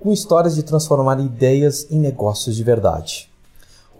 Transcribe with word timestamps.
com 0.00 0.10
histórias 0.10 0.54
de 0.54 0.62
transformar 0.62 1.20
ideias 1.20 1.86
em 1.90 2.00
negócios 2.00 2.56
de 2.56 2.64
verdade. 2.64 3.30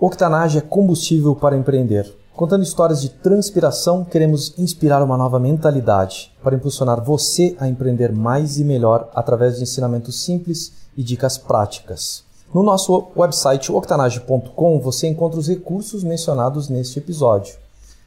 Octanage 0.01 0.57
é 0.57 0.63
combustível 0.63 1.37
para 1.37 1.57
empreender. 1.57 2.11
Contando 2.35 2.63
histórias 2.63 3.03
de 3.03 3.11
transpiração, 3.11 4.03
queremos 4.03 4.59
inspirar 4.59 5.03
uma 5.03 5.19
nova 5.19 5.39
mentalidade 5.39 6.33
para 6.43 6.57
impulsionar 6.57 7.05
você 7.05 7.55
a 7.61 7.69
empreender 7.69 8.13
mais 8.13 8.59
e 8.59 8.65
melhor 8.65 9.11
através 9.15 9.57
de 9.57 9.63
ensinamentos 9.63 10.25
simples 10.25 10.73
e 10.97 11.03
dicas 11.03 11.37
práticas. 11.37 12.25
No 12.55 12.63
nosso 12.63 13.09
website 13.15 13.71
octanage.com 13.71 14.81
você 14.81 15.07
encontra 15.07 15.39
os 15.39 15.49
recursos 15.49 16.03
mencionados 16.03 16.71
neste 16.71 16.99
episódio: 16.99 17.55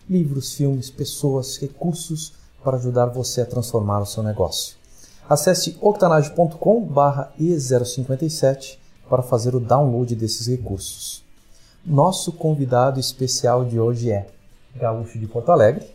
livros, 0.10 0.54
filmes, 0.54 0.90
pessoas, 0.90 1.58
recursos 1.58 2.34
para 2.64 2.78
ajudar 2.78 3.06
você 3.06 3.42
a 3.42 3.46
transformar 3.46 4.02
o 4.02 4.06
seu 4.06 4.24
negócio. 4.24 4.83
Acesse 5.30 5.78
octanage.com/e057 5.82 8.78
para 9.10 9.22
fazer 9.22 9.56
o 9.56 9.60
download 9.60 10.16
desses 10.16 10.48
recursos. 10.48 11.24
Nosso 11.86 12.32
convidado 12.32 13.00
especial 13.00 13.66
de 13.66 13.80
hoje 13.80 14.12
é 14.12 14.28
gaúcho 14.76 15.20
de 15.20 15.28
Porto 15.28 15.52
Alegre, 15.52 15.86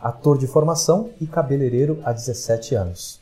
ator 0.00 0.38
de 0.38 0.46
formação 0.46 1.10
e 1.20 1.26
cabeleireiro 1.26 2.00
há 2.04 2.12
17 2.12 2.74
anos. 2.74 3.20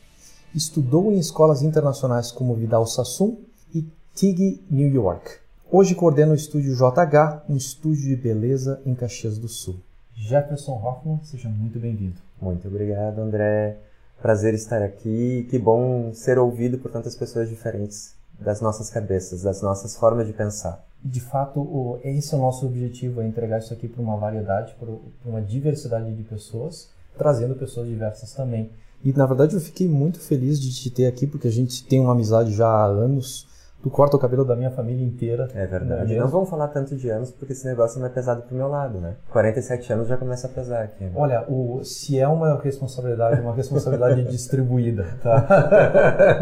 Estudou 0.53 1.11
em 1.11 1.17
escolas 1.17 1.61
internacionais 1.61 2.31
como 2.31 2.55
Vidal 2.55 2.85
Sassoon 2.85 3.37
e 3.73 3.85
TIG 4.13 4.63
New 4.69 4.87
York. 4.87 5.31
Hoje 5.71 5.95
coordena 5.95 6.31
o 6.31 6.35
estúdio 6.35 6.75
JH, 6.75 7.43
um 7.49 7.57
estúdio 7.57 8.03
de 8.03 8.15
beleza 8.15 8.81
em 8.85 8.93
Caxias 8.93 9.37
do 9.37 9.47
Sul. 9.47 9.75
Jefferson 10.13 10.73
Hoffman, 10.73 11.19
seja 11.23 11.49
muito 11.49 11.79
bem-vindo. 11.79 12.19
Muito 12.41 12.67
obrigado, 12.67 13.19
André. 13.19 13.77
Prazer 14.21 14.53
estar 14.53 14.81
aqui. 14.81 15.47
Que 15.49 15.59
bom 15.59 16.13
ser 16.13 16.37
ouvido 16.37 16.77
por 16.77 16.91
tantas 16.91 17.15
pessoas 17.15 17.49
diferentes 17.49 18.15
das 18.39 18.61
nossas 18.61 18.89
cabeças, 18.89 19.43
das 19.43 19.61
nossas 19.61 19.95
formas 19.95 20.27
de 20.27 20.33
pensar. 20.33 20.83
De 21.03 21.21
fato, 21.21 21.99
esse 22.03 22.33
é 22.33 22.37
o 22.37 22.41
nosso 22.41 22.65
objetivo, 22.65 23.21
é 23.21 23.27
entregar 23.27 23.59
isso 23.59 23.73
aqui 23.73 23.87
para 23.87 24.01
uma 24.01 24.17
variedade, 24.17 24.75
para 24.79 24.89
uma 25.25 25.41
diversidade 25.41 26.11
de 26.13 26.23
pessoas, 26.23 26.89
trazendo 27.17 27.55
pessoas 27.55 27.87
diversas 27.87 28.33
também. 28.33 28.71
E 29.03 29.13
na 29.13 29.25
verdade 29.25 29.53
eu 29.53 29.61
fiquei 29.61 29.87
muito 29.87 30.19
feliz 30.19 30.59
de 30.59 30.73
te 30.73 30.89
ter 30.89 31.05
aqui, 31.05 31.27
porque 31.27 31.47
a 31.47 31.51
gente 31.51 31.85
tem 31.85 31.99
uma 31.99 32.13
amizade 32.13 32.53
já 32.53 32.67
há 32.67 32.85
anos 32.85 33.47
Tu 33.85 33.89
corta 33.91 34.17
o 34.17 34.19
cabelo 34.19 34.43
da 34.43 34.55
minha 34.55 34.71
família 34.71 35.05
inteira. 35.05 35.47
É 35.53 35.67
verdade. 35.67 36.15
Não, 36.15 36.23
não 36.23 36.31
vamos 36.31 36.49
falar 36.49 36.69
tanto 36.69 36.95
de 36.95 37.07
anos, 37.07 37.29
porque 37.29 37.53
esse 37.53 37.67
negócio 37.67 37.99
não 37.99 38.07
é 38.07 38.09
pesado 38.09 38.41
pro 38.41 38.55
meu 38.55 38.67
lado, 38.67 38.99
né? 38.99 39.13
47 39.29 39.93
anos 39.93 40.07
já 40.07 40.17
começa 40.17 40.47
a 40.47 40.49
pesar 40.49 40.85
aqui. 40.85 41.03
Né? 41.03 41.11
Olha, 41.13 41.45
o, 41.47 41.83
se 41.83 42.19
é 42.19 42.27
uma 42.27 42.59
responsabilidade, 42.59 43.39
uma 43.41 43.53
responsabilidade 43.53 44.23
distribuída, 44.25 45.05
tá? 45.21 45.45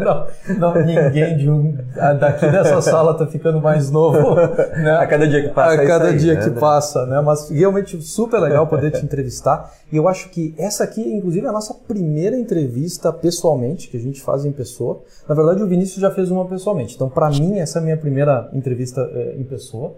não, 0.00 0.56
não, 0.56 0.86
ninguém 0.86 1.36
de 1.36 1.50
um, 1.50 1.76
daqui 2.18 2.50
dessa 2.50 2.80
sala 2.80 3.12
tá 3.12 3.26
ficando 3.26 3.60
mais 3.60 3.90
novo. 3.90 4.36
Né? 4.36 4.92
A 4.92 5.06
cada 5.06 5.28
dia 5.28 5.42
que 5.42 5.50
passa. 5.50 5.82
A 5.82 5.86
cada 5.86 6.06
aí, 6.06 6.16
dia 6.16 6.36
né? 6.36 6.44
que 6.44 6.50
passa, 6.58 7.04
né? 7.04 7.20
Mas 7.20 7.50
realmente 7.50 8.00
super 8.00 8.40
legal 8.40 8.66
poder 8.66 8.90
te 8.90 9.04
entrevistar. 9.04 9.70
E 9.92 9.96
eu 9.96 10.08
acho 10.08 10.30
que 10.30 10.54
essa 10.56 10.82
aqui, 10.82 11.02
inclusive, 11.02 11.44
é 11.44 11.50
a 11.50 11.52
nossa 11.52 11.74
primeira 11.74 12.38
entrevista 12.38 13.12
pessoalmente, 13.12 13.88
que 13.88 13.98
a 13.98 14.00
gente 14.00 14.22
faz 14.22 14.46
em 14.46 14.50
pessoa. 14.50 15.02
Na 15.28 15.34
verdade, 15.34 15.62
o 15.62 15.66
Vinícius 15.66 16.00
já 16.00 16.10
fez 16.10 16.30
uma 16.30 16.46
pessoalmente. 16.46 16.94
Então, 16.94 17.10
para 17.10 17.33
mim, 17.38 17.58
essa 17.58 17.78
é 17.78 17.80
a 17.80 17.84
minha 17.84 17.96
primeira 17.96 18.48
entrevista 18.52 19.00
é, 19.12 19.36
em 19.36 19.44
pessoa. 19.44 19.96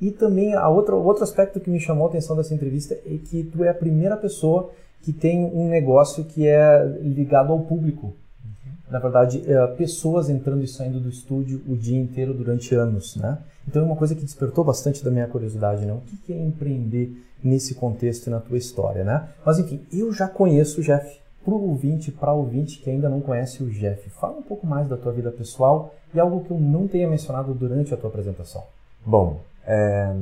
E 0.00 0.10
também 0.10 0.54
a 0.54 0.68
outra, 0.68 0.94
outro 0.94 1.24
aspecto 1.24 1.58
que 1.58 1.70
me 1.70 1.80
chamou 1.80 2.06
a 2.06 2.08
atenção 2.10 2.36
dessa 2.36 2.54
entrevista 2.54 2.94
é 2.94 3.16
que 3.16 3.44
tu 3.44 3.64
é 3.64 3.68
a 3.68 3.74
primeira 3.74 4.16
pessoa 4.16 4.70
que 5.02 5.12
tem 5.12 5.44
um 5.44 5.68
negócio 5.68 6.24
que 6.24 6.46
é 6.46 6.84
ligado 7.00 7.52
ao 7.52 7.60
público. 7.60 8.08
Uhum. 8.08 8.72
Na 8.90 8.98
verdade, 8.98 9.42
é, 9.46 9.66
pessoas 9.68 10.28
entrando 10.28 10.64
e 10.64 10.68
saindo 10.68 11.00
do 11.00 11.08
estúdio 11.08 11.62
o 11.66 11.76
dia 11.76 11.98
inteiro 11.98 12.34
durante 12.34 12.74
anos, 12.74 13.16
né? 13.16 13.38
Então 13.66 13.82
é 13.82 13.84
uma 13.84 13.96
coisa 13.96 14.14
que 14.14 14.22
despertou 14.22 14.64
bastante 14.64 15.04
da 15.04 15.10
minha 15.10 15.26
curiosidade, 15.26 15.84
né? 15.84 15.92
O 15.92 16.00
que 16.00 16.32
é 16.32 16.38
empreender 16.38 17.12
nesse 17.42 17.74
contexto 17.74 18.26
e 18.26 18.30
na 18.30 18.40
tua 18.40 18.58
história, 18.58 19.04
né? 19.04 19.28
Mas 19.44 19.58
enfim, 19.58 19.80
eu 19.92 20.12
já 20.12 20.28
conheço 20.28 20.80
o 20.80 20.84
Jeff 20.84 21.18
para 21.46 21.54
o 21.54 21.68
ouvinte, 21.68 22.10
para 22.10 22.32
o 22.32 22.38
ouvinte 22.38 22.80
que 22.80 22.90
ainda 22.90 23.08
não 23.08 23.20
conhece 23.20 23.62
o 23.62 23.70
Jeff, 23.70 24.10
fala 24.10 24.36
um 24.36 24.42
pouco 24.42 24.66
mais 24.66 24.88
da 24.88 24.96
tua 24.96 25.12
vida 25.12 25.30
pessoal 25.30 25.94
e 26.12 26.18
algo 26.18 26.44
que 26.44 26.50
eu 26.50 26.58
não 26.58 26.88
tenha 26.88 27.08
mencionado 27.08 27.54
durante 27.54 27.94
a 27.94 27.96
tua 27.96 28.10
apresentação. 28.10 28.64
Bom, 29.04 29.38
é, 29.64 30.12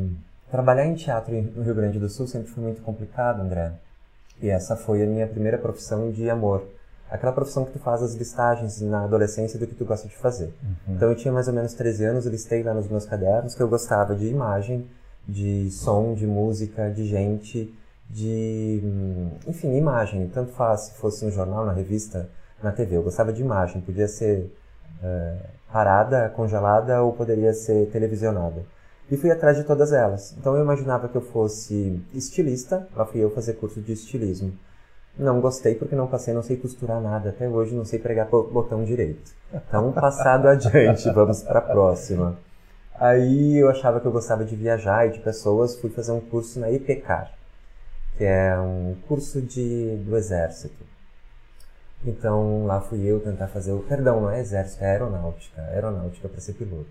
trabalhar 0.51 0.85
em 0.85 0.95
teatro 0.95 1.35
no 1.35 1.63
Rio 1.63 1.75
Grande 1.75 1.99
do 1.99 2.11
Sul 2.11 2.27
sempre 2.27 2.49
foi 2.49 2.63
muito 2.63 2.83
complicado, 2.83 3.41
André. 3.41 3.73
E 4.43 4.51
essa 4.51 4.77
foi 4.77 5.03
a 5.03 5.07
minha 5.07 5.27
primeira 5.27 5.57
profissão 5.57 6.11
de 6.11 6.29
amor. 6.29 6.63
Aquela 7.11 7.33
profissão 7.33 7.65
que 7.65 7.73
tu 7.73 7.79
faz 7.79 8.03
as 8.03 8.15
listagens 8.15 8.83
na 8.83 9.05
adolescência 9.05 9.59
do 9.59 9.67
que 9.67 9.75
tu 9.75 9.87
gosta 9.87 10.07
de 10.07 10.17
fazer. 10.17 10.53
Uhum. 10.63 10.95
Então 10.95 11.09
eu 11.09 11.17
tinha 11.17 11.33
mais 11.33 11.49
ou 11.49 11.55
menos 11.55 11.73
13 11.73 12.05
anos, 12.05 12.27
listei 12.27 12.63
lá 12.63 12.75
nos 12.75 12.87
meus 12.87 13.07
cadernos 13.07 13.55
que 13.55 13.63
eu 13.63 13.69
gostava 13.69 14.15
de 14.15 14.27
imagem, 14.27 14.87
de 15.27 15.71
som, 15.71 16.13
de 16.13 16.27
música, 16.27 16.91
de 16.91 17.07
gente, 17.07 17.73
de, 18.09 18.81
enfim, 19.47 19.77
imagem, 19.77 20.29
tanto 20.29 20.53
faz 20.53 20.83
se 20.83 20.95
fosse 20.95 21.25
no 21.25 21.31
jornal, 21.31 21.65
na 21.65 21.73
revista, 21.73 22.29
na 22.63 22.73
TV. 22.73 22.97
Eu 22.97 23.03
gostava 23.03 23.33
de 23.33 23.43
imagem, 23.43 23.81
podia 23.81 24.09
ser 24.09 24.53
é, 25.03 25.37
parada, 25.73 26.29
congelada 26.31 27.03
ou 27.03 27.13
poderia 27.13 27.53
ser 27.53 27.87
televisionada. 27.91 28.63
E 29.11 29.17
fui 29.17 29.31
atrás 29.31 29.57
de 29.57 29.65
todas 29.65 29.93
elas. 29.93 30.35
Então 30.39 30.57
eu 30.57 30.63
imaginava 30.63 31.09
que 31.09 31.17
eu 31.17 31.21
fosse 31.21 32.03
estilista, 32.15 32.89
lá 32.97 33.05
fui 33.05 33.21
eu 33.21 33.31
fazer 33.31 33.55
curso 33.55 33.81
de 33.81 33.93
estilismo. 33.93 34.53
Não 35.17 35.41
gostei 35.41 35.75
porque 35.75 35.95
não 35.95 36.09
passei, 36.09 36.35
não 36.35 36.43
sei 36.43 36.57
costurar 36.57 37.01
nada. 37.01 37.29
Até 37.29 37.49
hoje 37.49 37.75
não 37.75 37.85
sei 37.85 37.99
pregar 37.99 38.29
botão 38.29 38.83
direito. 38.83 39.31
Então, 39.53 39.93
passado 39.93 40.49
adiante, 40.49 41.09
vamos 41.11 41.43
para 41.43 41.59
a 41.59 41.63
próxima. 41.63 42.37
Aí 42.99 43.57
eu 43.59 43.69
achava 43.69 44.01
que 44.01 44.07
eu 44.07 44.13
gostava 44.13 44.45
de 44.45 44.57
viajar 44.57 45.07
e 45.07 45.11
de 45.11 45.19
pessoas, 45.21 45.79
fui 45.79 45.91
fazer 45.91 46.13
um 46.13 46.21
curso 46.21 46.59
na 46.59 46.71
IPCAR 46.71 47.33
que 48.17 48.25
é 48.25 48.59
um 48.59 48.97
curso 49.07 49.41
de, 49.41 49.97
do 50.05 50.17
exército. 50.17 50.85
Então 52.07 52.67
lá 52.67 52.81
fui 52.81 53.05
eu 53.05 53.21
tentar 53.21 53.49
fazer 53.49 53.73
o. 53.73 53.81
Perdão, 53.81 54.21
não 54.21 54.31
é 54.31 54.41
exército, 54.41 54.85
é 54.85 54.91
aeronáutica. 54.91 55.63
Aeronáutica 55.63 56.29
para 56.29 56.41
ser 56.41 56.53
piloto. 56.53 56.91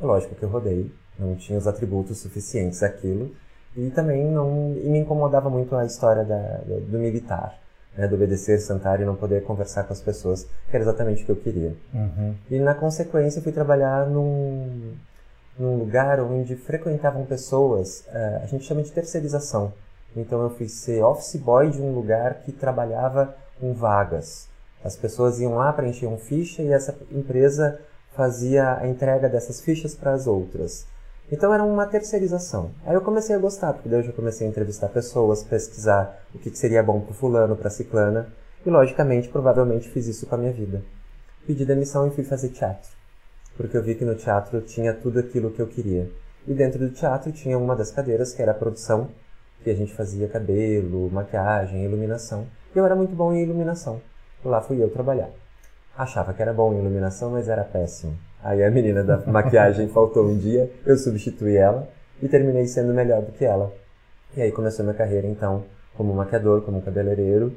É 0.00 0.04
lógico 0.04 0.34
que 0.34 0.42
eu 0.42 0.48
rodei, 0.48 0.92
não 1.18 1.34
tinha 1.36 1.58
os 1.58 1.66
atributos 1.66 2.18
suficientes 2.18 2.82
aquilo. 2.82 3.34
E 3.76 3.90
também 3.90 4.24
não 4.24 4.74
e 4.76 4.88
me 4.88 4.98
incomodava 4.98 5.48
muito 5.48 5.76
a 5.76 5.84
história 5.84 6.24
da, 6.24 6.58
do, 6.66 6.80
do 6.80 6.98
militar, 6.98 7.58
né, 7.96 8.08
do 8.08 8.14
obedecer, 8.14 8.58
sentar 8.58 9.00
e 9.00 9.04
não 9.04 9.14
poder 9.14 9.44
conversar 9.44 9.84
com 9.84 9.92
as 9.92 10.00
pessoas, 10.00 10.44
que 10.68 10.74
era 10.74 10.82
exatamente 10.82 11.22
o 11.22 11.26
que 11.26 11.32
eu 11.32 11.36
queria. 11.36 11.76
Uhum. 11.94 12.34
E 12.50 12.58
na 12.58 12.74
consequência 12.74 13.42
fui 13.42 13.52
trabalhar 13.52 14.06
num, 14.06 14.94
num 15.58 15.76
lugar 15.76 16.18
onde 16.20 16.56
frequentavam 16.56 17.24
pessoas, 17.24 18.04
uh, 18.08 18.42
a 18.42 18.46
gente 18.46 18.64
chama 18.64 18.82
de 18.82 18.90
terceirização. 18.90 19.72
Então 20.16 20.42
eu 20.42 20.50
fui 20.50 20.68
ser 20.68 21.02
office 21.02 21.36
boy 21.36 21.70
de 21.70 21.80
um 21.80 21.94
lugar 21.94 22.40
que 22.40 22.52
trabalhava 22.52 23.34
com 23.60 23.72
vagas. 23.72 24.48
As 24.82 24.96
pessoas 24.96 25.40
iam 25.40 25.56
lá, 25.56 25.72
preenchiam 25.72 26.16
ficha 26.16 26.62
e 26.62 26.72
essa 26.72 26.96
empresa 27.10 27.80
fazia 28.12 28.78
a 28.78 28.88
entrega 28.88 29.28
dessas 29.28 29.60
fichas 29.60 29.94
para 29.94 30.12
as 30.12 30.26
outras. 30.26 30.86
Então 31.30 31.52
era 31.52 31.62
uma 31.62 31.86
terceirização. 31.86 32.70
Aí 32.86 32.94
eu 32.94 33.02
comecei 33.02 33.36
a 33.36 33.38
gostar, 33.38 33.74
porque 33.74 33.88
daí 33.88 34.00
eu 34.00 34.04
já 34.04 34.12
comecei 34.12 34.46
a 34.46 34.50
entrevistar 34.50 34.88
pessoas, 34.88 35.42
pesquisar 35.42 36.18
o 36.34 36.38
que, 36.38 36.50
seria 36.56 36.82
bom 36.82 37.00
para 37.00 37.14
fulano, 37.14 37.54
para 37.54 37.68
ciclana, 37.68 38.32
e 38.64 38.70
logicamente, 38.70 39.28
provavelmente 39.28 39.88
fiz 39.88 40.06
isso 40.06 40.26
com 40.26 40.34
a 40.34 40.38
minha 40.38 40.52
vida. 40.52 40.82
Pedi 41.46 41.64
demissão 41.64 42.06
e 42.06 42.10
fui 42.10 42.24
fazer 42.24 42.48
teatro, 42.48 42.90
porque 43.56 43.76
eu 43.76 43.82
vi 43.82 43.94
que 43.94 44.04
no 44.04 44.14
teatro 44.14 44.60
tinha 44.62 44.94
tudo 44.94 45.18
aquilo 45.18 45.50
que 45.50 45.60
eu 45.60 45.66
queria. 45.66 46.10
E 46.46 46.54
dentro 46.54 46.78
do 46.78 46.90
teatro 46.90 47.30
tinha 47.30 47.58
uma 47.58 47.76
das 47.76 47.90
cadeiras 47.90 48.32
que 48.32 48.40
era 48.40 48.52
a 48.52 48.54
produção 48.54 49.10
que 49.68 49.72
a 49.72 49.76
gente 49.76 49.92
fazia 49.92 50.26
cabelo, 50.26 51.10
maquiagem, 51.10 51.84
iluminação. 51.84 52.46
E 52.74 52.78
eu 52.78 52.86
era 52.86 52.96
muito 52.96 53.14
bom 53.14 53.34
em 53.34 53.42
iluminação. 53.42 54.00
Lá 54.42 54.62
fui 54.62 54.82
eu 54.82 54.88
trabalhar. 54.88 55.28
Achava 55.96 56.32
que 56.32 56.40
era 56.40 56.54
bom 56.54 56.72
em 56.72 56.78
iluminação, 56.78 57.32
mas 57.32 57.48
era 57.48 57.62
péssimo. 57.64 58.16
Aí 58.42 58.64
a 58.64 58.70
menina 58.70 59.04
da 59.04 59.18
maquiagem 59.30 59.88
faltou 59.88 60.26
um 60.26 60.38
dia, 60.38 60.72
eu 60.86 60.96
substituí 60.96 61.56
ela 61.56 61.86
e 62.22 62.28
terminei 62.28 62.66
sendo 62.66 62.94
melhor 62.94 63.20
do 63.20 63.32
que 63.32 63.44
ela. 63.44 63.70
E 64.34 64.40
aí 64.40 64.50
começou 64.50 64.84
minha 64.84 64.96
carreira 64.96 65.26
então 65.26 65.64
como 65.94 66.14
maquiador, 66.14 66.62
como 66.62 66.80
cabeleireiro, 66.80 67.54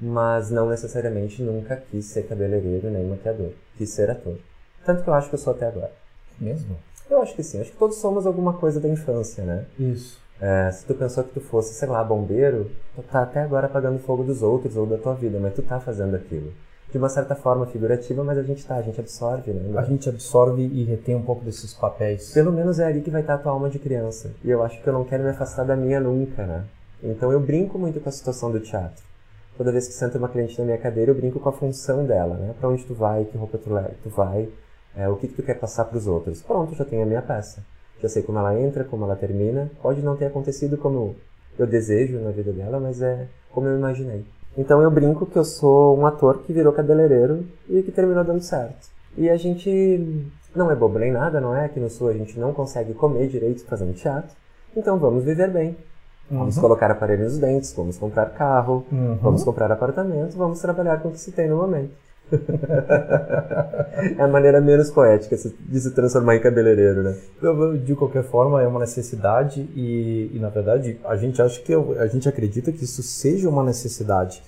mas 0.00 0.50
não 0.50 0.70
necessariamente 0.70 1.42
nunca 1.42 1.76
quis 1.90 2.06
ser 2.06 2.22
cabeleireiro 2.22 2.88
nem 2.88 3.04
maquiador. 3.04 3.50
Quis 3.76 3.90
ser 3.90 4.08
ator. 4.10 4.38
Tanto 4.86 5.02
que 5.02 5.10
eu 5.10 5.14
acho 5.14 5.28
que 5.28 5.34
eu 5.34 5.38
sou 5.38 5.52
até 5.52 5.66
agora. 5.66 5.92
Mesmo? 6.40 6.78
Eu 7.10 7.20
acho 7.20 7.34
que 7.34 7.42
sim. 7.42 7.60
Acho 7.60 7.72
que 7.72 7.76
todos 7.76 7.98
somos 7.98 8.24
alguma 8.24 8.54
coisa 8.54 8.80
da 8.80 8.88
infância, 8.88 9.44
né? 9.44 9.66
Isso. 9.78 10.18
É, 10.40 10.70
se 10.72 10.86
tu 10.86 10.94
pensou 10.94 11.22
que 11.22 11.34
tu 11.34 11.40
fosse, 11.40 11.74
sei 11.74 11.86
lá, 11.86 12.02
bombeiro, 12.02 12.70
tu 12.96 13.02
tá 13.02 13.22
até 13.22 13.42
agora 13.42 13.66
apagando 13.66 13.98
fogo 13.98 14.24
dos 14.24 14.42
outros 14.42 14.76
ou 14.76 14.86
da 14.86 14.96
tua 14.96 15.14
vida, 15.14 15.38
mas 15.38 15.54
tu 15.54 15.62
tá 15.62 15.78
fazendo 15.78 16.16
aquilo. 16.16 16.52
De 16.90 16.98
uma 16.98 17.08
certa 17.08 17.36
forma 17.36 17.66
figurativa, 17.66 18.24
mas 18.24 18.38
a 18.38 18.42
gente 18.42 18.66
tá, 18.66 18.76
a 18.76 18.82
gente 18.82 18.98
absorve, 18.98 19.52
né? 19.52 19.78
A 19.78 19.84
gente 19.84 20.08
absorve 20.08 20.62
e 20.62 20.82
retém 20.82 21.14
um 21.14 21.22
pouco 21.22 21.44
desses 21.44 21.74
papéis. 21.74 22.32
Pelo 22.32 22.50
menos 22.50 22.80
é 22.80 22.86
ali 22.86 23.00
que 23.00 23.10
vai 23.10 23.20
estar 23.20 23.34
a 23.34 23.38
tua 23.38 23.52
alma 23.52 23.68
de 23.68 23.78
criança. 23.78 24.32
E 24.42 24.50
eu 24.50 24.62
acho 24.62 24.82
que 24.82 24.88
eu 24.88 24.92
não 24.92 25.04
quero 25.04 25.22
me 25.22 25.30
afastar 25.30 25.64
da 25.64 25.76
minha 25.76 26.00
nunca, 26.00 26.44
né? 26.44 26.64
Então 27.02 27.30
eu 27.30 27.38
brinco 27.38 27.78
muito 27.78 28.00
com 28.00 28.08
a 28.08 28.12
situação 28.12 28.50
do 28.50 28.58
teatro. 28.58 29.04
Toda 29.56 29.70
vez 29.70 29.86
que 29.86 29.92
senta 29.92 30.18
uma 30.18 30.28
cliente 30.28 30.58
na 30.58 30.64
minha 30.64 30.78
cadeira, 30.78 31.10
eu 31.10 31.14
brinco 31.14 31.38
com 31.38 31.48
a 31.48 31.52
função 31.52 32.04
dela, 32.04 32.34
né? 32.36 32.54
Pra 32.58 32.68
onde 32.68 32.84
tu 32.84 32.94
vai, 32.94 33.24
que 33.24 33.36
roupa 33.36 33.58
tu, 33.58 33.70
tu 34.02 34.08
vai, 34.08 34.48
é, 34.96 35.08
o 35.08 35.16
que, 35.16 35.28
que 35.28 35.34
tu 35.34 35.42
quer 35.42 35.60
passar 35.60 35.84
para 35.84 35.98
os 35.98 36.06
outros. 36.06 36.42
Pronto, 36.42 36.74
já 36.74 36.84
tenho 36.84 37.02
a 37.02 37.06
minha 37.06 37.22
peça. 37.22 37.62
Já 38.02 38.08
sei 38.08 38.22
como 38.22 38.38
ela 38.38 38.58
entra, 38.58 38.84
como 38.84 39.04
ela 39.04 39.16
termina. 39.16 39.70
Pode 39.82 40.02
não 40.02 40.16
ter 40.16 40.26
acontecido 40.26 40.76
como 40.76 41.16
eu 41.58 41.66
desejo 41.66 42.18
na 42.18 42.30
vida 42.30 42.52
dela, 42.52 42.80
mas 42.80 43.02
é 43.02 43.26
como 43.52 43.66
eu 43.66 43.76
imaginei. 43.76 44.24
Então 44.56 44.82
eu 44.82 44.90
brinco 44.90 45.26
que 45.26 45.36
eu 45.36 45.44
sou 45.44 45.98
um 45.98 46.06
ator 46.06 46.42
que 46.42 46.52
virou 46.52 46.72
cabeleireiro 46.72 47.46
e 47.68 47.82
que 47.82 47.92
terminou 47.92 48.24
dando 48.24 48.42
certo. 48.42 48.88
E 49.16 49.28
a 49.28 49.36
gente 49.36 50.30
não 50.54 50.70
é 50.70 50.76
bobo 50.76 50.98
nem 50.98 51.12
nada, 51.12 51.40
não 51.40 51.54
é? 51.54 51.66
Aqui 51.66 51.78
no 51.78 51.90
Sul 51.90 52.08
a 52.08 52.12
gente 52.12 52.38
não 52.38 52.52
consegue 52.52 52.94
comer 52.94 53.28
direito 53.28 53.64
fazendo 53.64 53.94
teatro. 53.94 54.34
Então 54.76 54.98
vamos 54.98 55.24
viver 55.24 55.50
bem. 55.50 55.76
Vamos 56.30 56.56
uhum. 56.56 56.62
colocar 56.62 56.90
aparelho 56.90 57.24
nos 57.24 57.38
dentes, 57.38 57.72
vamos 57.72 57.98
comprar 57.98 58.26
carro, 58.30 58.86
uhum. 58.92 59.16
vamos 59.16 59.42
comprar 59.42 59.70
apartamento, 59.72 60.36
vamos 60.36 60.60
trabalhar 60.60 61.00
com 61.02 61.08
o 61.08 61.12
que 61.12 61.18
se 61.18 61.32
tem 61.32 61.48
no 61.48 61.56
momento. 61.56 61.90
é 64.18 64.22
a 64.22 64.28
maneira 64.28 64.60
menos 64.60 64.90
poética 64.90 65.36
de 65.36 65.80
se 65.80 65.90
transformar 65.92 66.36
em 66.36 66.40
cabeleireiro, 66.40 67.02
né? 67.02 67.16
De 67.84 67.94
qualquer 67.94 68.24
forma, 68.24 68.62
é 68.62 68.66
uma 68.66 68.80
necessidade 68.80 69.68
e, 69.74 70.30
e, 70.32 70.38
na 70.38 70.48
verdade, 70.48 70.98
a 71.04 71.16
gente 71.16 71.40
acha 71.42 71.60
que 71.60 71.74
a 71.74 72.06
gente 72.06 72.28
acredita 72.28 72.72
que 72.72 72.84
isso 72.84 73.02
seja 73.02 73.48
uma 73.48 73.64
necessidade. 73.64 74.42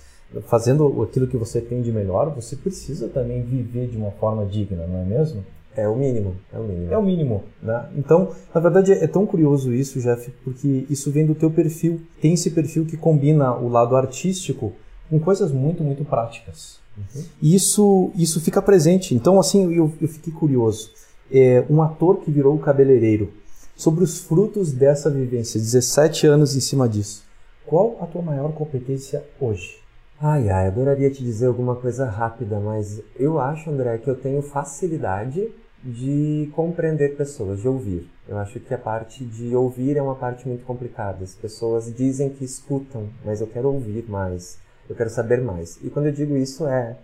Fazendo 0.47 1.03
aquilo 1.03 1.27
que 1.27 1.37
você 1.37 1.61
tem 1.61 1.81
de 1.81 1.91
melhor, 1.91 2.33
você 2.33 2.55
precisa 2.55 3.07
também 3.07 3.43
viver 3.43 3.87
de 3.87 3.97
uma 3.97 4.11
forma 4.11 4.45
digna, 4.45 4.87
não 4.87 5.01
é 5.01 5.05
mesmo? 5.05 5.43
É 5.75 5.87
o 5.87 5.95
mínimo, 5.95 6.35
é 6.51 6.57
o 6.59 6.63
mínimo. 6.63 6.93
É 6.93 6.97
o 6.97 7.01
mínimo, 7.01 7.43
né? 7.61 7.87
Então, 7.95 8.31
na 8.53 8.61
verdade, 8.61 8.93
é 8.93 9.07
tão 9.07 9.25
curioso 9.25 9.73
isso, 9.73 9.99
Jeff, 9.99 10.31
porque 10.43 10.85
isso 10.89 11.11
vem 11.11 11.25
do 11.25 11.33
teu 11.33 11.49
perfil. 11.49 12.01
Tem 12.21 12.33
esse 12.33 12.51
perfil 12.51 12.85
que 12.85 12.95
combina 12.95 13.55
o 13.55 13.67
lado 13.67 13.95
artístico 13.95 14.73
com 15.09 15.19
coisas 15.19 15.51
muito, 15.51 15.83
muito 15.83 16.05
práticas. 16.05 16.82
Uhum. 16.97 17.23
Isso, 17.41 18.11
isso 18.15 18.39
fica 18.39 18.61
presente. 18.61 19.15
Então, 19.15 19.39
assim, 19.39 19.73
eu, 19.73 19.91
eu 19.99 20.07
fiquei 20.07 20.33
curioso. 20.33 20.91
É, 21.31 21.65
um 21.69 21.81
ator 21.81 22.17
que 22.17 22.29
virou 22.29 22.57
cabeleireiro, 22.59 23.31
sobre 23.75 24.03
os 24.03 24.19
frutos 24.19 24.71
dessa 24.71 25.09
vivência, 25.09 25.59
17 25.59 26.27
anos 26.27 26.55
em 26.55 26.59
cima 26.59 26.87
disso. 26.87 27.23
Qual 27.65 27.97
a 28.01 28.05
tua 28.05 28.21
maior 28.21 28.51
competência 28.53 29.23
hoje? 29.39 29.77
Ai, 30.19 30.49
ai, 30.49 30.67
adoraria 30.67 31.09
te 31.09 31.23
dizer 31.23 31.47
alguma 31.47 31.75
coisa 31.75 32.05
rápida, 32.05 32.59
mas 32.59 33.01
eu 33.17 33.39
acho, 33.39 33.69
André, 33.69 33.97
que 33.97 34.09
eu 34.09 34.15
tenho 34.15 34.41
facilidade 34.41 35.49
de 35.83 36.49
compreender 36.55 37.17
pessoas, 37.17 37.59
de 37.59 37.67
ouvir. 37.67 38.09
Eu 38.27 38.37
acho 38.37 38.59
que 38.59 38.73
a 38.73 38.77
parte 38.77 39.25
de 39.25 39.53
ouvir 39.53 39.97
é 39.97 40.01
uma 40.01 40.15
parte 40.15 40.47
muito 40.47 40.63
complicada. 40.63 41.23
As 41.23 41.35
pessoas 41.35 41.93
dizem 41.93 42.29
que 42.29 42.45
escutam, 42.45 43.09
mas 43.25 43.41
eu 43.41 43.47
quero 43.47 43.67
ouvir 43.67 44.05
mais 44.07 44.57
eu 44.89 44.95
quero 44.95 45.09
saber 45.09 45.41
mais. 45.41 45.77
E 45.83 45.89
quando 45.89 46.07
eu 46.07 46.11
digo 46.11 46.35
isso 46.35 46.67
é, 46.67 46.97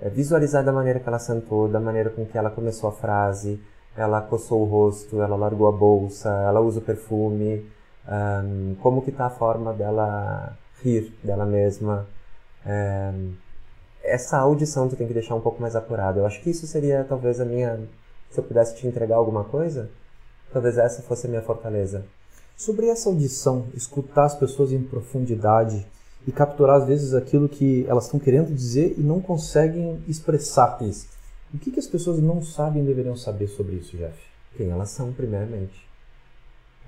é 0.00 0.08
visualizar 0.08 0.64
da 0.64 0.72
maneira 0.72 1.00
que 1.00 1.08
ela 1.08 1.18
sentou, 1.18 1.68
da 1.68 1.80
maneira 1.80 2.10
com 2.10 2.24
que 2.24 2.36
ela 2.36 2.50
começou 2.50 2.88
a 2.88 2.92
frase, 2.92 3.60
ela 3.96 4.20
coçou 4.20 4.60
o 4.62 4.64
rosto, 4.64 5.22
ela 5.22 5.36
largou 5.36 5.68
a 5.68 5.72
bolsa, 5.72 6.28
ela 6.28 6.60
usa 6.60 6.80
o 6.80 6.82
perfume, 6.82 7.66
um, 8.06 8.76
como 8.82 9.02
que 9.02 9.10
está 9.10 9.26
a 9.26 9.30
forma 9.30 9.72
dela 9.72 10.56
rir 10.82 11.12
dela 11.24 11.46
mesma. 11.46 12.06
Um, 12.66 13.34
essa 14.02 14.38
audição 14.38 14.88
tu 14.88 14.96
tem 14.96 15.06
que 15.06 15.14
deixar 15.14 15.34
um 15.34 15.40
pouco 15.40 15.60
mais 15.60 15.74
apurada. 15.74 16.20
Eu 16.20 16.26
acho 16.26 16.40
que 16.42 16.50
isso 16.50 16.66
seria 16.66 17.04
talvez 17.08 17.40
a 17.40 17.44
minha... 17.44 17.80
Se 18.30 18.38
eu 18.38 18.44
pudesse 18.44 18.76
te 18.76 18.86
entregar 18.86 19.16
alguma 19.16 19.44
coisa, 19.44 19.88
talvez 20.52 20.76
essa 20.78 21.02
fosse 21.02 21.26
a 21.26 21.30
minha 21.30 21.42
fortaleza. 21.42 22.04
Sobre 22.56 22.88
essa 22.88 23.08
audição, 23.08 23.66
escutar 23.74 24.24
as 24.24 24.34
pessoas 24.34 24.72
em 24.72 24.82
profundidade, 24.82 25.86
e 26.26 26.32
capturar 26.32 26.76
às 26.76 26.86
vezes 26.86 27.14
aquilo 27.14 27.48
que 27.48 27.86
elas 27.88 28.04
estão 28.04 28.18
querendo 28.18 28.52
dizer 28.52 28.94
e 28.98 29.00
não 29.00 29.20
conseguem 29.20 30.02
expressar 30.08 30.78
isso. 30.82 31.08
O 31.54 31.58
que, 31.58 31.70
que 31.70 31.78
as 31.78 31.86
pessoas 31.86 32.18
não 32.18 32.42
sabem 32.42 32.82
e 32.82 32.86
deveriam 32.86 33.16
saber 33.16 33.46
sobre 33.46 33.76
isso, 33.76 33.96
Jeff? 33.96 34.18
Quem 34.56 34.70
elas 34.70 34.90
são, 34.90 35.12
primeiramente. 35.12 35.86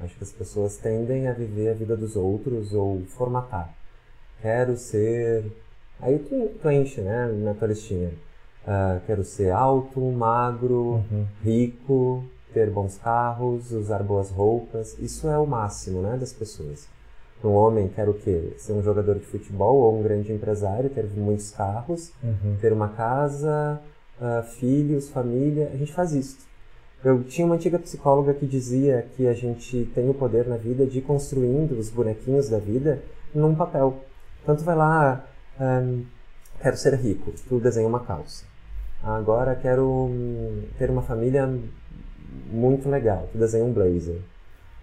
Acho 0.00 0.17
que 0.17 0.25
as 0.25 0.32
pessoas 0.32 0.76
tendem 0.76 1.29
a 1.29 1.32
viver 1.32 1.70
a 1.70 1.75
vida 1.75 1.96
dos 1.96 2.17
outros 2.17 2.75
ou 2.75 3.02
formatar. 3.06 3.73
Quero 4.43 4.76
ser. 4.76 5.44
Aí 6.00 6.19
tu, 6.19 6.50
tu 6.61 6.70
enche, 6.70 7.00
né, 7.00 7.29
na 7.29 7.55
tua 7.55 7.69
listinha. 7.69 8.11
Uh, 8.64 9.00
quero 9.06 9.25
ser 9.25 9.50
alto, 9.50 10.00
magro, 10.00 11.02
uhum. 11.11 11.26
rico, 11.43 12.25
ter 12.52 12.70
bons 12.70 12.99
carros, 12.99 13.73
usar 13.73 14.02
boas 14.02 14.31
roupas. 14.31 14.96
Isso 14.99 15.29
é 15.29 15.38
o 15.38 15.46
máximo, 15.46 16.02
né, 16.02 16.17
das 16.17 16.32
pessoas 16.32 16.87
um 17.44 17.52
homem 17.52 17.88
quer 17.88 18.08
o 18.08 18.14
quê? 18.14 18.52
Ser 18.58 18.73
um 18.73 18.82
jogador 18.82 19.17
de 19.19 19.25
futebol 19.25 19.76
ou 19.76 19.99
um 19.99 20.02
grande 20.02 20.32
empresário, 20.32 20.90
ter 20.90 21.06
muitos 21.17 21.50
carros, 21.50 22.12
uhum. 22.23 22.56
ter 22.61 22.73
uma 22.73 22.88
casa, 22.88 23.81
uh, 24.20 24.43
filhos, 24.43 25.08
família. 25.08 25.70
A 25.73 25.76
gente 25.76 25.93
faz 25.93 26.12
isso. 26.12 26.38
Eu 27.05 27.23
tinha 27.23 27.46
uma 27.46 27.55
antiga 27.55 27.79
psicóloga 27.79 28.35
que 28.35 28.44
dizia 28.44 29.06
que 29.17 29.29
a 29.29 29.32
gente 29.32 29.88
tem 29.94 30.11
o 30.11 30.14
poder 30.14 30.49
na 30.49 30.56
vida 30.56 30.85
de 30.85 30.99
ir 30.99 31.02
construindo 31.02 31.79
os 31.79 31.90
bonequinhos 31.90 32.49
da 32.49 32.58
vida 32.58 33.00
num 33.32 33.55
papel. 33.55 33.99
Então 34.43 34.56
tu 34.56 34.64
vai 34.64 34.75
lá, 34.75 35.25
um, 35.61 36.05
quero 36.61 36.76
ser 36.76 36.94
rico, 36.94 37.32
tu 37.49 37.61
desenha 37.61 37.87
uma 37.87 38.00
calça. 38.00 38.44
Agora 39.02 39.55
quero 39.55 39.87
um, 39.87 40.64
ter 40.76 40.90
uma 40.90 41.02
família 41.02 41.49
muito 42.50 42.88
legal, 42.88 43.29
tu 43.31 43.38
desenha 43.38 43.64
um 43.64 43.73
blazer. 43.73 44.20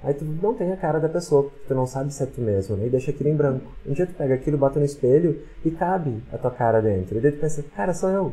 Aí 0.06 0.13
tu 0.13 0.24
não 0.24 0.54
tem 0.54 0.72
a 0.72 0.78
cara 0.78 1.00
da 1.00 1.10
pessoa, 1.10 1.44
porque 1.44 1.66
tu 1.68 1.74
não 1.74 1.88
sabe 1.88 2.13
se 2.13 2.22
é 2.22 2.28
tu 2.28 2.40
mesmo, 2.40 2.78
né? 2.78 2.86
E 2.86 2.90
deixa 2.92 3.10
aquilo 3.10 3.28
em 3.28 3.36
branco. 3.36 3.72
Um 3.84 3.94
dia 3.94 4.06
tu 4.06 4.13
pega 4.13 4.36
aquilo, 4.36 4.56
bota 4.56 4.80
no 4.80 4.86
espelho 4.86 5.42
e 5.66 5.72
cabe 5.72 6.22
a 6.31 6.38
tua 6.38 6.52
cara 6.52 6.80
dentro. 6.80 7.18
E 7.18 7.22
daí 7.22 7.31
tu 7.31 7.40
pensa, 7.40 7.66
cara, 7.75 7.92
sou 7.92 8.12
eu. 8.12 8.31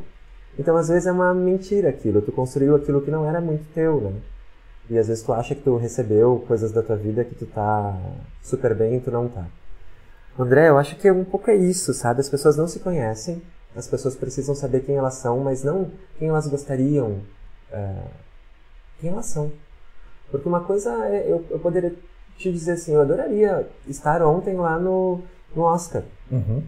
Então 0.59 0.77
às 0.77 0.89
vezes 0.89 1.07
é 1.07 1.13
uma 1.13 1.33
mentira 1.33 1.89
aquilo, 1.89 2.21
tu 2.21 2.31
construiu 2.31 2.77
aquilo 2.77 3.01
que 3.01 3.11
não 3.11 3.27
era 3.27 3.41
muito 3.41 3.65
teu, 3.73 4.03
né? 4.03 4.13
E 4.91 4.99
às 4.99 5.09
vezes 5.09 5.23
tu 5.25 5.33
acha 5.33 5.55
que 5.55 5.63
tu 5.63 5.77
recebeu 5.77 6.45
coisas 6.47 6.71
da 6.73 6.83
tua 6.83 6.97
vida 6.97 7.25
que 7.25 7.35
tu 7.35 7.47
tá 7.47 7.99
super 8.43 8.75
bem 8.75 8.97
e 8.97 9.01
tu 9.01 9.11
não 9.11 9.29
tá. 9.29 9.47
André, 10.39 10.69
eu 10.69 10.77
acho 10.77 10.97
que 10.97 11.11
um 11.11 11.25
pouco 11.25 11.51
é 11.51 11.57
isso, 11.57 11.95
sabe? 11.95 12.21
As 12.21 12.29
pessoas 12.29 12.55
não 12.55 12.69
se 12.69 12.81
conhecem, 12.81 13.41
as 13.75 13.89
pessoas 13.89 14.15
precisam 14.15 14.55
saber 14.55 14.81
quem 14.81 14.97
elas 14.97 15.15
são, 15.15 15.41
mas 15.41 15.65
não 15.65 15.91
quem 16.19 16.29
elas 16.29 16.47
gostariam, 16.47 17.21
é, 17.71 17.95
quem 19.01 19.09
elas 19.09 19.27
são. 19.27 19.51
Porque 20.33 20.49
uma 20.49 20.61
coisa 20.61 20.91
é, 21.07 21.31
eu, 21.31 21.45
eu 21.51 21.59
poderia 21.59 21.95
te 22.39 22.51
dizer 22.51 22.73
assim, 22.73 22.95
eu 22.95 23.03
adoraria 23.03 23.69
estar 23.87 24.23
ontem 24.23 24.57
lá 24.57 24.79
no, 24.79 25.21
no 25.55 25.63
Oscar. 25.63 26.03
Uhum. 26.31 26.63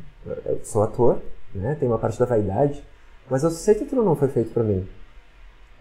Eu 0.44 0.61
sou 0.62 0.83
ator, 0.83 1.18
né? 1.54 1.75
Tem 1.80 1.88
uma 1.88 1.99
parte 1.99 2.18
da 2.18 2.26
vaidade, 2.26 2.85
mas 3.28 3.42
eu 3.42 3.50
sei 3.50 3.75
que 3.75 3.85
aquilo 3.85 4.04
não 4.04 4.14
foi 4.14 4.28
feito 4.28 4.52
para 4.52 4.62
mim. 4.62 4.87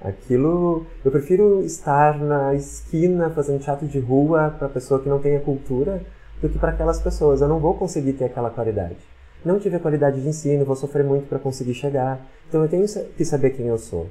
Aquilo, 0.01 0.85
eu 1.03 1.11
prefiro 1.11 1.61
estar 1.61 2.17
na 2.17 2.55
esquina 2.55 3.29
fazendo 3.29 3.61
teatro 3.61 3.87
de 3.87 3.99
rua 3.99 4.55
para 4.57 4.69
pessoa 4.69 5.01
que 5.01 5.09
não 5.09 5.19
tem 5.19 5.35
a 5.35 5.41
cultura 5.41 6.01
do 6.41 6.49
que 6.49 6.57
para 6.57 6.71
aquelas 6.71 7.01
pessoas. 7.01 7.41
Eu 7.41 7.47
não 7.47 7.59
vou 7.59 7.73
conseguir 7.73 8.13
ter 8.13 8.25
aquela 8.25 8.49
qualidade. 8.49 8.97
Não 9.43 9.59
tive 9.59 9.75
a 9.75 9.79
qualidade 9.79 10.21
de 10.21 10.27
ensino, 10.27 10.63
vou 10.63 10.75
sofrer 10.75 11.03
muito 11.03 11.27
para 11.27 11.37
conseguir 11.37 11.73
chegar. 11.73 12.25
Então 12.47 12.63
eu 12.63 12.69
tenho 12.69 12.85
que 13.17 13.25
saber 13.25 13.51
quem 13.51 13.67
eu 13.67 13.77
sou, 13.77 14.09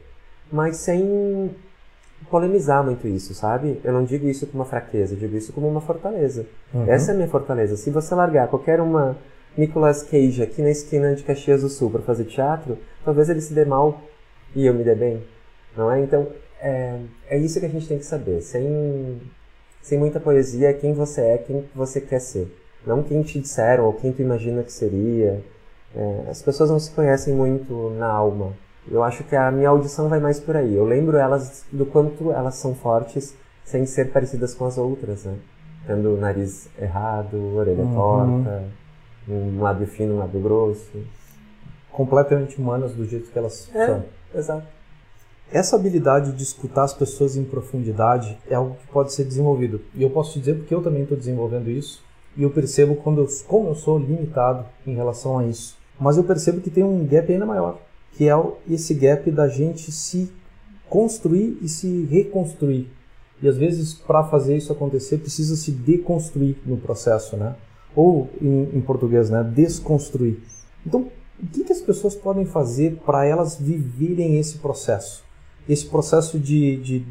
mas 0.50 0.76
sem 0.76 1.50
polemizar 2.30 2.84
muito 2.84 3.06
isso, 3.06 3.34
sabe? 3.34 3.80
Eu 3.84 3.92
não 3.92 4.04
digo 4.04 4.28
isso 4.28 4.46
como 4.46 4.62
uma 4.62 4.68
fraqueza, 4.68 5.14
eu 5.14 5.18
digo 5.18 5.36
isso 5.36 5.52
como 5.52 5.68
uma 5.68 5.80
fortaleza. 5.80 6.46
Uhum. 6.72 6.90
Essa 6.90 7.10
é 7.10 7.14
a 7.14 7.16
minha 7.16 7.28
fortaleza. 7.28 7.76
Se 7.76 7.90
você 7.90 8.14
largar 8.14 8.48
qualquer 8.48 8.80
uma 8.80 9.16
Nicolas 9.56 10.02
Cage 10.02 10.42
aqui 10.42 10.62
na 10.62 10.70
esquina 10.70 11.14
de 11.14 11.22
Caxias 11.22 11.62
do 11.62 11.68
Sul 11.68 11.90
para 11.90 12.02
fazer 12.02 12.24
teatro, 12.24 12.78
talvez 13.04 13.28
ele 13.28 13.40
se 13.40 13.52
dê 13.52 13.64
mal 13.64 14.00
e 14.54 14.66
eu 14.66 14.74
me 14.74 14.84
dê 14.84 14.94
bem, 14.94 15.22
não 15.76 15.90
é? 15.90 16.00
Então, 16.00 16.28
é, 16.60 16.98
é 17.28 17.38
isso 17.38 17.58
que 17.58 17.66
a 17.66 17.68
gente 17.68 17.88
tem 17.88 17.98
que 17.98 18.04
saber. 18.04 18.40
Sem, 18.40 19.20
sem 19.80 19.98
muita 19.98 20.20
poesia, 20.20 20.70
é 20.70 20.72
quem 20.72 20.94
você 20.94 21.20
é, 21.20 21.38
quem 21.38 21.68
você 21.74 22.00
quer 22.00 22.20
ser. 22.20 22.48
Não 22.86 23.02
quem 23.02 23.22
te 23.22 23.40
disseram 23.40 23.84
ou 23.84 23.92
quem 23.92 24.12
tu 24.12 24.22
imagina 24.22 24.62
que 24.62 24.72
seria. 24.72 25.42
É, 25.94 26.30
as 26.30 26.42
pessoas 26.42 26.70
não 26.70 26.78
se 26.78 26.90
conhecem 26.92 27.34
muito 27.34 27.90
na 27.90 28.08
alma. 28.08 28.54
Eu 28.90 29.02
acho 29.02 29.24
que 29.24 29.36
a 29.36 29.50
minha 29.50 29.68
audição 29.68 30.08
vai 30.08 30.20
mais 30.20 30.40
por 30.40 30.56
aí. 30.56 30.74
Eu 30.74 30.84
lembro 30.84 31.16
elas 31.16 31.64
do 31.70 31.86
quanto 31.86 32.32
elas 32.32 32.56
são 32.56 32.74
fortes 32.74 33.34
sem 33.64 33.86
ser 33.86 34.12
parecidas 34.12 34.54
com 34.54 34.66
as 34.66 34.76
outras, 34.76 35.24
né? 35.24 35.36
Tendo 35.86 36.14
o 36.14 36.16
nariz 36.16 36.68
errado, 36.80 37.56
orelha 37.56 37.82
uhum. 37.82 37.94
torta, 37.94 38.64
um 39.28 39.60
lábio 39.60 39.86
fino, 39.86 40.14
um 40.14 40.18
lábio 40.18 40.40
grosso. 40.40 41.04
Completamente 41.90 42.60
humanas 42.60 42.92
do 42.92 43.04
jeito 43.04 43.30
que 43.30 43.38
elas 43.38 43.68
é, 43.74 43.86
são. 43.86 44.04
Exato. 44.34 44.66
essa 45.52 45.76
habilidade 45.76 46.32
de 46.32 46.42
escutar 46.42 46.84
as 46.84 46.94
pessoas 46.94 47.36
em 47.36 47.44
profundidade 47.44 48.38
é 48.48 48.54
algo 48.54 48.76
que 48.76 48.86
pode 48.88 49.12
ser 49.12 49.24
desenvolvido. 49.24 49.80
E 49.94 50.02
eu 50.02 50.10
posso 50.10 50.32
te 50.32 50.38
dizer 50.38 50.54
porque 50.54 50.74
eu 50.74 50.82
também 50.82 51.02
estou 51.02 51.16
desenvolvendo 51.16 51.70
isso 51.70 52.02
e 52.36 52.42
eu 52.42 52.50
percebo 52.50 52.96
quando 52.96 53.20
eu, 53.20 53.28
como 53.46 53.68
eu 53.68 53.74
sou 53.74 53.98
limitado 53.98 54.64
em 54.86 54.94
relação 54.94 55.38
a 55.38 55.44
isso. 55.44 55.76
Mas 56.00 56.16
eu 56.16 56.24
percebo 56.24 56.60
que 56.60 56.70
tem 56.70 56.82
um 56.82 57.06
gap 57.06 57.30
ainda 57.30 57.44
maior, 57.44 57.78
que 58.12 58.28
é 58.28 58.34
esse 58.68 58.94
gap 58.94 59.30
da 59.30 59.48
gente 59.48 59.90
se 59.90 60.30
construir 60.88 61.58
e 61.62 61.68
se 61.68 62.04
reconstruir. 62.04 62.88
E 63.42 63.48
às 63.48 63.56
vezes, 63.56 63.94
para 63.94 64.22
fazer 64.24 64.56
isso 64.56 64.72
acontecer, 64.72 65.18
precisa 65.18 65.56
se 65.56 65.72
deconstruir 65.72 66.56
no 66.64 66.76
processo, 66.76 67.36
né? 67.36 67.56
Ou 67.96 68.30
em, 68.40 68.76
em 68.76 68.80
português, 68.80 69.30
né? 69.30 69.42
Desconstruir. 69.42 70.38
Então, 70.86 71.08
o 71.42 71.46
que, 71.46 71.64
que 71.64 71.72
as 71.72 71.80
pessoas 71.80 72.14
podem 72.14 72.44
fazer 72.44 73.00
para 73.04 73.24
elas 73.24 73.58
viverem 73.58 74.38
esse 74.38 74.58
processo? 74.58 75.24
Esse 75.68 75.86
processo 75.86 76.38
de, 76.38 76.76
de 76.76 77.06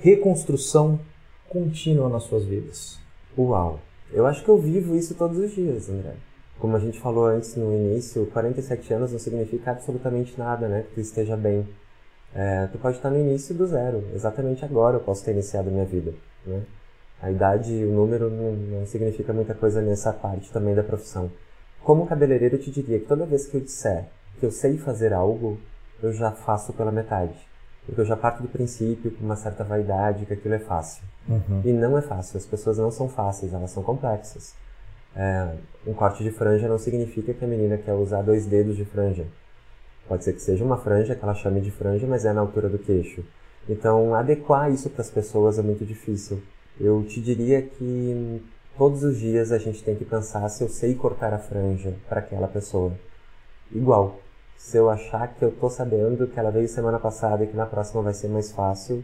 reconstrução 0.00 1.00
contínua 1.48 2.08
nas 2.08 2.24
suas 2.24 2.44
vidas? 2.44 2.98
Uau! 3.38 3.80
Eu 4.12 4.26
acho 4.26 4.44
que 4.44 4.50
eu 4.50 4.58
vivo 4.58 4.96
isso 4.96 5.14
todos 5.14 5.38
os 5.38 5.54
dias, 5.54 5.88
André. 5.88 6.14
Como 6.60 6.76
a 6.76 6.78
gente 6.78 7.00
falou 7.00 7.24
antes 7.26 7.56
no 7.56 7.74
início, 7.74 8.26
47 8.26 8.92
anos 8.92 9.12
não 9.12 9.18
significa 9.18 9.70
absolutamente 9.70 10.38
nada, 10.38 10.68
né? 10.68 10.82
Que 10.82 10.94
tu 10.94 11.00
esteja 11.00 11.36
bem. 11.36 11.66
É, 12.34 12.66
tu 12.66 12.78
pode 12.78 12.96
estar 12.96 13.10
no 13.10 13.18
início 13.18 13.54
do 13.54 13.66
zero. 13.66 14.04
Exatamente 14.14 14.64
agora 14.64 14.98
eu 14.98 15.00
posso 15.00 15.24
ter 15.24 15.32
iniciado 15.32 15.68
a 15.68 15.72
minha 15.72 15.86
vida, 15.86 16.12
né? 16.46 16.62
A 17.22 17.30
idade, 17.30 17.72
o 17.84 17.92
número 17.92 18.30
não, 18.30 18.52
não 18.52 18.86
significa 18.86 19.32
muita 19.32 19.54
coisa 19.54 19.80
nessa 19.80 20.12
parte 20.12 20.52
também 20.52 20.74
da 20.74 20.82
profissão. 20.82 21.30
Como 21.82 22.06
cabeleireiro, 22.06 22.56
eu 22.56 22.60
te 22.60 22.70
diria 22.70 22.98
que 22.98 23.06
toda 23.06 23.26
vez 23.26 23.46
que 23.46 23.56
eu 23.56 23.60
disser 23.60 24.06
que 24.38 24.46
eu 24.46 24.50
sei 24.50 24.78
fazer 24.78 25.12
algo, 25.12 25.58
eu 26.02 26.12
já 26.12 26.30
faço 26.30 26.72
pela 26.72 26.90
metade. 26.90 27.34
Porque 27.84 28.00
eu 28.00 28.04
já 28.04 28.16
parto 28.16 28.42
do 28.42 28.48
princípio, 28.48 29.10
com 29.10 29.24
uma 29.24 29.36
certa 29.36 29.64
vaidade, 29.64 30.24
que 30.24 30.32
aquilo 30.32 30.54
é 30.54 30.58
fácil. 30.58 31.02
Uhum. 31.28 31.62
E 31.64 31.72
não 31.72 31.96
é 31.96 32.02
fácil. 32.02 32.38
As 32.38 32.46
pessoas 32.46 32.78
não 32.78 32.90
são 32.90 33.08
fáceis, 33.08 33.52
elas 33.52 33.70
são 33.70 33.82
complexas. 33.82 34.54
É, 35.14 35.54
um 35.86 35.92
corte 35.92 36.22
de 36.22 36.30
franja 36.30 36.68
não 36.68 36.78
significa 36.78 37.34
que 37.34 37.44
a 37.44 37.48
menina 37.48 37.76
quer 37.76 37.94
usar 37.94 38.22
dois 38.22 38.46
dedos 38.46 38.76
de 38.76 38.84
franja. 38.84 39.26
Pode 40.08 40.24
ser 40.24 40.32
que 40.32 40.42
seja 40.42 40.64
uma 40.64 40.76
franja, 40.76 41.14
que 41.14 41.24
ela 41.24 41.34
chame 41.34 41.60
de 41.60 41.70
franja, 41.70 42.06
mas 42.06 42.24
é 42.24 42.32
na 42.32 42.40
altura 42.40 42.68
do 42.68 42.78
queixo. 42.78 43.24
Então, 43.68 44.14
adequar 44.14 44.70
isso 44.70 44.90
para 44.90 45.02
as 45.02 45.10
pessoas 45.10 45.58
é 45.58 45.62
muito 45.62 45.84
difícil. 45.84 46.42
Eu 46.80 47.04
te 47.04 47.20
diria 47.20 47.62
que 47.62 48.42
todos 48.76 49.04
os 49.04 49.18
dias 49.18 49.52
a 49.52 49.58
gente 49.58 49.82
tem 49.84 49.94
que 49.94 50.04
pensar 50.04 50.48
se 50.48 50.64
eu 50.64 50.68
sei 50.68 50.94
cortar 50.94 51.32
a 51.32 51.38
franja 51.38 51.94
para 52.08 52.20
aquela 52.20 52.48
pessoa. 52.48 52.92
Igual. 53.70 54.18
Se 54.56 54.76
eu 54.76 54.90
achar 54.90 55.28
que 55.28 55.42
eu 55.42 55.50
tô 55.52 55.70
sabendo 55.70 56.26
que 56.26 56.38
ela 56.38 56.50
veio 56.50 56.68
semana 56.68 56.98
passada 56.98 57.44
e 57.44 57.46
que 57.46 57.56
na 57.56 57.64
próxima 57.64 58.02
vai 58.02 58.12
ser 58.12 58.28
mais 58.28 58.52
fácil, 58.52 59.02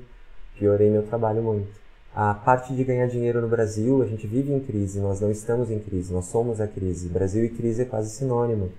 piorei 0.58 0.90
meu 0.90 1.02
trabalho 1.02 1.42
muito. 1.42 1.85
A 2.16 2.32
parte 2.32 2.74
de 2.74 2.82
ganhar 2.82 3.08
dinheiro 3.08 3.42
no 3.42 3.46
Brasil, 3.46 4.00
a 4.00 4.06
gente 4.06 4.26
vive 4.26 4.50
em 4.50 4.58
crise, 4.58 4.98
nós 4.98 5.20
não 5.20 5.30
estamos 5.30 5.70
em 5.70 5.78
crise, 5.78 6.14
nós 6.14 6.24
somos 6.24 6.62
a 6.62 6.66
crise. 6.66 7.10
Brasil 7.10 7.44
e 7.44 7.50
crise 7.50 7.82
é 7.82 7.84
quase 7.84 8.08
sinônimo. 8.08 8.72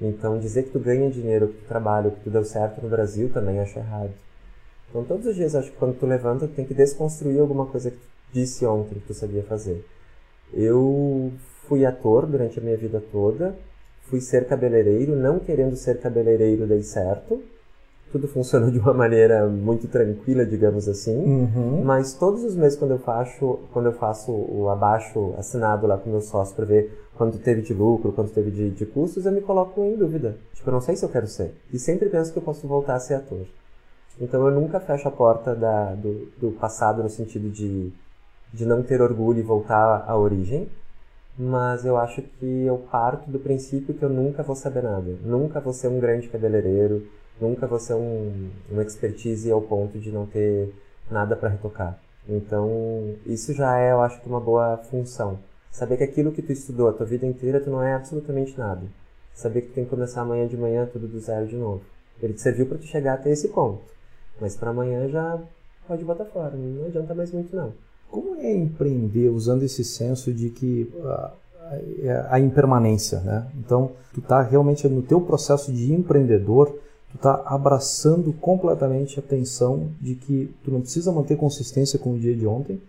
Então, 0.00 0.36
dizer 0.40 0.64
que 0.64 0.70
tu 0.70 0.80
ganha 0.80 1.08
dinheiro, 1.08 1.46
que 1.46 1.58
tu 1.60 1.68
trabalha, 1.68 2.10
que 2.10 2.24
tu 2.24 2.28
deu 2.28 2.44
certo 2.44 2.82
no 2.82 2.88
Brasil, 2.88 3.30
também 3.32 3.60
acho 3.60 3.78
errado. 3.78 4.10
Então, 4.90 5.04
todos 5.04 5.26
os 5.26 5.36
dias, 5.36 5.54
acho 5.54 5.70
que 5.70 5.76
quando 5.76 5.96
tu 5.96 6.06
levanta, 6.06 6.48
tu 6.48 6.54
tem 6.54 6.64
que 6.64 6.74
desconstruir 6.74 7.38
alguma 7.38 7.66
coisa 7.66 7.92
que 7.92 7.98
tu 7.98 8.08
disse 8.32 8.66
ontem 8.66 8.96
que 8.96 9.06
tu 9.06 9.14
sabia 9.14 9.44
fazer. 9.44 9.86
Eu 10.52 11.32
fui 11.68 11.86
ator 11.86 12.26
durante 12.26 12.58
a 12.58 12.62
minha 12.62 12.76
vida 12.76 13.00
toda, 13.12 13.54
fui 14.10 14.20
ser 14.20 14.48
cabeleireiro, 14.48 15.14
não 15.14 15.38
querendo 15.38 15.76
ser 15.76 16.00
cabeleireiro 16.00 16.66
dei 16.66 16.82
certo. 16.82 17.40
Tudo 18.12 18.28
funcionou 18.28 18.70
de 18.70 18.78
uma 18.78 18.92
maneira 18.92 19.46
muito 19.46 19.88
tranquila, 19.88 20.44
digamos 20.44 20.86
assim. 20.86 21.16
Uhum. 21.16 21.82
Mas 21.82 22.12
todos 22.12 22.44
os 22.44 22.54
meses 22.54 22.78
quando 22.78 22.92
eu 22.92 22.98
faço, 22.98 23.60
quando 23.72 23.86
eu 23.86 23.92
faço 23.92 24.30
o 24.30 24.68
abaixo 24.68 25.34
assinado 25.38 25.86
lá 25.86 25.96
com 25.96 26.10
meu 26.10 26.20
sócio 26.20 26.54
para 26.54 26.66
ver 26.66 27.06
quanto 27.16 27.38
teve 27.38 27.62
de 27.62 27.72
lucro, 27.72 28.12
quanto 28.12 28.30
teve 28.30 28.50
de, 28.50 28.70
de 28.70 28.86
custos, 28.86 29.24
eu 29.24 29.32
me 29.32 29.40
coloco 29.40 29.80
em 29.82 29.96
dúvida. 29.96 30.36
Tipo, 30.52 30.68
eu 30.68 30.74
não 30.74 30.80
sei 30.80 30.94
se 30.94 31.04
eu 31.04 31.08
quero 31.08 31.26
ser. 31.26 31.54
E 31.72 31.78
sempre 31.78 32.08
penso 32.10 32.32
que 32.32 32.38
eu 32.38 32.42
posso 32.42 32.68
voltar 32.68 32.94
a 32.94 33.00
ser 33.00 33.14
ator. 33.14 33.46
Então 34.20 34.46
eu 34.46 34.54
nunca 34.54 34.78
fecho 34.78 35.08
a 35.08 35.10
porta 35.10 35.54
da, 35.54 35.94
do, 35.94 36.28
do 36.38 36.52
passado 36.52 37.02
no 37.02 37.08
sentido 37.08 37.48
de, 37.48 37.90
de 38.52 38.66
não 38.66 38.82
ter 38.82 39.00
orgulho 39.00 39.38
e 39.38 39.42
voltar 39.42 40.04
à 40.06 40.16
origem 40.16 40.68
mas 41.38 41.84
eu 41.84 41.96
acho 41.96 42.22
que 42.22 42.64
eu 42.64 42.76
parto 42.90 43.30
do 43.30 43.38
princípio 43.38 43.94
que 43.94 44.02
eu 44.02 44.08
nunca 44.08 44.42
vou 44.42 44.54
saber 44.54 44.82
nada. 44.82 45.16
Nunca 45.24 45.60
vou 45.60 45.72
ser 45.72 45.88
um 45.88 45.98
grande 45.98 46.28
cabeleireiro, 46.28 47.06
nunca 47.42 47.66
vou 47.66 47.78
ser 47.78 47.94
um, 47.94 48.50
uma 48.70 48.82
expertise 48.82 49.50
ao 49.50 49.60
ponto 49.60 49.98
de 49.98 50.10
não 50.10 50.24
ter 50.26 50.72
nada 51.10 51.36
para 51.36 51.48
retocar. 51.48 51.98
Então, 52.28 53.14
isso 53.26 53.52
já 53.52 53.78
é, 53.78 53.92
eu 53.92 54.00
acho 54.00 54.20
que 54.20 54.28
uma 54.28 54.40
boa 54.40 54.78
função. 54.78 55.38
Saber 55.70 55.96
que 55.96 56.04
aquilo 56.04 56.32
que 56.32 56.42
tu 56.42 56.52
estudou 56.52 56.88
a 56.88 56.92
tua 56.92 57.04
vida 57.04 57.26
inteira, 57.26 57.60
tu 57.60 57.70
não 57.70 57.82
é 57.82 57.94
absolutamente 57.94 58.56
nada. 58.56 58.82
Saber 59.34 59.62
que 59.62 59.68
tu 59.68 59.74
tem 59.74 59.84
que 59.84 59.90
começar 59.90 60.22
amanhã 60.22 60.46
de 60.46 60.56
manhã 60.56 60.88
tudo 60.90 61.08
do 61.08 61.18
zero 61.18 61.46
de 61.46 61.56
novo. 61.56 61.82
Ele 62.22 62.34
te 62.34 62.40
serviu 62.40 62.66
para 62.66 62.78
tu 62.78 62.84
chegar 62.84 63.14
até 63.14 63.30
esse 63.30 63.48
ponto. 63.48 63.82
Mas 64.40 64.54
para 64.54 64.70
amanhã 64.70 65.08
já 65.08 65.40
pode 65.88 66.04
botar 66.04 66.26
fora, 66.26 66.54
não 66.54 66.86
adianta 66.86 67.14
mais 67.14 67.32
muito 67.32 67.54
não. 67.56 67.72
Como 68.10 68.36
é 68.36 68.52
empreender 68.52 69.28
usando 69.30 69.62
esse 69.62 69.82
senso 69.82 70.32
de 70.32 70.50
que 70.50 70.92
a, 71.02 71.32
a, 72.28 72.34
a 72.36 72.40
impermanência, 72.40 73.20
né? 73.20 73.46
Então, 73.58 73.92
tu 74.12 74.20
está 74.20 74.42
realmente 74.42 74.86
no 74.86 75.02
teu 75.02 75.20
processo 75.20 75.72
de 75.72 75.92
empreendedor, 75.92 76.78
tu 77.12 77.16
está 77.16 77.42
abraçando 77.44 78.32
completamente 78.32 79.18
a 79.18 79.22
tensão 79.22 79.90
de 80.00 80.14
que 80.14 80.52
tu 80.64 80.70
não 80.70 80.80
precisa 80.80 81.12
manter 81.12 81.36
consistência 81.36 81.98
com 81.98 82.14
o 82.14 82.18
dia 82.18 82.34
de 82.34 82.46
ontem 82.46 82.80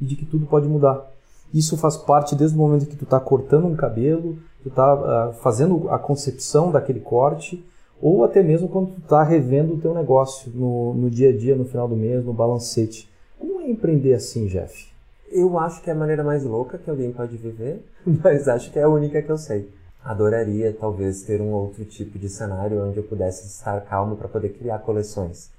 e 0.00 0.04
de 0.04 0.14
que 0.14 0.26
tudo 0.26 0.46
pode 0.46 0.68
mudar. 0.68 1.10
Isso 1.52 1.76
faz 1.76 1.96
parte 1.96 2.34
desde 2.34 2.56
o 2.56 2.60
momento 2.60 2.86
que 2.86 2.96
tu 2.96 3.04
está 3.04 3.18
cortando 3.18 3.66
um 3.66 3.74
cabelo, 3.74 4.36
tu 4.62 4.68
está 4.68 4.94
uh, 4.94 5.32
fazendo 5.34 5.88
a 5.90 5.98
concepção 5.98 6.70
daquele 6.70 7.00
corte, 7.00 7.64
ou 8.00 8.24
até 8.24 8.42
mesmo 8.42 8.68
quando 8.68 8.92
tu 8.92 9.00
está 9.00 9.22
revendo 9.22 9.74
o 9.74 9.78
teu 9.78 9.94
negócio 9.94 10.50
no, 10.54 10.94
no 10.94 11.10
dia 11.10 11.30
a 11.30 11.36
dia, 11.36 11.56
no 11.56 11.64
final 11.64 11.88
do 11.88 11.96
mês, 11.96 12.24
no 12.24 12.32
balancete. 12.32 13.08
Como 13.38 13.60
é 13.60 13.70
empreender 13.70 14.14
assim, 14.14 14.46
Jeff? 14.46 14.88
Eu 15.30 15.58
acho 15.58 15.82
que 15.82 15.88
é 15.88 15.92
a 15.92 15.96
maneira 15.96 16.22
mais 16.22 16.44
louca 16.44 16.76
que 16.76 16.90
alguém 16.90 17.10
pode 17.10 17.36
viver, 17.36 17.82
mas 18.04 18.48
acho 18.48 18.70
que 18.70 18.78
é 18.78 18.82
a 18.82 18.88
única 18.88 19.22
que 19.22 19.30
eu 19.30 19.38
sei. 19.38 19.68
Adoraria, 20.04 20.76
talvez, 20.78 21.22
ter 21.22 21.40
um 21.40 21.52
outro 21.52 21.84
tipo 21.84 22.18
de 22.18 22.28
cenário 22.28 22.84
onde 22.84 22.98
eu 22.98 23.04
pudesse 23.04 23.46
estar 23.46 23.80
calmo 23.82 24.16
para 24.16 24.28
poder 24.28 24.50
criar 24.50 24.80
coleções. 24.80 25.50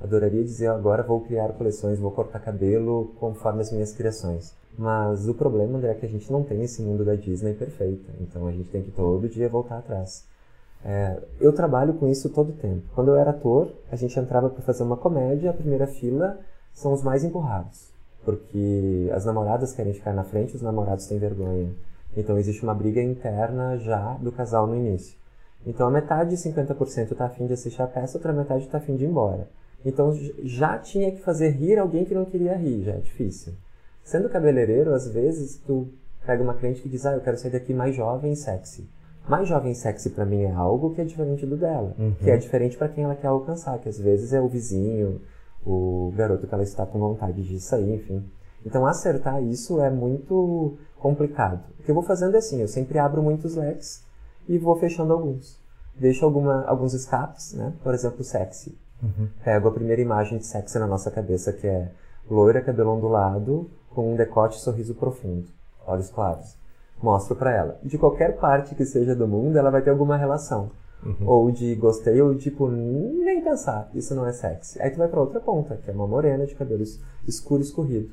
Adoraria 0.00 0.44
dizer 0.44 0.68
agora 0.68 1.02
vou 1.02 1.20
criar 1.20 1.48
coleções, 1.54 1.98
vou 1.98 2.12
cortar 2.12 2.38
cabelo 2.38 3.12
conforme 3.18 3.60
as 3.60 3.72
minhas 3.72 3.92
criações. 3.92 4.54
Mas 4.78 5.28
o 5.28 5.34
problema, 5.34 5.76
André, 5.76 5.90
é 5.90 5.94
que 5.94 6.06
a 6.06 6.08
gente 6.08 6.30
não 6.30 6.44
tem 6.44 6.62
esse 6.62 6.80
mundo 6.80 7.04
da 7.04 7.16
Disney 7.16 7.54
perfeito. 7.54 8.08
Então 8.20 8.46
a 8.46 8.52
gente 8.52 8.70
tem 8.70 8.82
que 8.82 8.92
todo 8.92 9.28
dia 9.28 9.48
voltar 9.48 9.78
atrás. 9.78 10.24
É, 10.84 11.20
eu 11.40 11.52
trabalho 11.52 11.94
com 11.94 12.08
isso 12.08 12.28
todo 12.28 12.50
o 12.50 12.52
tempo. 12.52 12.82
Quando 12.94 13.08
eu 13.08 13.16
era 13.16 13.30
ator, 13.30 13.72
a 13.90 13.96
gente 13.96 14.16
entrava 14.18 14.48
para 14.48 14.62
fazer 14.62 14.84
uma 14.84 14.96
comédia, 14.96 15.50
a 15.50 15.54
primeira 15.54 15.88
fila 15.88 16.38
são 16.72 16.92
os 16.92 17.02
mais 17.02 17.24
empurrados. 17.24 17.88
Porque 18.24 19.10
as 19.12 19.24
namoradas 19.24 19.72
querem 19.72 19.92
ficar 19.92 20.12
na 20.12 20.22
frente, 20.22 20.54
os 20.54 20.62
namorados 20.62 21.06
têm 21.06 21.18
vergonha. 21.18 21.72
Então 22.16 22.38
existe 22.38 22.62
uma 22.62 22.74
briga 22.74 23.02
interna 23.02 23.76
já 23.78 24.14
do 24.14 24.32
casal 24.32 24.66
no 24.66 24.74
início. 24.74 25.16
Então 25.66 25.86
a 25.86 25.90
metade, 25.90 26.34
50%, 26.36 27.12
está 27.12 27.26
afim 27.26 27.46
de 27.46 27.52
assistir 27.52 27.82
a 27.82 27.86
peça, 27.86 28.16
outra 28.16 28.32
metade 28.32 28.64
está 28.64 28.78
afim 28.78 28.96
de 28.96 29.04
ir 29.04 29.08
embora. 29.08 29.48
Então 29.84 30.12
já 30.42 30.78
tinha 30.78 31.10
que 31.12 31.20
fazer 31.20 31.50
rir 31.50 31.78
alguém 31.78 32.04
que 32.04 32.14
não 32.14 32.24
queria 32.24 32.56
rir, 32.56 32.84
já 32.84 32.92
é 32.92 32.98
difícil. 32.98 33.54
Sendo 34.02 34.28
cabeleireiro, 34.28 34.94
às 34.94 35.08
vezes 35.08 35.56
tu 35.66 35.88
pega 36.24 36.42
uma 36.42 36.54
cliente 36.54 36.80
que 36.80 36.88
diz, 36.88 37.04
ah, 37.06 37.14
eu 37.14 37.20
quero 37.20 37.36
sair 37.36 37.50
daqui 37.50 37.72
mais 37.72 37.94
jovem 37.94 38.32
e 38.32 38.36
sexy. 38.36 38.88
Mais 39.28 39.46
jovem 39.46 39.72
e 39.72 39.74
sexy 39.74 40.10
para 40.10 40.24
mim 40.24 40.42
é 40.42 40.50
algo 40.50 40.94
que 40.94 41.00
é 41.00 41.04
diferente 41.04 41.44
do 41.44 41.56
dela, 41.56 41.94
uhum. 41.98 42.14
que 42.14 42.30
é 42.30 42.36
diferente 42.36 42.76
para 42.76 42.88
quem 42.88 43.04
ela 43.04 43.14
quer 43.14 43.26
alcançar, 43.26 43.78
que 43.78 43.88
às 43.88 43.98
vezes 43.98 44.32
é 44.32 44.40
o 44.40 44.48
vizinho, 44.48 45.20
o 45.64 46.12
garoto 46.16 46.46
que 46.46 46.54
ela 46.54 46.62
está 46.62 46.86
com 46.86 46.98
vontade 46.98 47.42
de 47.42 47.60
sair, 47.60 47.94
enfim. 47.94 48.24
Então 48.64 48.86
acertar 48.86 49.42
isso 49.42 49.80
é 49.80 49.90
muito 49.90 50.76
complicado. 50.98 51.62
O 51.78 51.82
que 51.82 51.90
eu 51.90 51.94
vou 51.94 52.04
fazendo 52.04 52.34
é 52.34 52.38
assim, 52.38 52.60
eu 52.60 52.68
sempre 52.68 52.98
abro 52.98 53.22
muitos 53.22 53.54
leques 53.54 54.04
e 54.48 54.58
vou 54.58 54.76
fechando 54.76 55.12
alguns. 55.12 55.58
Deixo 55.94 56.24
alguma, 56.24 56.64
alguns 56.64 56.94
escapes, 56.94 57.54
né? 57.54 57.72
Por 57.82 57.94
exemplo, 57.94 58.22
sexy. 58.22 58.76
Uhum. 59.02 59.28
Pego 59.44 59.68
a 59.68 59.72
primeira 59.72 60.00
imagem 60.02 60.38
de 60.38 60.46
sexy 60.46 60.78
na 60.78 60.86
nossa 60.86 61.10
cabeça, 61.10 61.52
que 61.52 61.66
é 61.66 61.90
loira, 62.30 62.60
cabelo 62.60 62.96
ondulado, 62.96 63.70
com 63.90 64.12
um 64.12 64.16
decote 64.16 64.58
e 64.58 64.60
sorriso 64.60 64.94
profundo, 64.94 65.48
olhos 65.86 66.10
claros. 66.10 66.56
Mostro 67.02 67.36
para 67.36 67.52
ela. 67.52 67.78
De 67.82 67.96
qualquer 67.96 68.36
parte 68.36 68.74
que 68.74 68.84
seja 68.84 69.14
do 69.14 69.26
mundo, 69.26 69.56
ela 69.56 69.70
vai 69.70 69.82
ter 69.82 69.90
alguma 69.90 70.16
relação. 70.16 70.70
Uhum. 71.04 71.26
Ou 71.28 71.50
de 71.50 71.76
gostei, 71.76 72.20
ou 72.20 72.34
tipo, 72.36 72.68
nem 72.68 73.40
pensar, 73.42 73.88
isso 73.94 74.14
não 74.16 74.26
é 74.26 74.32
sexy. 74.32 74.82
Aí 74.82 74.90
tu 74.90 74.98
vai 74.98 75.06
pra 75.06 75.20
outra 75.20 75.40
ponta, 75.40 75.76
que 75.76 75.90
é 75.90 75.94
uma 75.94 76.08
morena 76.08 76.44
de 76.44 76.56
cabelo 76.56 76.82
escuro 77.26 77.62
escorrido. 77.62 78.10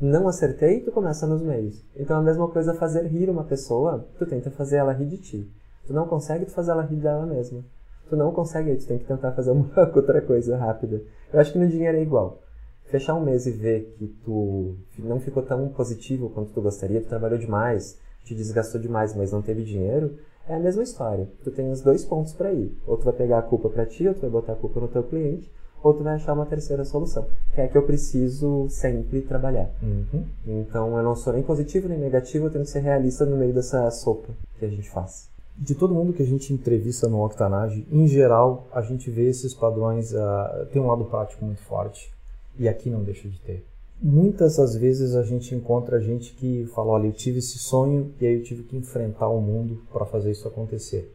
Não 0.00 0.28
acertei, 0.28 0.80
tu 0.80 0.92
começa 0.92 1.26
nos 1.26 1.40
meios. 1.40 1.82
Então 1.96 2.18
a 2.18 2.22
mesma 2.22 2.46
coisa 2.48 2.74
fazer 2.74 3.06
rir 3.06 3.30
uma 3.30 3.44
pessoa, 3.44 4.06
tu 4.18 4.26
tenta 4.26 4.50
fazer 4.50 4.76
ela 4.76 4.92
rir 4.92 5.06
de 5.06 5.16
ti. 5.16 5.50
Tu 5.86 5.92
não 5.94 6.06
consegue, 6.06 6.44
tu 6.44 6.50
faz 6.50 6.68
ela 6.68 6.82
rir 6.82 6.96
dela 6.96 7.24
mesma. 7.24 7.64
Tu 8.08 8.14
não 8.14 8.30
consegue, 8.30 8.76
tu 8.76 8.86
tem 8.86 8.98
que 8.98 9.06
tentar 9.06 9.32
fazer 9.32 9.52
uma 9.52 9.70
outra 9.94 10.20
coisa 10.20 10.56
rápida. 10.56 11.02
Eu 11.32 11.40
acho 11.40 11.52
que 11.52 11.58
no 11.58 11.66
dinheiro 11.66 11.96
é 11.96 12.02
igual. 12.02 12.42
Fechar 12.84 13.14
um 13.14 13.24
mês 13.24 13.46
e 13.46 13.50
ver 13.50 13.94
que 13.98 14.06
tu 14.22 14.76
não 14.98 15.18
ficou 15.18 15.42
tão 15.42 15.68
positivo 15.70 16.28
quanto 16.28 16.52
tu 16.52 16.60
gostaria, 16.60 17.00
tu 17.00 17.08
trabalhou 17.08 17.38
demais, 17.38 17.98
te 18.22 18.34
desgastou 18.34 18.80
demais, 18.80 19.16
mas 19.16 19.32
não 19.32 19.40
teve 19.40 19.64
dinheiro, 19.64 20.18
é 20.46 20.54
a 20.54 20.60
mesma 20.60 20.82
história. 20.82 21.28
Tu 21.42 21.50
tem 21.50 21.70
os 21.70 21.80
dois 21.80 22.04
pontos 22.04 22.34
para 22.34 22.52
ir. 22.52 22.76
Ou 22.86 22.98
tu 22.98 23.04
vai 23.04 23.14
pegar 23.14 23.38
a 23.38 23.42
culpa 23.42 23.70
para 23.70 23.86
ti, 23.86 24.06
ou 24.06 24.14
tu 24.14 24.20
vai 24.20 24.30
botar 24.30 24.52
a 24.52 24.56
culpa 24.56 24.78
no 24.78 24.88
teu 24.88 25.02
cliente, 25.02 25.50
ou 25.82 25.94
tu 25.94 26.02
vai 26.02 26.14
achar 26.14 26.32
uma 26.32 26.46
terceira 26.46 26.84
solução, 26.84 27.26
que 27.54 27.60
é 27.60 27.68
que 27.68 27.76
eu 27.76 27.82
preciso 27.82 28.66
sempre 28.68 29.22
trabalhar. 29.22 29.70
Uhum. 29.82 30.24
Então 30.46 30.96
eu 30.96 31.02
não 31.02 31.14
sou 31.14 31.32
nem 31.32 31.42
positivo 31.42 31.88
nem 31.88 31.98
negativo, 31.98 32.46
eu 32.46 32.50
tenho 32.50 32.64
que 32.64 32.70
ser 32.70 32.80
realista 32.80 33.24
no 33.24 33.36
meio 33.36 33.52
dessa 33.52 33.90
sopa 33.90 34.28
que 34.58 34.64
a 34.64 34.68
gente 34.68 34.90
faz. 34.90 35.28
De 35.58 35.74
todo 35.74 35.94
mundo 35.94 36.12
que 36.12 36.22
a 36.22 36.26
gente 36.26 36.52
entrevista 36.52 37.08
no 37.08 37.24
Octanage, 37.24 37.86
em 37.90 38.06
geral, 38.06 38.68
a 38.72 38.82
gente 38.82 39.10
vê 39.10 39.28
esses 39.28 39.54
padrões, 39.54 40.12
uh, 40.12 40.66
tem 40.70 40.82
um 40.82 40.86
lado 40.86 41.06
prático 41.06 41.44
muito 41.44 41.62
forte, 41.62 42.12
e 42.58 42.68
aqui 42.68 42.90
não 42.90 43.02
deixa 43.02 43.28
de 43.28 43.40
ter. 43.40 43.64
Muitas 44.00 44.56
das 44.56 44.76
vezes 44.76 45.14
a 45.14 45.22
gente 45.22 45.54
encontra 45.54 46.00
gente 46.00 46.34
que 46.34 46.66
fala, 46.74 46.92
olha, 46.92 47.06
eu 47.06 47.12
tive 47.12 47.38
esse 47.38 47.58
sonho 47.58 48.12
e 48.20 48.26
aí 48.26 48.34
eu 48.34 48.42
tive 48.42 48.62
que 48.64 48.76
enfrentar 48.76 49.28
o 49.28 49.40
mundo 49.40 49.82
para 49.90 50.04
fazer 50.04 50.30
isso 50.30 50.46
acontecer. 50.46 51.14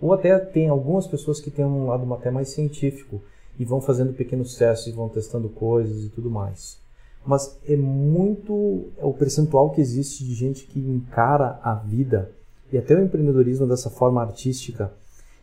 Ou 0.00 0.12
até 0.12 0.38
tem 0.38 0.68
algumas 0.68 1.06
pessoas 1.06 1.40
que 1.40 1.50
têm 1.50 1.64
um 1.64 1.88
lado 1.88 2.12
até 2.14 2.30
mais 2.30 2.48
científico, 2.48 3.20
e 3.58 3.64
vão 3.64 3.80
fazendo 3.80 4.12
pequenos 4.12 4.54
testes, 4.54 4.94
vão 4.94 5.08
testando 5.08 5.48
coisas 5.48 6.04
e 6.04 6.08
tudo 6.08 6.30
mais. 6.30 6.78
Mas 7.24 7.58
é 7.66 7.76
muito 7.76 8.88
é 8.98 9.04
o 9.04 9.12
percentual 9.12 9.70
que 9.70 9.80
existe 9.80 10.24
de 10.24 10.34
gente 10.34 10.66
que 10.66 10.80
encara 10.80 11.60
a 11.62 11.74
vida 11.74 12.32
e 12.72 12.78
até 12.78 12.94
o 12.94 13.04
empreendedorismo 13.04 13.66
dessa 13.66 13.90
forma 13.90 14.20
artística 14.20 14.92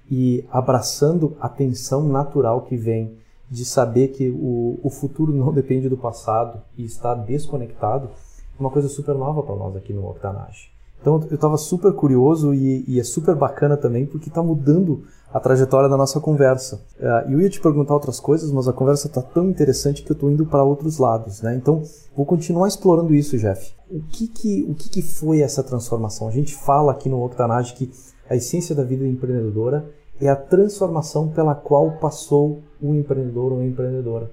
e 0.09 0.43
abraçando 0.51 1.37
a 1.39 1.47
tensão 1.47 2.07
natural 2.07 2.63
que 2.63 2.75
vem 2.75 3.17
de 3.49 3.63
saber 3.63 4.09
que 4.09 4.29
o, 4.29 4.79
o 4.83 4.89
futuro 4.89 5.33
não 5.33 5.53
depende 5.53 5.87
do 5.87 5.97
passado 5.97 6.61
e 6.77 6.83
está 6.83 7.13
desconectado, 7.15 8.09
é 8.57 8.59
uma 8.59 8.69
coisa 8.69 8.87
super 8.89 9.15
nova 9.15 9.41
para 9.41 9.55
nós 9.55 9.75
aqui 9.75 9.93
no 9.93 10.07
Octanage. 10.07 10.69
Então 11.01 11.25
eu 11.29 11.35
estava 11.35 11.57
super 11.57 11.93
curioso 11.93 12.53
e, 12.53 12.83
e, 12.87 12.99
é 12.99 13.03
super 13.03 13.35
bacana 13.35 13.77
também 13.77 14.05
porque 14.05 14.27
está 14.27 14.43
mudando 14.43 15.03
a 15.33 15.39
trajetória 15.39 15.87
da 15.87 15.95
nossa 15.95 16.19
conversa. 16.19 16.81
Uh, 16.99 17.31
eu 17.31 17.41
ia 17.41 17.49
te 17.49 17.61
perguntar 17.61 17.93
outras 17.93 18.19
coisas, 18.19 18.51
mas 18.51 18.67
a 18.67 18.73
conversa 18.73 19.07
está 19.07 19.21
tão 19.21 19.49
interessante 19.49 20.01
que 20.01 20.11
eu 20.11 20.15
estou 20.15 20.31
indo 20.31 20.45
para 20.45 20.63
outros 20.63 20.97
lados, 20.97 21.41
né? 21.41 21.55
Então, 21.55 21.83
vou 22.15 22.25
continuar 22.25 22.67
explorando 22.67 23.13
isso, 23.13 23.37
Jeff. 23.37 23.73
O 23.89 24.01
que 24.01 24.27
que, 24.27 24.65
o 24.67 24.73
que 24.73 24.89
que 24.89 25.01
foi 25.01 25.41
essa 25.41 25.63
transformação? 25.63 26.27
A 26.27 26.31
gente 26.31 26.55
fala 26.55 26.91
aqui 26.91 27.07
no 27.07 27.23
Octanage 27.23 27.73
que 27.73 27.91
a 28.29 28.35
essência 28.35 28.75
da 28.75 28.83
vida 28.83 29.07
empreendedora 29.07 29.89
é 30.19 30.27
a 30.27 30.35
transformação 30.35 31.29
pela 31.29 31.55
qual 31.55 31.91
passou 31.93 32.61
o 32.81 32.93
empreendedor 32.93 33.53
ou 33.53 33.59
a 33.59 33.65
empreendedora. 33.65 34.31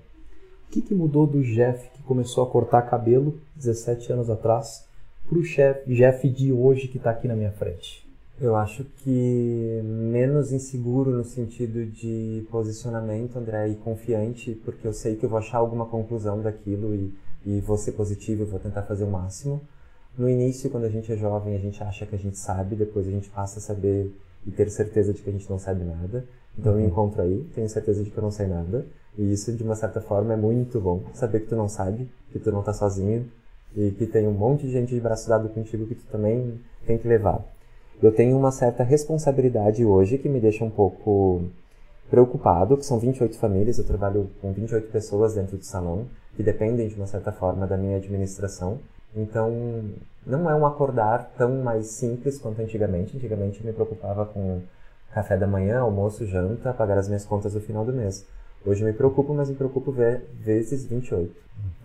O 0.66 0.70
que, 0.70 0.82
que 0.82 0.94
mudou 0.94 1.26
do 1.26 1.42
Jeff 1.42 1.90
que 1.90 2.02
começou 2.02 2.42
a 2.42 2.50
cortar 2.50 2.82
cabelo 2.82 3.38
17 3.54 4.12
anos 4.12 4.28
atrás 4.28 4.84
para 5.28 5.38
o 5.38 5.42
Jeff 5.42 6.28
de 6.28 6.52
hoje 6.52 6.88
que 6.88 6.98
está 6.98 7.10
aqui 7.10 7.28
na 7.28 7.36
minha 7.36 7.52
frente? 7.52 8.05
Eu 8.38 8.54
acho 8.54 8.84
que 8.84 9.80
menos 9.82 10.52
inseguro 10.52 11.10
no 11.10 11.24
sentido 11.24 11.86
de 11.86 12.46
posicionamento, 12.50 13.38
André, 13.38 13.68
e 13.68 13.76
confiante, 13.76 14.54
porque 14.62 14.86
eu 14.86 14.92
sei 14.92 15.16
que 15.16 15.24
eu 15.24 15.30
vou 15.30 15.38
achar 15.38 15.56
alguma 15.56 15.86
conclusão 15.86 16.42
daquilo 16.42 16.94
e, 16.94 17.14
e 17.46 17.60
vou 17.62 17.78
ser 17.78 17.92
positivo 17.92 18.42
e 18.42 18.44
vou 18.46 18.60
tentar 18.60 18.82
fazer 18.82 19.04
o 19.04 19.10
máximo. 19.10 19.62
No 20.18 20.28
início, 20.28 20.68
quando 20.68 20.84
a 20.84 20.90
gente 20.90 21.10
é 21.10 21.16
jovem, 21.16 21.54
a 21.54 21.58
gente 21.58 21.82
acha 21.82 22.04
que 22.04 22.14
a 22.14 22.18
gente 22.18 22.36
sabe, 22.36 22.76
depois 22.76 23.08
a 23.08 23.10
gente 23.10 23.30
passa 23.30 23.58
a 23.58 23.62
saber 23.62 24.14
e 24.46 24.50
ter 24.50 24.68
certeza 24.70 25.14
de 25.14 25.22
que 25.22 25.30
a 25.30 25.32
gente 25.32 25.48
não 25.48 25.58
sabe 25.58 25.82
nada. 25.82 26.26
Então 26.58 26.72
eu 26.72 26.76
me 26.76 26.84
uhum. 26.84 26.90
encontro 26.90 27.22
aí, 27.22 27.42
tenho 27.54 27.68
certeza 27.70 28.04
de 28.04 28.10
que 28.10 28.18
eu 28.18 28.22
não 28.22 28.30
sei 28.30 28.46
nada. 28.46 28.84
E 29.16 29.32
isso, 29.32 29.50
de 29.50 29.62
uma 29.62 29.74
certa 29.74 30.02
forma, 30.02 30.34
é 30.34 30.36
muito 30.36 30.78
bom. 30.78 31.04
Saber 31.14 31.40
que 31.40 31.46
tu 31.46 31.56
não 31.56 31.70
sabe, 31.70 32.06
que 32.30 32.38
tu 32.38 32.52
não 32.52 32.62
tá 32.62 32.74
sozinho 32.74 33.26
e 33.74 33.92
que 33.92 34.06
tem 34.06 34.28
um 34.28 34.32
monte 34.32 34.66
de 34.66 34.72
gente 34.72 34.94
de 34.94 35.00
braço 35.00 35.26
dado 35.26 35.48
contigo 35.48 35.86
que 35.86 35.94
tu 35.94 36.04
também 36.10 36.60
tem 36.86 36.98
que 36.98 37.08
levar 37.08 37.55
eu 38.02 38.12
tenho 38.12 38.36
uma 38.36 38.50
certa 38.50 38.82
responsabilidade 38.82 39.84
hoje 39.84 40.18
que 40.18 40.28
me 40.28 40.40
deixa 40.40 40.64
um 40.64 40.70
pouco 40.70 41.42
preocupado, 42.10 42.76
que 42.76 42.86
são 42.86 42.98
28 42.98 43.38
famílias, 43.38 43.78
eu 43.78 43.84
trabalho 43.84 44.30
com 44.40 44.52
28 44.52 44.90
pessoas 44.90 45.34
dentro 45.34 45.56
do 45.56 45.64
salão, 45.64 46.06
que 46.36 46.42
dependem 46.42 46.88
de 46.88 46.94
uma 46.94 47.06
certa 47.06 47.32
forma 47.32 47.66
da 47.66 47.76
minha 47.76 47.96
administração. 47.96 48.78
Então, 49.14 49.50
não 50.26 50.50
é 50.50 50.54
um 50.54 50.66
acordar 50.66 51.32
tão 51.38 51.62
mais 51.62 51.86
simples 51.86 52.38
quanto 52.38 52.60
antigamente. 52.60 53.16
Antigamente 53.16 53.60
eu 53.60 53.66
me 53.66 53.72
preocupava 53.72 54.26
com 54.26 54.60
café 55.12 55.36
da 55.36 55.46
manhã, 55.46 55.80
almoço, 55.80 56.26
janta, 56.26 56.74
pagar 56.74 56.98
as 56.98 57.08
minhas 57.08 57.24
contas 57.24 57.54
no 57.54 57.60
final 57.60 57.84
do 57.84 57.92
mês. 57.92 58.26
Hoje 58.64 58.82
eu 58.82 58.86
me 58.86 58.92
preocupo, 58.92 59.32
mas 59.32 59.48
me 59.48 59.56
preocupo 59.56 59.94
vezes 60.40 60.84
28. 60.84 61.32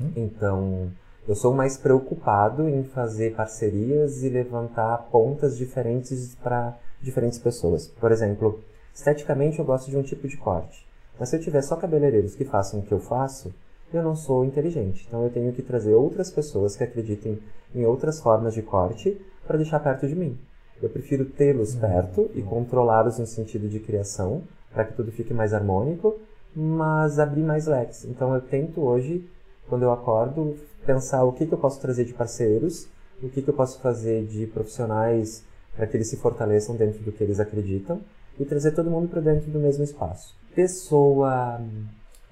Uhum. 0.02 0.12
Então, 0.17 0.91
eu 1.27 1.36
sou 1.36 1.53
mais 1.53 1.77
preocupado 1.77 2.67
em 2.67 2.84
fazer 2.84 3.36
parcerias 3.36 4.23
e 4.23 4.29
levantar 4.29 4.97
pontas 5.12 5.57
diferentes 5.57 6.36
para 6.36 6.77
diferentes 7.01 7.38
pessoas. 7.38 7.88
Por 7.88 8.12
exemplo, 8.12 8.60
esteticamente 8.93 9.60
eu 9.60 9.65
gosto 9.65 9.89
de 9.89 9.97
um 9.97 10.03
tipo 10.03 10.27
de 10.27 10.38
corte. 10.38 10.86
Mas 11.19 11.29
se 11.29 11.36
eu 11.36 11.39
tiver 11.39 11.62
só 11.62 11.75
cabeleireiros 11.75 12.36
que 12.36 12.43
façam 12.45 12.79
o 12.79 12.84
que 12.84 12.91
eu 12.91 12.99
faço, 12.99 13.53
eu 13.93 14.01
não 14.01 14.15
sou 14.15 14.43
inteligente. 14.43 15.05
Então 15.07 15.23
eu 15.23 15.29
tenho 15.29 15.53
que 15.53 15.62
trazer 15.62 15.93
outras 15.93 16.31
pessoas 16.31 16.75
que 16.75 16.84
acreditem 16.84 17.39
em 17.75 17.86
outras 17.86 18.19
formas 18.19 18.53
de 18.53 18.62
corte 18.62 19.19
para 19.45 19.57
deixar 19.57 19.79
perto 19.79 20.07
de 20.07 20.15
mim. 20.15 20.38
Eu 20.81 20.89
prefiro 20.89 21.25
tê-los 21.25 21.75
perto 21.75 22.31
e 22.34 22.41
controlá-los 22.41 23.19
no 23.19 23.27
sentido 23.27 23.69
de 23.69 23.79
criação, 23.79 24.41
para 24.73 24.86
que 24.86 24.93
tudo 24.93 25.12
fique 25.12 25.34
mais 25.34 25.53
harmônico, 25.53 26.17
mas 26.55 27.19
abrir 27.19 27.43
mais 27.43 27.67
leques. 27.67 28.05
Então 28.05 28.34
eu 28.34 28.41
tento 28.41 28.81
hoje, 28.81 29.23
quando 29.69 29.84
eu 29.84 29.91
acordo, 29.91 30.57
pensar 30.86 31.24
o 31.24 31.32
que, 31.32 31.46
que 31.46 31.54
eu 31.54 31.58
posso 31.58 31.80
trazer 31.80 32.06
de 32.06 32.13
parceiros, 32.13 32.88
o 33.22 33.30
que, 33.30 33.41
que 33.41 33.50
eu 33.50 33.54
posso 33.54 33.80
fazer 33.80 34.26
de 34.26 34.48
profissionais 34.48 35.44
para 35.76 35.88
que 35.88 35.96
eles 35.96 36.10
se 36.10 36.17
fortaleçam 36.17 36.76
dentro 36.76 37.00
do 37.04 37.12
que 37.12 37.24
eles 37.24 37.39
acreditam 37.39 38.02
e 38.39 38.46
trazer 38.46 38.72
todo 38.72 38.89
mundo 38.89 39.08
para 39.08 39.22
dentro 39.22 39.50
do 39.52 39.60
mesmo 39.60 39.84
espaço. 39.84 40.36
Pessoa 40.56 41.62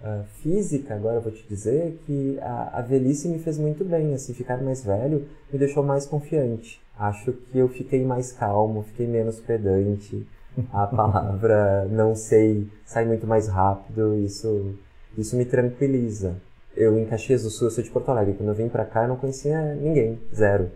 uh, 0.01 0.23
física, 0.41 0.95
agora 0.95 1.17
eu 1.17 1.21
vou 1.21 1.31
te 1.31 1.45
dizer 1.47 1.99
que 2.05 2.37
a, 2.41 2.79
a 2.79 2.81
velhice 2.81 3.27
me 3.27 3.39
fez 3.39 3.57
muito 3.57 3.85
bem, 3.85 4.13
assim, 4.13 4.33
ficar 4.33 4.61
mais 4.61 4.83
velho 4.83 5.25
me 5.51 5.59
deixou 5.59 5.83
mais 5.83 6.05
confiante. 6.05 6.81
Acho 6.97 7.31
que 7.31 7.57
eu 7.57 7.69
fiquei 7.69 8.03
mais 8.03 8.31
calmo, 8.31 8.83
fiquei 8.83 9.07
menos 9.07 9.39
pedante. 9.39 10.27
A 10.73 10.85
palavra 10.87 11.85
não 11.89 12.15
sei 12.15 12.67
sai 12.85 13.05
muito 13.05 13.25
mais 13.25 13.47
rápido, 13.47 14.15
isso 14.15 14.75
isso 15.17 15.35
me 15.35 15.45
tranquiliza 15.45 16.35
eu 16.79 16.97
em 16.97 17.05
Caxias 17.05 17.43
do 17.43 17.49
Sul, 17.49 17.67
eu 17.67 17.71
sou 17.71 17.83
de 17.83 17.91
Porto 17.91 18.09
Alegre. 18.09 18.33
Quando 18.33 18.49
eu 18.49 18.55
vim 18.55 18.69
pra 18.69 18.85
cá, 18.85 19.03
eu 19.03 19.09
não 19.09 19.17
conhecia 19.17 19.75
ninguém, 19.75 20.17
zero. 20.33 20.71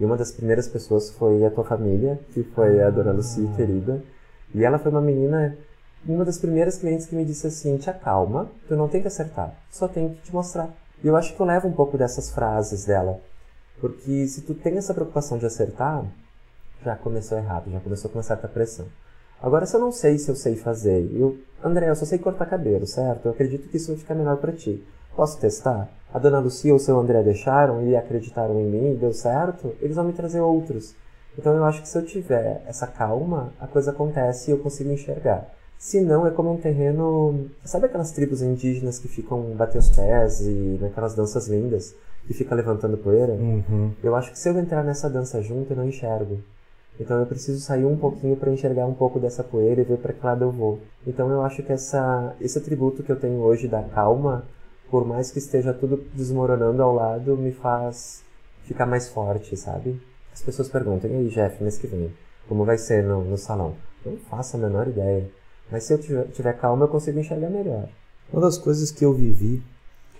E 0.00 0.04
uma 0.04 0.16
das 0.16 0.32
primeiras 0.32 0.66
pessoas 0.66 1.10
foi 1.10 1.44
a 1.44 1.50
tua 1.50 1.62
família, 1.62 2.18
que 2.32 2.42
foi 2.42 2.82
a 2.82 2.88
dona 2.88 3.12
Lucy, 3.12 3.46
ah. 3.52 3.56
querida. 3.56 4.02
E 4.54 4.64
ela 4.64 4.78
foi 4.78 4.90
uma 4.90 5.02
menina, 5.02 5.56
uma 6.08 6.24
das 6.24 6.38
primeiras 6.38 6.78
clientes 6.78 7.06
que 7.06 7.14
me 7.14 7.24
disse 7.24 7.46
assim: 7.46 7.76
te 7.76 7.90
acalma, 7.90 8.50
tu 8.66 8.74
não 8.74 8.88
tem 8.88 9.02
que 9.02 9.08
acertar, 9.08 9.54
só 9.70 9.86
tem 9.86 10.14
que 10.14 10.22
te 10.22 10.32
mostrar. 10.32 10.70
E 11.04 11.06
eu 11.06 11.16
acho 11.16 11.36
que 11.36 11.40
eu 11.40 11.46
levo 11.46 11.68
um 11.68 11.72
pouco 11.72 11.98
dessas 11.98 12.30
frases 12.30 12.86
dela. 12.86 13.20
Porque 13.78 14.26
se 14.28 14.42
tu 14.42 14.54
tem 14.54 14.78
essa 14.78 14.94
preocupação 14.94 15.36
de 15.36 15.44
acertar, 15.44 16.06
já 16.82 16.96
começou 16.96 17.36
errado, 17.36 17.70
já 17.70 17.80
começou 17.80 18.10
com 18.10 18.16
uma 18.16 18.22
certa 18.22 18.48
pressão. 18.48 18.86
Agora, 19.42 19.66
se 19.66 19.76
eu 19.76 19.80
não 19.80 19.92
sei 19.92 20.18
se 20.18 20.30
eu 20.30 20.36
sei 20.36 20.56
fazer, 20.56 21.10
eu, 21.12 21.36
André, 21.62 21.90
eu 21.90 21.96
só 21.96 22.06
sei 22.06 22.18
cortar 22.18 22.46
cabelo, 22.46 22.86
certo? 22.86 23.26
Eu 23.26 23.32
acredito 23.32 23.68
que 23.68 23.76
isso 23.76 23.88
vai 23.88 23.96
ficar 23.96 24.14
melhor 24.14 24.36
para 24.36 24.52
ti. 24.52 24.82
Posso 25.14 25.38
testar? 25.38 25.88
A 26.12 26.18
dona 26.18 26.40
Lucia 26.40 26.72
ou 26.72 26.76
o 26.76 26.80
seu 26.80 26.98
André 26.98 27.22
deixaram 27.22 27.86
e 27.86 27.96
acreditaram 27.96 28.58
em 28.60 28.66
mim 28.66 28.92
e 28.92 28.96
deu 28.96 29.12
certo? 29.12 29.74
Eles 29.80 29.96
vão 29.96 30.04
me 30.04 30.12
trazer 30.12 30.40
outros. 30.40 30.94
Então 31.38 31.54
eu 31.54 31.64
acho 31.64 31.80
que 31.82 31.88
se 31.88 31.96
eu 31.96 32.04
tiver 32.04 32.62
essa 32.66 32.86
calma, 32.86 33.52
a 33.60 33.66
coisa 33.66 33.90
acontece 33.90 34.50
e 34.50 34.52
eu 34.52 34.58
consigo 34.58 34.90
enxergar. 34.90 35.48
Se 35.78 36.00
não, 36.00 36.26
é 36.26 36.30
como 36.30 36.52
um 36.52 36.58
terreno. 36.58 37.46
Sabe 37.64 37.86
aquelas 37.86 38.12
tribos 38.12 38.40
indígenas 38.40 38.98
que 38.98 39.08
ficam 39.08 39.40
bater 39.56 39.78
os 39.78 39.88
pés 39.88 40.40
e 40.40 40.78
naquelas 40.80 41.14
danças 41.14 41.48
lindas 41.48 41.94
que 42.26 42.34
fica 42.34 42.54
levantando 42.54 42.96
poeira? 42.96 43.32
Uhum. 43.32 43.92
Eu 44.02 44.14
acho 44.14 44.30
que 44.30 44.38
se 44.38 44.48
eu 44.48 44.56
entrar 44.58 44.84
nessa 44.84 45.10
dança 45.10 45.42
junto, 45.42 45.72
eu 45.72 45.76
não 45.76 45.88
enxergo. 45.88 46.38
Então 47.00 47.18
eu 47.18 47.26
preciso 47.26 47.58
sair 47.60 47.84
um 47.84 47.96
pouquinho 47.96 48.36
para 48.36 48.52
enxergar 48.52 48.86
um 48.86 48.94
pouco 48.94 49.18
dessa 49.18 49.42
poeira 49.42 49.80
e 49.80 49.84
ver 49.84 49.98
para 49.98 50.12
que 50.12 50.24
lado 50.24 50.44
eu 50.44 50.52
vou. 50.52 50.78
Então 51.06 51.30
eu 51.30 51.42
acho 51.42 51.62
que 51.62 51.72
essa, 51.72 52.36
esse 52.40 52.58
atributo 52.58 53.02
que 53.02 53.10
eu 53.10 53.18
tenho 53.18 53.40
hoje 53.40 53.66
da 53.66 53.82
calma 53.82 54.44
por 54.92 55.06
mais 55.06 55.30
que 55.30 55.38
esteja 55.38 55.72
tudo 55.72 56.04
desmoronando 56.12 56.82
ao 56.82 56.94
lado, 56.94 57.34
me 57.34 57.50
faz 57.50 58.22
ficar 58.64 58.84
mais 58.84 59.08
forte, 59.08 59.56
sabe? 59.56 59.98
As 60.30 60.42
pessoas 60.42 60.68
perguntam, 60.68 61.10
e 61.10 61.14
aí, 61.14 61.28
Jeff, 61.30 61.62
mês 61.62 61.78
que 61.78 61.86
vem, 61.86 62.12
como 62.46 62.66
vai 62.66 62.76
ser 62.76 63.02
no, 63.02 63.24
no 63.24 63.38
salão? 63.38 63.74
Não 64.04 64.18
faço 64.18 64.58
a 64.58 64.60
menor 64.60 64.86
ideia. 64.88 65.30
Mas 65.70 65.84
se 65.84 65.94
eu 65.94 65.98
tiver, 65.98 66.24
tiver 66.28 66.52
calma, 66.58 66.84
eu 66.84 66.88
consigo 66.88 67.18
enxergar 67.18 67.48
melhor. 67.48 67.88
Uma 68.30 68.42
das 68.42 68.58
coisas 68.58 68.90
que 68.90 69.02
eu 69.02 69.14
vivi 69.14 69.62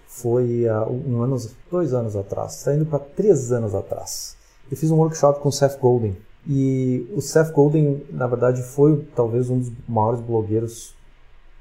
foi 0.07 0.65
uh, 0.67 0.91
um 0.91 1.21
ano, 1.21 1.37
dois 1.71 1.93
anos 1.93 2.17
atrás, 2.17 2.57
está 2.57 2.75
indo 2.75 2.87
para 2.87 2.99
três 2.99 3.53
anos 3.53 3.75
atrás. 3.75 4.39
Eu 4.71 4.77
fiz 4.79 4.91
um 4.91 4.97
workshop 4.97 5.41
com 5.41 5.51
o 5.51 5.53
Seth 5.53 5.79
Golden 5.79 6.17
E 6.47 7.07
o 7.15 7.21
Seth 7.21 7.53
Godin, 7.53 8.07
na 8.09 8.27
verdade, 8.27 8.63
foi 8.63 9.07
talvez 9.15 9.51
um 9.51 9.59
dos 9.59 9.71
maiores 9.87 10.21
blogueiros, 10.23 10.97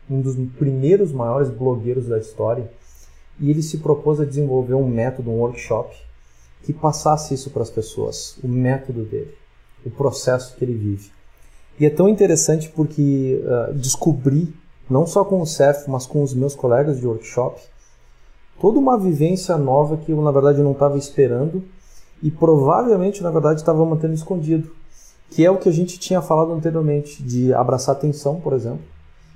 um 0.10 0.22
dos 0.22 0.38
primeiros 0.58 1.12
maiores 1.12 1.50
blogueiros 1.50 2.08
da 2.08 2.18
história. 2.18 2.72
E 3.40 3.50
ele 3.50 3.62
se 3.62 3.78
propôs 3.78 4.20
a 4.20 4.26
desenvolver 4.26 4.76
um 4.76 4.88
método, 4.88 5.32
um 5.32 5.40
workshop, 5.40 5.96
que 6.64 6.74
passasse 6.74 7.34
isso 7.34 7.50
para 7.50 7.64
as 7.64 7.70
pessoas, 7.70 8.38
o 8.44 8.48
método 8.48 9.04
dele, 9.04 9.34
o 9.86 9.90
processo 9.90 10.56
que 10.56 10.64
ele 10.64 10.76
vive. 10.76 11.12
E 11.80 11.86
é 11.86 11.90
tão 11.90 12.08
interessante 12.08 12.70
porque 12.70 13.42
uh, 13.44 13.74
descobri, 13.74 14.54
não 14.90 15.08
só 15.08 15.26
com 15.26 15.42
o 15.42 15.46
Seth, 15.46 15.88
mas 15.88 16.06
com 16.06 16.22
os 16.22 16.34
meus 16.34 16.56
colegas 16.56 17.00
de 17.00 17.08
workshop, 17.08 17.62
toda 18.60 18.78
uma 18.78 18.98
vivência 18.98 19.58
nova 19.58 19.98
que 19.98 20.12
eu, 20.12 20.22
na 20.22 20.32
verdade, 20.32 20.62
não 20.62 20.74
estava 20.74 20.98
esperando 20.98 21.64
e 22.22 22.30
provavelmente, 22.30 23.24
na 23.24 23.32
verdade, 23.32 23.62
estava 23.62 23.84
mantendo 23.84 24.14
escondido. 24.14 24.70
Que 25.32 25.46
é 25.46 25.50
o 25.50 25.58
que 25.58 25.70
a 25.70 25.72
gente 25.72 25.98
tinha 25.98 26.22
falado 26.22 26.52
anteriormente, 26.52 27.24
de 27.24 27.54
abraçar 27.54 27.96
atenção, 27.96 28.40
por 28.40 28.54
exemplo. 28.54 28.82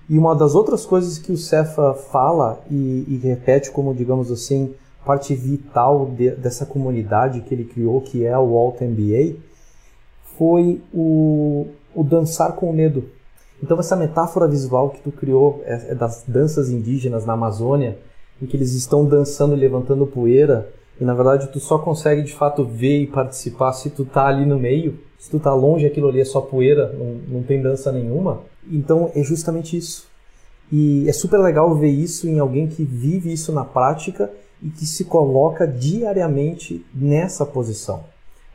E 0.10 0.18
uma 0.18 0.36
das 0.36 0.54
outras 0.54 0.86
coisas 0.86 1.18
que 1.18 1.32
o 1.32 1.38
Cefa 1.38 1.94
fala 1.94 2.62
e, 2.70 3.06
e 3.08 3.20
repete 3.24 3.72
como, 3.72 3.94
digamos 3.94 4.32
assim, 4.32 4.74
parte 5.06 5.34
vital 5.34 6.06
de, 6.06 6.32
dessa 6.32 6.66
comunidade 6.66 7.42
que 7.42 7.54
ele 7.54 7.66
criou, 7.66 8.02
que 8.02 8.26
é 8.26 8.38
o 8.38 8.58
Alt 8.58 8.82
MBA, 8.82 9.38
foi 10.38 10.82
o, 10.94 11.68
o 11.94 12.04
dançar 12.04 12.54
com 12.54 12.72
medo. 12.72 13.06
Então 13.64 13.80
essa 13.80 13.96
metáfora 13.96 14.48
visual 14.48 14.90
que 14.90 15.02
tu 15.02 15.12
criou 15.12 15.62
é, 15.66 15.92
é 15.92 15.96
das 15.96 16.24
danças 16.28 16.70
indígenas 16.70 17.26
na 17.26 17.34
Amazônia, 17.34 17.98
em 18.42 18.46
que 18.46 18.58
eles 18.58 18.74
estão 18.74 19.06
dançando 19.06 19.56
e 19.56 19.60
levantando 19.60 20.06
poeira, 20.06 20.70
e 21.00 21.06
na 21.06 21.14
verdade 21.14 21.48
tu 21.48 21.60
só 21.60 21.78
consegue 21.78 22.22
de 22.22 22.34
fato 22.34 22.64
ver 22.64 23.02
e 23.02 23.08
participar 23.08 23.74
se 23.74 23.90
tu 23.90 24.06
tá 24.06 24.28
ali 24.28 24.46
no 24.46 24.60
meio. 24.60 25.00
Se 25.20 25.30
tu 25.30 25.40
tá 25.40 25.54
longe, 25.54 25.86
aquilo 25.86 26.08
ali 26.08 26.20
é 26.20 26.26
só 26.26 26.42
poeira, 26.42 26.94
não, 26.98 27.38
não 27.38 27.44
tem 27.44 27.62
dança 27.62 27.92
nenhuma. 27.92 28.42
Então 28.72 29.12
é 29.16 29.24
justamente 29.24 29.78
isso. 29.78 30.08
E 30.72 31.08
é 31.08 31.14
super 31.14 31.38
legal 31.40 31.74
ver 31.76 31.90
isso 31.90 32.28
em 32.28 32.40
alguém 32.40 32.68
que 32.68 32.84
vive 32.84 33.32
isso 33.32 33.52
na 33.52 33.64
prática 33.64 34.32
e 34.62 34.70
que 34.70 34.86
se 34.86 35.06
coloca 35.06 35.68
diariamente 35.68 36.84
nessa 36.94 37.46
posição. 37.46 38.04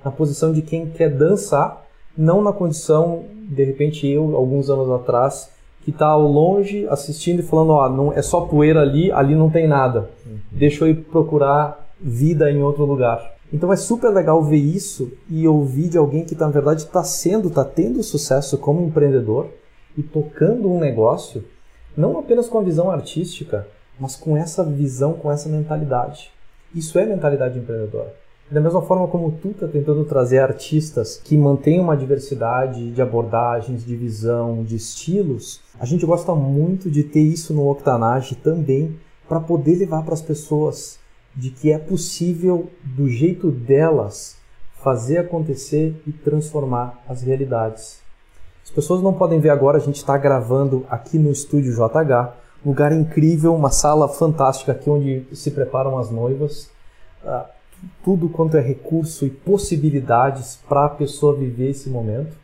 Na 0.05 0.11
posição 0.11 0.53
de 0.53 0.63
quem 0.63 0.87
quer 0.87 1.11
dançar, 1.11 1.87
não 2.17 2.43
na 2.43 2.53
condição, 2.53 3.25
de 3.33 3.65
repente 3.65 4.09
eu, 4.09 4.35
alguns 4.35 4.71
anos 4.71 4.91
atrás, 4.91 5.51
que 5.85 5.91
está 5.91 6.07
ao 6.07 6.27
longe 6.27 6.87
assistindo 6.89 7.41
e 7.41 7.43
falando, 7.43 7.71
ó, 7.71 7.89
não, 7.89 8.13
é 8.13 8.23
só 8.23 8.43
poeira 8.43 8.81
ali, 8.81 9.11
ali 9.13 9.35
não 9.35 9.49
tem 9.49 9.67
nada. 9.67 10.11
Uhum. 10.27 10.39
Deixa 10.51 10.85
eu 10.85 10.89
ir 10.89 10.95
procurar 10.95 11.89
vida 12.01 12.51
em 12.51 12.63
outro 12.63 12.85
lugar. 12.85 13.35
Então 13.53 13.73
é 13.73 13.77
super 13.77 14.11
legal 14.11 14.43
ver 14.45 14.59
isso 14.59 15.13
e 15.29 15.47
ouvir 15.47 15.89
de 15.89 15.99
alguém 15.99 16.25
que, 16.25 16.37
na 16.37 16.49
verdade, 16.49 16.83
está 16.83 17.03
sendo, 17.03 17.49
está 17.49 17.65
tendo 17.65 18.03
sucesso 18.03 18.57
como 18.57 18.87
empreendedor 18.87 19.49
e 19.99 20.03
tocando 20.03 20.71
um 20.71 20.79
negócio, 20.79 21.45
não 21.97 22.19
apenas 22.19 22.49
com 22.49 22.59
a 22.59 22.63
visão 22.63 22.91
artística, 22.91 23.67
mas 23.99 24.15
com 24.15 24.37
essa 24.37 24.65
visão, 24.65 25.15
com 25.15 25.33
essa 25.33 25.49
mentalidade. 25.49 26.31
Isso 26.73 26.97
é 26.99 27.05
mentalidade 27.05 27.59
empreendedora. 27.59 28.15
Da 28.49 28.61
mesma 28.61 28.83
forma 28.83 29.07
como 29.09 29.33
tu 29.33 29.51
está 29.51 29.67
tentando 29.67 30.05
trazer 30.05 30.39
artistas 30.39 31.21
que 31.23 31.37
mantenham 31.37 31.85
uma 31.85 31.97
diversidade 31.97 32.91
de 32.91 33.03
abordagens, 33.03 33.85
de 33.85 33.97
visão, 33.97 34.63
de 34.63 34.77
estilos, 34.77 35.61
a 35.79 35.85
gente 35.85 36.07
gosta 36.07 36.35
muito 36.35 36.91
de 36.91 37.03
ter 37.03 37.21
isso 37.21 37.53
no 37.53 37.69
Octanage 37.69 38.37
também 38.37 38.97
para 39.29 39.41
poder 39.41 39.77
levar 39.77 40.05
para 40.05 40.15
as 40.15 40.23
pessoas 40.23 41.00
de 41.35 41.51
que 41.51 41.73
é 41.73 41.79
possível, 41.79 42.71
do 42.83 43.09
jeito 43.09 43.51
delas, 43.51 44.37
fazer 44.83 45.19
acontecer 45.19 45.95
e 46.07 46.13
transformar 46.13 47.03
as 47.09 47.23
realidades. 47.23 48.01
As 48.65 48.71
pessoas 48.71 49.03
não 49.03 49.13
podem 49.13 49.41
ver 49.41 49.51
agora, 49.51 49.79
a 49.79 49.81
gente 49.81 49.97
está 49.97 50.17
gravando 50.17 50.87
aqui 50.89 51.19
no 51.19 51.31
estúdio 51.31 51.73
JH, 51.73 52.35
lugar 52.65 52.93
incrível, 52.93 53.55
uma 53.55 53.71
sala 53.71 54.09
fantástica 54.09 54.73
aqui 54.73 54.89
onde 54.89 55.27
se 55.33 55.51
preparam 55.51 55.99
as 55.99 56.11
noivas. 56.11 56.71
Uh, 57.25 57.45
tudo 58.05 58.29
quanto 58.29 58.57
é 58.57 58.61
recurso 58.61 59.25
e 59.25 59.31
possibilidades 59.31 60.59
para 60.69 60.85
a 60.85 60.89
pessoa 60.89 61.35
viver 61.35 61.71
esse 61.71 61.89
momento. 61.89 62.37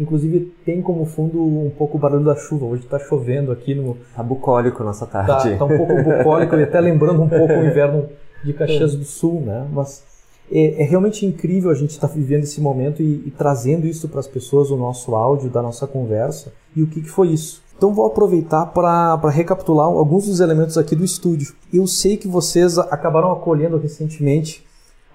Inclusive 0.00 0.52
tem 0.64 0.80
como 0.80 1.04
fundo 1.04 1.42
um 1.42 1.70
pouco 1.76 1.96
o 1.96 2.00
barulho 2.00 2.24
da 2.24 2.36
chuva. 2.36 2.66
Hoje 2.66 2.84
está 2.84 2.98
chovendo 2.98 3.50
aqui 3.50 3.74
no. 3.74 3.98
Tá 4.14 4.22
bucólico 4.22 4.84
nossa 4.84 5.06
tarde. 5.06 5.50
Tá, 5.50 5.58
tá 5.58 5.64
um 5.64 5.76
pouco 5.76 6.02
bucólico 6.02 6.54
e 6.54 6.62
até 6.62 6.80
lembrando 6.80 7.20
um 7.20 7.28
pouco 7.28 7.52
o 7.52 7.66
inverno 7.66 8.08
de 8.44 8.52
Caxias 8.52 8.94
do 8.94 9.04
Sul, 9.04 9.40
né? 9.40 9.68
Mas 9.72 10.02
é, 10.50 10.82
é 10.82 10.84
realmente 10.84 11.26
incrível 11.26 11.70
a 11.70 11.74
gente 11.74 11.90
estar 11.90 12.08
tá 12.08 12.14
vivendo 12.14 12.44
esse 12.44 12.60
momento 12.60 13.02
e, 13.02 13.22
e 13.26 13.30
trazendo 13.30 13.86
isso 13.86 14.08
para 14.08 14.20
as 14.20 14.26
pessoas, 14.26 14.70
o 14.70 14.76
nosso 14.76 15.14
áudio 15.14 15.50
da 15.50 15.62
nossa 15.62 15.86
conversa. 15.86 16.52
E 16.74 16.82
o 16.82 16.86
que, 16.86 17.02
que 17.02 17.08
foi 17.08 17.28
isso? 17.28 17.62
Então 17.76 17.94
vou 17.94 18.06
aproveitar 18.06 18.66
para 18.66 19.30
recapitular 19.30 19.86
alguns 19.86 20.26
dos 20.26 20.40
elementos 20.40 20.76
aqui 20.76 20.96
do 20.96 21.04
estúdio. 21.04 21.54
Eu 21.72 21.86
sei 21.86 22.16
que 22.16 22.26
vocês 22.26 22.76
acabaram 22.76 23.30
acolhendo 23.30 23.78
recentemente 23.78 24.66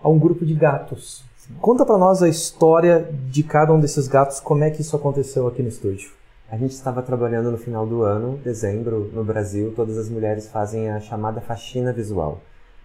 a 0.02 0.08
um 0.08 0.18
grupo 0.18 0.46
de 0.46 0.54
gatos. 0.54 1.24
Conta 1.60 1.86
para 1.86 1.98
nós 1.98 2.24
a 2.24 2.30
história 2.30 3.10
de 3.30 3.44
cada 3.44 3.74
um 3.74 3.80
desses 3.80 4.08
gatos, 4.08 4.40
como 4.40 4.64
é 4.64 4.70
que 4.70 4.82
isso 4.82 4.96
aconteceu 4.96 5.46
aqui 5.46 5.62
no 5.62 5.68
estúdio. 5.68 6.12
A 6.50 6.58
gente 6.58 6.72
estava 6.72 7.02
trabalhando 7.02 7.52
no 7.52 7.58
final 7.58 7.86
do 7.86 8.04
ano, 8.04 8.40
dezembro, 8.44 9.10
no 9.14 9.24
Brasil, 9.26 9.74
todas 9.76 9.98
as 9.98 10.08
mulheres 10.08 10.48
fazem 10.48 10.90
a 10.90 11.02
chamada 11.02 11.42
faxina 11.42 11.92
visual. 11.92 12.40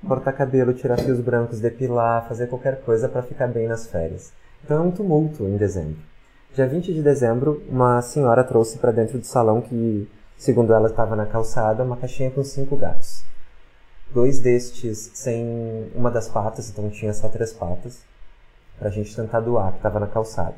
Cortar 0.07 0.33
cabelo, 0.33 0.73
tirar 0.73 0.99
fios 0.99 1.21
brancos, 1.21 1.61
depilar, 1.61 2.27
fazer 2.29 2.47
qualquer 2.47 2.81
coisa 2.83 3.09
para 3.09 3.23
ficar 3.23 3.49
bem 3.49 3.67
nas 3.67 3.87
férias. 3.87 4.33
Então 4.65 4.79
é 4.79 4.81
um 4.81 4.91
tumulto 4.91 5.45
em 5.45 5.57
dezembro. 5.57 5.99
Dia 6.55 6.67
20 6.67 6.95
de 6.95 7.03
dezembro, 7.03 7.63
uma 7.69 8.01
senhora 8.03 8.45
trouxe 8.45 8.79
para 8.79 8.93
dentro 8.93 9.19
do 9.19 9.27
salão 9.27 9.61
que, 9.61 10.09
segundo 10.37 10.73
ela, 10.73 10.89
estava 10.89 11.15
na 11.15 11.27
calçada, 11.27 11.85
uma 11.85 11.97
caixinha 11.97 12.31
com 12.31 12.43
cinco 12.43 12.77
gatos 12.77 13.27
dois 14.11 14.39
destes 14.39 15.11
sem 15.15 15.91
uma 15.95 16.11
das 16.11 16.29
patas, 16.29 16.71
então 16.71 16.89
tinha 16.91 17.13
só 17.13 17.29
três 17.29 17.53
patas, 17.53 18.01
pra 18.79 18.91
gente 18.91 19.15
tentar 19.15 19.41
doar, 19.41 19.73
que 19.73 19.81
tava 19.81 20.01
na 20.01 20.07
calçada. 20.07 20.55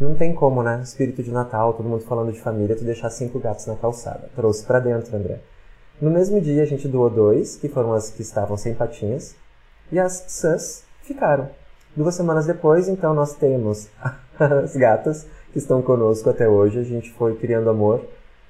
Não 0.00 0.14
tem 0.14 0.34
como, 0.34 0.62
né? 0.62 0.80
Espírito 0.82 1.22
de 1.22 1.30
Natal, 1.30 1.74
todo 1.74 1.88
mundo 1.88 2.04
falando 2.04 2.32
de 2.32 2.40
família, 2.40 2.74
tu 2.74 2.84
deixar 2.84 3.10
cinco 3.10 3.38
gatos 3.38 3.66
na 3.66 3.76
calçada. 3.76 4.30
Trouxe 4.34 4.64
para 4.64 4.80
dentro, 4.80 5.14
André. 5.14 5.40
No 6.00 6.10
mesmo 6.10 6.40
dia 6.40 6.62
a 6.62 6.66
gente 6.66 6.88
doou 6.88 7.10
dois, 7.10 7.56
que 7.56 7.68
foram 7.68 7.92
as 7.92 8.10
que 8.10 8.22
estavam 8.22 8.56
sem 8.56 8.74
patinhas, 8.74 9.36
e 9.92 9.98
as 9.98 10.24
sãs 10.28 10.84
ficaram. 11.02 11.48
Duas 11.94 12.14
semanas 12.14 12.46
depois, 12.46 12.88
então, 12.88 13.12
nós 13.12 13.34
temos 13.34 13.88
as 14.38 14.76
gatas 14.76 15.26
que 15.52 15.58
estão 15.58 15.82
conosco 15.82 16.30
até 16.30 16.48
hoje. 16.48 16.78
A 16.78 16.84
gente 16.84 17.12
foi 17.12 17.36
criando 17.36 17.68
amor. 17.68 18.04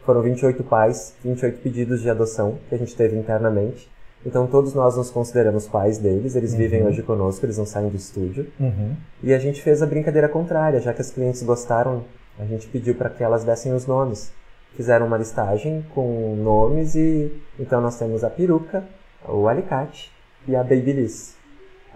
Foram 0.04 0.22
28 0.22 0.62
pais, 0.64 1.14
28 1.24 1.60
pedidos 1.60 2.00
de 2.00 2.10
adoção 2.10 2.58
que 2.68 2.74
a 2.74 2.78
gente 2.78 2.94
teve 2.94 3.16
internamente. 3.16 3.90
Então 4.24 4.46
todos 4.46 4.74
nós 4.74 4.96
nos 4.96 5.10
consideramos 5.10 5.66
pais 5.66 5.96
deles, 5.98 6.36
eles 6.36 6.52
uhum. 6.52 6.58
vivem 6.58 6.86
hoje 6.86 7.02
conosco, 7.02 7.44
eles 7.44 7.56
não 7.56 7.64
saem 7.64 7.88
do 7.88 7.96
estúdio. 7.96 8.46
Uhum. 8.58 8.94
E 9.22 9.32
a 9.32 9.38
gente 9.38 9.62
fez 9.62 9.82
a 9.82 9.86
brincadeira 9.86 10.28
contrária, 10.28 10.80
já 10.80 10.92
que 10.92 11.00
as 11.00 11.10
clientes 11.10 11.42
gostaram, 11.42 12.04
a 12.38 12.44
gente 12.44 12.66
pediu 12.68 12.94
para 12.94 13.08
que 13.08 13.22
elas 13.22 13.44
dessem 13.44 13.72
os 13.72 13.86
nomes. 13.86 14.30
Fizeram 14.76 15.06
uma 15.06 15.18
listagem 15.18 15.84
com 15.94 16.36
nomes 16.36 16.94
e 16.94 17.32
então 17.58 17.80
nós 17.80 17.98
temos 17.98 18.24
a 18.24 18.30
peruca, 18.30 18.84
o 19.28 19.48
alicate 19.48 20.10
e 20.46 20.56
a 20.56 20.62
babyliss. 20.62 21.38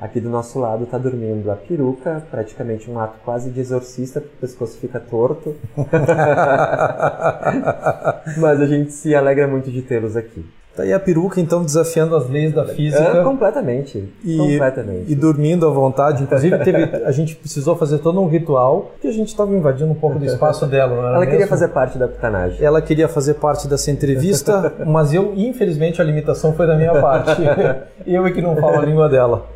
Aqui 0.01 0.21
do 0.21 0.29
nosso 0.29 0.59
lado 0.59 0.85
está 0.85 0.99
dormindo 0.99 1.51
a 1.51 1.57
peruca, 1.57 2.23
praticamente 2.31 2.91
um 2.91 2.99
ato 2.99 3.19
quase 3.25 3.51
de 3.51 3.61
exorcista, 3.61 4.21
porque 4.21 4.37
o 4.37 4.41
pescoço 4.41 4.77
fica 4.79 4.99
torto. 4.99 5.55
Mas 8.37 8.61
a 8.61 8.67
gente 8.67 8.93
se 8.93 9.15
alegra 9.15 9.47
muito 9.47 9.71
de 9.71 9.83
tê-los 9.83 10.17
aqui. 10.17 10.45
Tá 10.77 10.83
aí 10.83 10.93
a 10.93 10.99
peruca, 10.99 11.41
então, 11.41 11.65
desafiando 11.65 12.17
as 12.17 12.29
leis 12.29 12.53
da 12.53 12.67
física. 12.67 13.01
É, 13.01 13.23
completamente. 13.23 14.13
E, 14.25 14.37
completamente. 14.37 15.13
E 15.13 15.15
dormindo 15.15 15.67
à 15.69 15.71
vontade. 15.71 16.25
Inclusive, 16.25 16.59
teve, 16.65 16.83
a 17.05 17.13
gente 17.13 17.37
precisou 17.37 17.77
fazer 17.77 17.99
todo 17.99 18.21
um 18.21 18.27
ritual, 18.27 18.93
que 19.01 19.07
a 19.07 19.13
gente 19.13 19.29
estava 19.29 19.55
invadindo 19.55 19.93
um 19.93 19.95
pouco 19.95 20.19
do 20.19 20.25
espaço 20.25 20.67
dela. 20.67 20.95
Ela 20.95 21.19
mesmo? 21.21 21.31
queria 21.31 21.47
fazer 21.47 21.69
parte 21.69 21.97
da 21.97 22.09
putanagem. 22.09 22.65
Ela 22.65 22.83
queria 22.83 23.07
fazer 23.07 23.35
parte 23.35 23.69
dessa 23.69 23.93
entrevista, 23.93 24.75
mas 24.85 25.15
eu, 25.15 25.33
infelizmente, 25.37 26.03
a 26.03 26.05
limitação 26.05 26.53
foi 26.53 26.67
da 26.67 26.77
minha 26.77 27.01
parte. 27.01 27.41
eu 28.05 28.27
é 28.27 28.33
que 28.33 28.43
não 28.43 28.57
falo 28.57 28.81
a 28.81 28.85
língua 28.85 29.09
dela. 29.09 29.47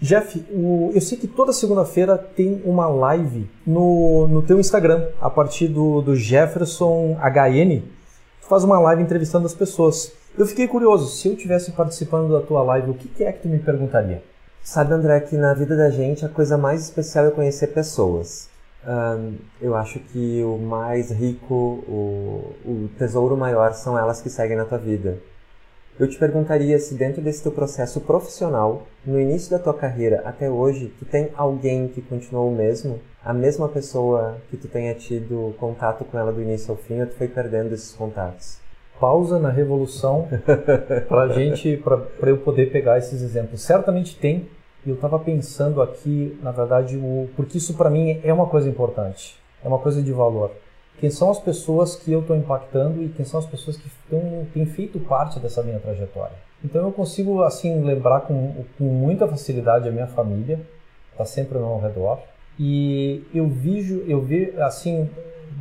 Jeff, 0.00 0.44
o, 0.52 0.92
eu 0.94 1.00
sei 1.00 1.18
que 1.18 1.26
toda 1.26 1.52
segunda-feira 1.52 2.16
tem 2.16 2.62
uma 2.64 2.86
live 2.86 3.48
no, 3.66 4.28
no 4.28 4.42
teu 4.42 4.60
Instagram, 4.60 5.06
a 5.20 5.28
partir 5.28 5.66
do, 5.66 6.02
do 6.02 6.14
Jefferson 6.14 7.16
HN 7.20 7.82
faz 8.48 8.64
uma 8.64 8.78
live 8.78 9.02
entrevistando 9.02 9.46
as 9.46 9.54
pessoas. 9.54 10.12
Eu 10.36 10.46
fiquei 10.46 10.66
curioso, 10.66 11.08
se 11.08 11.28
eu 11.28 11.36
tivesse 11.36 11.72
participando 11.72 12.32
da 12.32 12.44
tua 12.44 12.62
live, 12.62 12.90
o 12.90 12.94
que 12.94 13.24
é 13.24 13.32
que 13.32 13.42
tu 13.42 13.48
me 13.48 13.58
perguntaria? 13.58 14.22
Sabe, 14.62 14.94
André, 14.94 15.20
que 15.20 15.36
na 15.36 15.54
vida 15.54 15.76
da 15.76 15.90
gente 15.90 16.24
a 16.24 16.28
coisa 16.28 16.56
mais 16.56 16.82
especial 16.82 17.26
é 17.26 17.30
conhecer 17.30 17.68
pessoas. 17.68 18.48
Um, 18.86 19.36
eu 19.60 19.74
acho 19.74 19.98
que 19.98 20.42
o 20.42 20.58
mais 20.58 21.10
rico, 21.10 21.54
o, 21.54 22.54
o 22.64 22.90
tesouro 22.98 23.36
maior 23.36 23.72
são 23.72 23.98
elas 23.98 24.20
que 24.20 24.28
seguem 24.28 24.56
na 24.56 24.64
tua 24.64 24.78
vida. 24.78 25.18
eu 25.98 26.08
te 26.08 26.18
perguntaria 26.18 26.78
se 26.78 26.94
dentro 26.94 27.22
desse 27.22 27.42
teu 27.42 27.52
processo 27.52 28.00
profissional, 28.00 28.86
no 29.06 29.20
início 29.20 29.50
da 29.50 29.58
tua 29.58 29.72
carreira 29.72 30.22
até 30.24 30.50
hoje, 30.50 30.92
tu 30.98 31.04
tem 31.04 31.30
alguém 31.36 31.88
que 31.88 32.02
continuou 32.02 32.50
o 32.50 32.54
mesmo? 32.54 33.00
A 33.24 33.32
mesma 33.32 33.68
pessoa 33.68 34.36
que 34.50 34.56
tu 34.56 34.68
tenha 34.68 34.94
tido 34.94 35.54
contato 35.58 36.04
com 36.04 36.18
ela 36.18 36.32
do 36.32 36.42
início 36.42 36.70
ao 36.70 36.76
fim, 36.76 37.00
ou 37.00 37.06
tu 37.06 37.14
foi 37.14 37.28
perdendo 37.28 37.72
esses 37.72 37.92
contatos? 37.92 38.58
Pausa 39.00 39.38
na 39.38 39.50
revolução 39.50 40.28
para 41.08 41.28
gente, 41.28 41.76
para 41.76 42.30
eu 42.30 42.38
poder 42.38 42.70
pegar 42.70 42.98
esses 42.98 43.22
exemplos. 43.22 43.62
Certamente 43.62 44.16
tem. 44.16 44.48
E 44.84 44.90
eu 44.90 44.96
estava 44.96 45.18
pensando 45.18 45.80
aqui, 45.80 46.38
na 46.42 46.52
verdade, 46.52 46.96
o, 46.96 47.28
porque 47.34 47.56
isso 47.56 47.74
para 47.74 47.88
mim 47.88 48.20
é 48.22 48.32
uma 48.32 48.46
coisa 48.46 48.68
importante, 48.68 49.38
é 49.64 49.66
uma 49.66 49.78
coisa 49.78 50.02
de 50.02 50.12
valor 50.12 50.50
quem 50.98 51.10
são 51.10 51.30
as 51.30 51.38
pessoas 51.38 51.96
que 51.96 52.12
eu 52.12 52.20
estou 52.20 52.36
impactando 52.36 53.02
e 53.02 53.08
quem 53.08 53.24
são 53.24 53.40
as 53.40 53.46
pessoas 53.46 53.76
que 53.76 53.90
tão, 54.08 54.46
têm 54.52 54.64
feito 54.64 54.98
parte 55.00 55.38
dessa 55.40 55.62
minha 55.62 55.78
trajetória. 55.78 56.36
Então 56.64 56.82
eu 56.84 56.92
consigo 56.92 57.42
assim 57.42 57.82
lembrar 57.82 58.20
com, 58.22 58.64
com 58.78 58.84
muita 58.84 59.26
facilidade 59.28 59.88
a 59.88 59.92
minha 59.92 60.06
família, 60.06 60.60
está 61.12 61.24
sempre 61.24 61.58
ao 61.58 61.64
meu 61.64 61.78
redor. 61.78 62.20
E 62.58 63.22
eu 63.34 63.48
vejo, 63.48 64.04
eu 64.06 64.20
vejo 64.20 64.60
assim, 64.62 65.08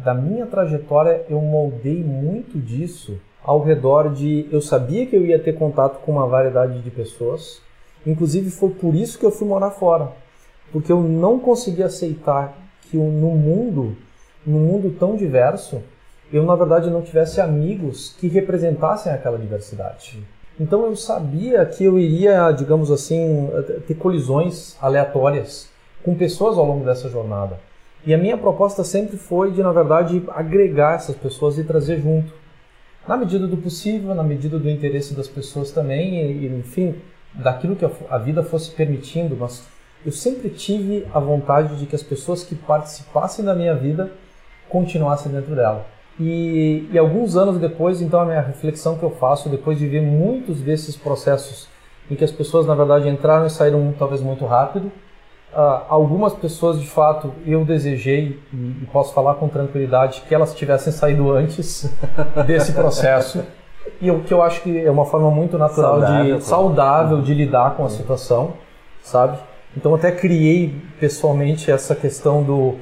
da 0.04 0.14
minha 0.14 0.46
trajetória 0.46 1.26
eu 1.30 1.42
moldei 1.42 2.04
muito 2.04 2.60
disso 2.60 3.20
ao 3.44 3.62
redor 3.62 4.14
de 4.14 4.48
eu 4.52 4.62
sabia 4.62 5.06
que 5.06 5.16
eu 5.16 5.26
ia 5.26 5.40
ter 5.40 5.54
contato 5.54 6.00
com 6.02 6.14
uma 6.14 6.28
variedade 6.28 6.82
de 6.82 6.92
pessoas. 6.92 7.62
Inclusive 8.06 8.50
foi 8.50 8.70
por 8.70 8.96
isso 8.96 9.18
que 9.18 9.26
eu 9.26 9.32
fui 9.32 9.48
morar 9.48 9.72
fora, 9.72 10.12
porque 10.72 10.92
eu 10.92 11.02
não 11.02 11.40
conseguia 11.40 11.86
aceitar 11.86 12.58
que 12.90 12.98
no 12.98 13.32
mundo 13.32 13.96
num 14.46 14.60
mundo 14.60 14.96
tão 15.00 15.16
diverso, 15.16 15.82
eu 16.32 16.44
na 16.46 16.56
verdade 16.56 16.90
não 16.90 17.02
tivesse 17.02 17.40
amigos 17.40 18.16
que 18.20 18.28
representassem 18.28 19.12
aquela 19.12 19.38
diversidade. 19.38 20.24
Então 20.60 20.86
eu 20.86 20.96
sabia 20.96 21.66
que 21.66 21.84
eu 21.84 21.98
iria, 21.98 22.52
digamos 22.52 22.92
assim, 22.92 23.50
ter 23.88 23.96
colisões 23.96 24.78
aleatórias 24.82 25.70
com 26.04 26.16
pessoas 26.16 26.58
ao 26.58 26.66
longo 26.66 26.86
dessa 26.86 27.10
jornada. 27.10 27.60
E 28.06 28.14
a 28.14 28.18
minha 28.18 28.38
proposta 28.38 28.84
sempre 28.84 29.18
foi 29.18 29.52
de, 29.52 29.64
na 29.64 29.72
verdade, 29.72 30.22
agregar 30.30 30.96
essas 30.96 31.16
pessoas 31.16 31.58
e 31.58 31.64
trazer 31.64 32.02
junto. 32.02 32.34
Na 33.08 33.16
medida 33.16 33.48
do 33.48 33.58
possível, 33.58 34.14
na 34.14 34.24
medida 34.24 34.60
do 34.60 34.70
interesse 34.70 35.14
das 35.14 35.28
pessoas 35.28 35.72
também, 35.72 36.16
e, 36.16 36.48
enfim, 36.48 36.96
daquilo 37.34 37.76
que 37.76 37.86
a 38.10 38.18
vida 38.18 38.44
fosse 38.44 38.72
permitindo, 38.72 39.36
mas 39.38 39.66
eu 40.06 40.12
sempre 40.12 40.50
tive 40.50 41.08
a 41.14 41.20
vontade 41.20 41.78
de 41.78 41.86
que 41.86 41.96
as 41.96 42.04
pessoas 42.04 42.44
que 42.44 42.56
participassem 42.56 43.44
da 43.44 43.56
minha 43.56 43.74
vida 43.74 44.12
continuasse 44.70 45.30
dentro 45.30 45.56
dela. 45.56 45.86
E, 46.20 46.88
e, 46.92 46.98
alguns 46.98 47.36
anos 47.38 47.58
depois, 47.58 48.02
então, 48.02 48.20
a 48.20 48.26
minha 48.26 48.42
reflexão 48.42 48.98
que 48.98 49.04
eu 49.04 49.12
faço, 49.12 49.50
depois 49.50 49.80
de 49.80 49.88
ver 49.88 50.02
muitos 50.02 50.60
desses 50.60 50.96
processos 50.96 51.68
em 52.12 52.16
que 52.16 52.24
as 52.24 52.32
pessoas, 52.32 52.68
na 52.68 52.76
verdade, 52.76 53.08
entraram 53.08 53.46
e 53.46 53.50
saíram 53.50 53.94
talvez 53.98 54.22
muito 54.22 54.46
rápido, 54.46 54.92
uh, 55.56 55.84
algumas 55.90 56.34
pessoas, 56.34 56.80
de 56.80 56.88
fato, 56.88 57.34
eu 57.46 57.64
desejei, 57.64 58.40
e, 58.52 58.56
e, 58.56 58.88
posso 58.92 59.14
falar 59.14 59.36
com 59.36 59.48
tranquilidade, 59.48 60.24
que 60.28 60.34
elas 60.34 60.54
tivessem 60.54 60.92
saído 60.92 61.32
antes 61.32 61.94
desse 62.46 62.74
processo. 62.74 63.44
E 64.02 64.10
o 64.12 64.22
que 64.22 64.34
eu 64.34 64.42
acho 64.42 64.62
que 64.62 64.80
é 64.80 64.90
uma 64.90 65.06
forma 65.06 65.30
muito 65.30 65.58
natural, 65.58 66.00
saudável, 66.00 66.38
de, 66.38 66.44
saudável 66.44 67.22
de 67.22 67.34
lidar 67.34 67.76
com 67.76 67.86
a 67.86 67.90
situação, 67.90 68.54
sabe? 69.02 69.38
Então, 69.76 69.94
até 69.96 70.12
criei 70.12 70.76
pessoalmente 71.00 71.72
essa 71.72 71.96
questão 71.96 72.44
do 72.44 72.76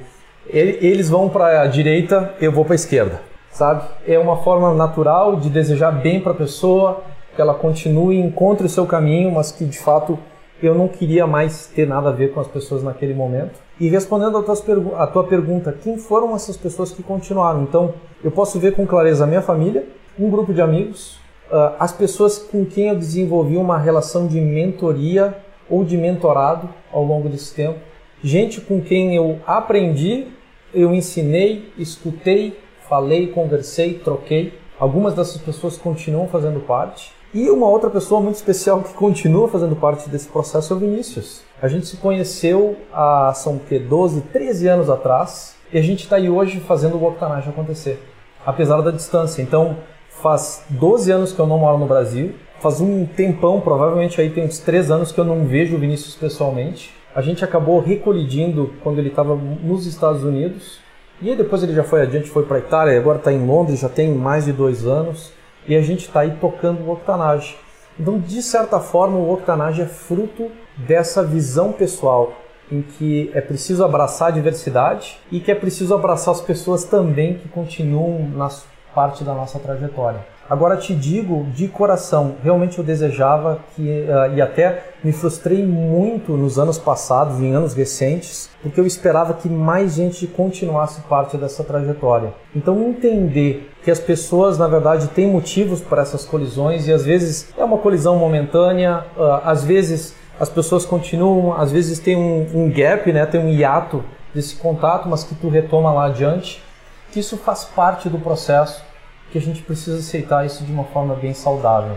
eles 0.46 1.08
vão 1.08 1.28
para 1.28 1.62
a 1.62 1.66
direita, 1.66 2.34
eu 2.40 2.50
vou 2.50 2.64
para 2.64 2.74
a 2.74 2.76
esquerda, 2.76 3.20
sabe? 3.50 3.84
É 4.06 4.18
uma 4.18 4.38
forma 4.38 4.74
natural 4.74 5.36
de 5.36 5.48
desejar 5.48 5.92
bem 5.92 6.20
para 6.20 6.32
a 6.32 6.34
pessoa, 6.34 7.02
que 7.34 7.40
ela 7.40 7.54
continue, 7.54 8.18
encontre 8.18 8.66
o 8.66 8.68
seu 8.68 8.86
caminho, 8.86 9.30
mas 9.32 9.52
que 9.52 9.64
de 9.64 9.78
fato 9.78 10.18
eu 10.62 10.74
não 10.74 10.86
queria 10.86 11.26
mais 11.26 11.66
ter 11.66 11.86
nada 11.86 12.10
a 12.10 12.12
ver 12.12 12.32
com 12.32 12.40
as 12.40 12.46
pessoas 12.46 12.82
naquele 12.82 13.12
momento. 13.12 13.58
E 13.80 13.88
respondendo 13.88 14.38
a, 14.38 14.56
pergu 14.56 14.94
a 14.94 15.06
tua 15.06 15.24
pergunta, 15.24 15.76
quem 15.82 15.98
foram 15.98 16.34
essas 16.36 16.56
pessoas 16.56 16.92
que 16.92 17.02
continuaram? 17.02 17.62
Então, 17.62 17.94
eu 18.22 18.30
posso 18.30 18.58
ver 18.60 18.74
com 18.74 18.86
clareza 18.86 19.24
a 19.24 19.26
minha 19.26 19.42
família, 19.42 19.84
um 20.18 20.30
grupo 20.30 20.54
de 20.54 20.62
amigos, 20.62 21.16
uh, 21.50 21.74
as 21.78 21.92
pessoas 21.92 22.38
com 22.38 22.64
quem 22.64 22.88
eu 22.88 22.96
desenvolvi 22.96 23.56
uma 23.56 23.76
relação 23.78 24.26
de 24.26 24.40
mentoria 24.40 25.36
ou 25.68 25.84
de 25.84 25.96
mentorado 25.96 26.68
ao 26.92 27.02
longo 27.02 27.28
desse 27.28 27.54
tempo, 27.54 27.80
gente 28.22 28.60
com 28.60 28.80
quem 28.80 29.16
eu 29.16 29.40
aprendi, 29.46 30.28
eu 30.72 30.94
ensinei, 30.94 31.72
escutei, 31.76 32.58
falei, 32.88 33.28
conversei, 33.28 33.94
troquei. 33.94 34.54
Algumas 34.78 35.14
dessas 35.14 35.40
pessoas 35.40 35.76
continuam 35.76 36.28
fazendo 36.28 36.60
parte. 36.60 37.12
E 37.34 37.48
uma 37.48 37.66
outra 37.66 37.88
pessoa 37.88 38.20
muito 38.20 38.36
especial 38.36 38.82
que 38.82 38.92
continua 38.92 39.48
fazendo 39.48 39.74
parte 39.74 40.06
desse 40.06 40.28
processo 40.28 40.74
é 40.74 40.76
o 40.76 40.78
Vinícius. 40.78 41.40
A 41.62 41.66
gente 41.66 41.86
se 41.86 41.96
conheceu 41.96 42.76
há, 42.92 43.32
são 43.34 43.58
que, 43.58 43.78
12, 43.78 44.20
13 44.20 44.68
anos 44.68 44.90
atrás, 44.90 45.54
e 45.72 45.78
a 45.78 45.82
gente 45.82 46.02
está 46.04 46.16
aí 46.16 46.28
hoje 46.28 46.60
fazendo 46.60 46.98
o 46.98 47.08
Octanage 47.08 47.48
acontecer, 47.48 48.02
apesar 48.44 48.82
da 48.82 48.90
distância. 48.90 49.40
Então, 49.40 49.78
faz 50.10 50.62
12 50.68 51.10
anos 51.10 51.32
que 51.32 51.38
eu 51.38 51.46
não 51.46 51.56
moro 51.56 51.78
no 51.78 51.86
Brasil, 51.86 52.34
faz 52.60 52.82
um 52.82 53.06
tempão, 53.06 53.62
provavelmente 53.62 54.20
aí 54.20 54.28
tem 54.28 54.44
uns 54.44 54.58
3 54.58 54.90
anos 54.90 55.10
que 55.10 55.18
eu 55.18 55.24
não 55.24 55.46
vejo 55.46 55.76
o 55.76 55.78
Vinícius 55.78 56.14
pessoalmente. 56.14 56.94
A 57.14 57.22
gente 57.22 57.42
acabou 57.42 57.80
recolidindo 57.80 58.74
quando 58.82 58.98
ele 58.98 59.08
estava 59.08 59.34
nos 59.34 59.86
Estados 59.86 60.22
Unidos. 60.22 60.80
E 61.22 61.34
depois 61.34 61.62
ele 61.62 61.72
já 61.72 61.84
foi 61.84 62.02
adiante, 62.02 62.28
foi 62.28 62.44
para 62.44 62.56
a 62.58 62.60
Itália, 62.60 62.98
agora 62.98 63.16
está 63.16 63.32
em 63.32 63.46
Londres, 63.46 63.80
já 63.80 63.88
tem 63.88 64.12
mais 64.12 64.44
de 64.44 64.52
dois 64.52 64.84
anos. 64.86 65.32
E 65.66 65.76
a 65.76 65.82
gente 65.82 66.06
está 66.06 66.20
aí 66.20 66.36
tocando 66.40 66.82
o 66.82 66.92
Octanage. 66.92 67.56
Então, 67.98 68.18
de 68.18 68.42
certa 68.42 68.80
forma, 68.80 69.16
o 69.16 69.32
Octanage 69.32 69.82
é 69.82 69.86
fruto 69.86 70.50
dessa 70.76 71.22
visão 71.22 71.72
pessoal 71.72 72.32
em 72.70 72.80
que 72.80 73.30
é 73.34 73.40
preciso 73.40 73.84
abraçar 73.84 74.28
a 74.28 74.30
diversidade 74.30 75.18
e 75.30 75.40
que 75.40 75.50
é 75.50 75.54
preciso 75.54 75.94
abraçar 75.94 76.34
as 76.34 76.40
pessoas 76.40 76.84
também 76.84 77.34
que 77.34 77.48
continuam 77.48 78.28
na 78.30 78.48
parte 78.94 79.22
da 79.22 79.34
nossa 79.34 79.58
trajetória. 79.58 80.20
Agora 80.52 80.76
te 80.76 80.94
digo 80.94 81.46
de 81.54 81.66
coração, 81.66 82.34
realmente 82.44 82.78
eu 82.78 82.84
desejava 82.84 83.60
que, 83.74 83.80
uh, 83.82 84.36
e 84.36 84.42
até 84.42 84.82
me 85.02 85.10
frustrei 85.10 85.64
muito 85.64 86.36
nos 86.36 86.58
anos 86.58 86.76
passados, 86.76 87.40
em 87.40 87.54
anos 87.54 87.72
recentes, 87.72 88.50
porque 88.60 88.78
eu 88.78 88.86
esperava 88.86 89.32
que 89.32 89.48
mais 89.48 89.94
gente 89.94 90.26
continuasse 90.26 91.00
parte 91.08 91.38
dessa 91.38 91.64
trajetória. 91.64 92.34
Então 92.54 92.86
entender 92.86 93.70
que 93.82 93.90
as 93.90 93.98
pessoas, 93.98 94.58
na 94.58 94.68
verdade, 94.68 95.08
têm 95.08 95.26
motivos 95.26 95.80
para 95.80 96.02
essas 96.02 96.22
colisões 96.26 96.86
e 96.86 96.92
às 96.92 97.02
vezes 97.02 97.48
é 97.56 97.64
uma 97.64 97.78
colisão 97.78 98.18
momentânea, 98.18 99.06
uh, 99.16 99.40
às 99.46 99.64
vezes 99.64 100.14
as 100.38 100.50
pessoas 100.50 100.84
continuam, 100.84 101.58
às 101.58 101.72
vezes 101.72 101.98
tem 101.98 102.14
um, 102.14 102.46
um 102.66 102.70
gap, 102.70 103.10
né, 103.10 103.24
tem 103.24 103.40
um 103.40 103.48
hiato 103.48 104.04
desse 104.34 104.56
contato, 104.56 105.08
mas 105.08 105.24
que 105.24 105.34
tu 105.34 105.48
retoma 105.48 105.94
lá 105.94 106.08
adiante, 106.08 106.62
que 107.10 107.20
isso 107.20 107.38
faz 107.38 107.64
parte 107.64 108.10
do 108.10 108.18
processo 108.18 108.91
que 109.32 109.38
a 109.38 109.40
gente 109.40 109.62
precisa 109.62 109.98
aceitar 109.98 110.44
isso 110.44 110.62
de 110.62 110.70
uma 110.70 110.84
forma 110.84 111.14
bem 111.14 111.32
saudável. 111.32 111.96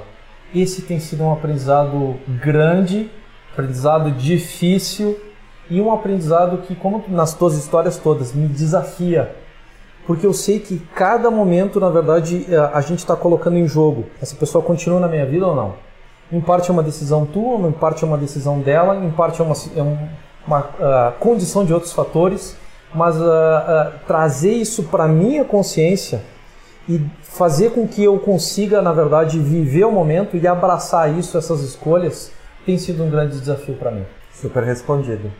Esse 0.53 0.83
tem 0.83 1.01
sido 1.01 1.21
um 1.21 1.33
aprendizado 1.33 2.15
grande, 2.41 3.11
aprendizado 3.51 4.09
difícil 4.11 5.19
e 5.69 5.81
um 5.81 5.91
aprendizado 5.91 6.59
que, 6.59 6.73
como 6.73 7.03
nas 7.09 7.33
tuas 7.33 7.55
histórias 7.55 7.97
todas, 7.97 8.33
me 8.33 8.47
desafia. 8.47 9.35
Porque 10.07 10.25
eu 10.25 10.33
sei 10.33 10.59
que 10.59 10.79
cada 10.95 11.29
momento, 11.29 11.77
na 11.77 11.89
verdade, 11.89 12.45
eh, 12.47 12.69
a 12.73 12.79
gente 12.79 12.99
está 12.99 13.17
colocando 13.17 13.57
em 13.57 13.67
jogo. 13.67 14.05
Essa 14.21 14.35
pessoa 14.35 14.63
continua 14.63 14.99
na 14.99 15.07
minha 15.07 15.25
vida 15.25 15.45
ou 15.45 15.55
não? 15.55 15.73
Em 16.31 16.39
parte 16.39 16.69
é 16.69 16.73
uma 16.73 16.83
decisão 16.83 17.25
tua, 17.25 17.67
em 17.67 17.71
parte 17.71 18.03
é 18.03 18.07
uma 18.07 18.17
decisão 18.17 18.59
dela, 18.59 18.95
em 18.95 19.11
parte 19.11 19.41
é 19.41 19.43
uma, 19.43 19.55
é 19.75 19.81
uma 20.47 20.59
uh, 20.59 21.19
condição 21.19 21.65
de 21.65 21.73
outros 21.73 21.91
fatores. 21.91 22.55
Mas 22.93 23.17
uh, 23.17 23.23
uh, 23.23 23.91
trazer 24.07 24.53
isso 24.53 24.83
para 24.83 25.05
minha 25.07 25.43
consciência 25.43 26.21
e 26.87 27.03
fazer 27.21 27.71
com 27.71 27.87
que 27.87 28.03
eu 28.03 28.19
consiga, 28.19 28.79
na 28.81 28.93
verdade, 28.93 29.39
viver 29.39 29.85
o 29.85 29.91
momento 29.91 30.37
e 30.37 30.47
abraçar 30.47 31.11
isso, 31.17 31.37
essas 31.37 31.61
escolhas, 31.61 32.31
tem 32.65 32.77
sido 32.77 33.03
um 33.03 33.09
grande 33.09 33.39
desafio 33.39 33.75
para 33.75 33.91
mim. 33.91 34.05
Super 34.33 34.63
respondido. 34.63 35.31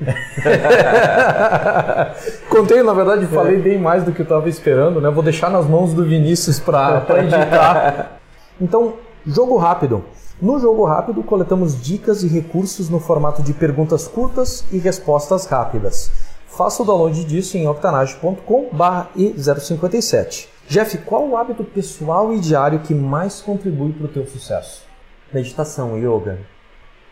Contei, 2.48 2.82
na 2.82 2.94
verdade, 2.94 3.26
falei 3.26 3.58
bem 3.58 3.78
mais 3.78 4.02
do 4.04 4.12
que 4.12 4.20
eu 4.20 4.24
estava 4.24 4.48
esperando, 4.48 4.98
né? 5.00 5.10
Vou 5.10 5.22
deixar 5.22 5.50
nas 5.50 5.66
mãos 5.66 5.92
do 5.92 6.02
Vinícius 6.04 6.58
para 6.58 7.04
indicar. 7.22 8.18
Então, 8.60 8.94
jogo 9.26 9.56
rápido. 9.56 10.04
No 10.40 10.58
jogo 10.58 10.84
rápido, 10.84 11.22
coletamos 11.22 11.78
dicas 11.82 12.22
e 12.22 12.28
recursos 12.28 12.90
no 12.90 13.00
formato 13.00 13.42
de 13.42 13.52
perguntas 13.52 14.06
curtas 14.06 14.64
e 14.70 14.78
respostas 14.78 15.46
rápidas. 15.46 16.10
Faça 16.46 16.82
o 16.82 16.86
download 16.86 17.24
disso 17.24 17.58
em 17.58 17.68
octanage.com/e057. 17.68 20.55
Jeff, 20.68 20.98
qual 20.98 21.28
o 21.28 21.36
hábito 21.36 21.62
pessoal 21.62 22.34
e 22.34 22.40
diário 22.40 22.80
que 22.80 22.92
mais 22.92 23.40
contribui 23.40 23.92
para 23.92 24.06
o 24.06 24.08
teu 24.08 24.26
sucesso? 24.26 24.84
Meditação, 25.32 25.96
yoga. 25.96 26.40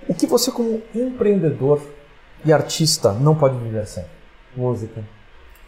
O 0.09 0.15
que 0.15 0.27
você 0.27 0.51
como 0.51 0.83
empreendedor 0.93 1.81
e 2.45 2.53
artista 2.53 3.13
não 3.13 3.37
pode 3.37 3.57
viver 3.59 3.87
sem? 3.87 4.05
Música. 4.57 5.05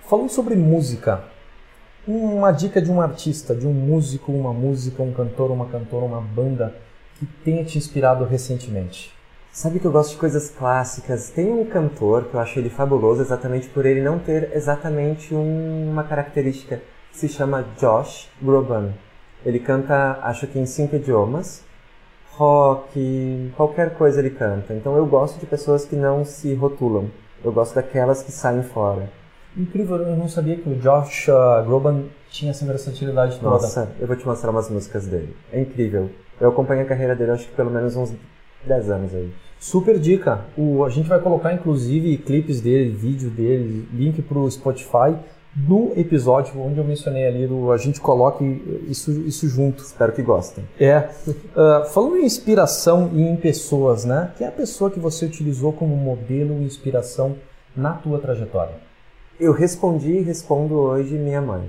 Falando 0.09 0.31
sobre 0.31 0.57
música, 0.57 1.23
uma 2.09 2.51
dica 2.51 2.83
de 2.83 2.91
um 2.91 3.01
artista, 3.01 3.55
de 3.55 3.69
um 3.69 3.73
músico, 3.73 4.33
uma 4.33 4.53
música, 4.53 5.01
um 5.01 5.13
cantor, 5.13 5.53
uma 5.53 5.67
cantora, 5.67 6.07
uma 6.07 6.21
banda 6.21 6.75
que 7.21 7.25
tenha 7.45 7.65
te 7.65 7.79
inspirado 7.79 8.25
recentemente. 8.25 9.15
Sabe 9.53 9.79
que 9.79 9.87
eu 9.87 9.93
gosto 9.93 10.11
de 10.11 10.17
coisas 10.17 10.51
clássicas. 10.51 11.31
Tem 11.31 11.53
um 11.53 11.65
cantor 11.65 12.25
que 12.25 12.35
eu 12.35 12.41
acho 12.41 12.59
ele 12.59 12.69
fabuloso 12.69 13.23
exatamente 13.23 13.69
por 13.69 13.87
ele 13.87 14.03
não 14.03 14.19
ter 14.19 14.51
exatamente 14.57 15.33
um, 15.33 15.89
uma 15.93 16.03
característica 16.03 16.83
se 17.17 17.29
chama 17.29 17.65
Josh 17.79 18.29
Groban. 18.43 18.91
Ele 19.45 19.59
canta, 19.59 20.19
acho 20.23 20.47
que 20.47 20.59
em 20.59 20.67
cinco 20.67 20.97
idiomas, 20.97 21.65
rock, 22.33 23.53
qualquer 23.57 23.95
coisa 23.95 24.21
ele 24.21 24.31
canta. 24.31 24.75
Então 24.75 24.97
eu 24.97 25.07
gosto 25.07 25.41
de 25.41 25.47
pessoas 25.47 25.87
que 25.87 25.97
não 25.97 26.27
se 26.27 26.53
rotulam. 26.55 27.11
Eu 27.43 27.53
gosto 27.53 27.75
daquelas 27.75 28.23
que 28.23 28.31
saem 28.31 28.63
fora. 28.63 29.11
Incrível, 29.57 29.97
eu 29.97 30.17
não 30.17 30.29
sabia 30.29 30.57
que 30.57 30.69
o 30.69 30.75
Josh 30.75 31.29
uh, 31.29 31.65
Groban 31.65 32.05
tinha 32.29 32.51
essa 32.51 32.67
versatilidade 32.67 33.39
toda. 33.39 33.53
Nossa, 33.53 33.89
eu 33.99 34.07
vou 34.07 34.15
te 34.15 34.27
mostrar 34.27 34.51
umas 34.51 34.69
músicas 34.69 35.07
dele. 35.07 35.35
É 35.51 35.61
incrível. 35.61 36.11
Eu 36.39 36.51
acompanho 36.51 36.83
a 36.83 36.85
carreira 36.85 37.17
dele 37.17 37.31
acho 37.31 37.49
que 37.49 37.55
pelo 37.55 37.71
menos 37.71 37.97
uns 37.97 38.15
10 38.67 38.91
anos 38.91 39.15
aí. 39.15 39.33
Super 39.59 39.99
dica. 39.99 40.45
O, 40.55 40.85
a 40.85 40.91
gente 40.91 41.09
vai 41.09 41.19
colocar 41.19 41.55
inclusive 41.55 42.19
clipes 42.19 42.61
dele, 42.61 42.91
vídeo 42.91 43.31
dele, 43.31 43.89
link 43.91 44.21
para 44.21 44.39
o 44.39 44.51
Spotify 44.51 45.17
no 45.57 45.93
episódio 45.97 46.61
onde 46.61 46.79
eu 46.79 46.85
mencionei 46.85 47.27
ali, 47.27 47.47
do, 47.47 47.73
a 47.73 47.77
gente 47.77 48.01
coloque 48.01 48.45
isso, 48.89 49.11
isso 49.23 49.49
junto. 49.49 49.83
Espero 49.83 50.13
que 50.13 50.23
gostem. 50.23 50.65
É. 50.79 51.09
Uh, 51.27 51.87
falando 51.93 52.19
em 52.19 52.27
inspiração 52.27 53.11
e 53.15 53.23
em 53.23 53.37
pessoas, 53.37 54.05
né? 54.05 54.33
Quem 54.37 54.47
é 54.47 54.51
a 54.51 54.53
pessoa 54.53 54.91
que 54.91 55.01
você 55.01 55.25
utilizou 55.25 55.73
como 55.73 55.97
modelo 55.97 56.61
e 56.61 56.65
inspiração 56.65 57.37
na 57.75 57.95
tua 57.95 58.19
trajetória? 58.19 58.75
Eu 59.41 59.53
respondi 59.53 60.13
e 60.13 60.23
respondo 60.23 60.75
hoje 60.75 61.15
minha 61.15 61.41
mãe. 61.41 61.69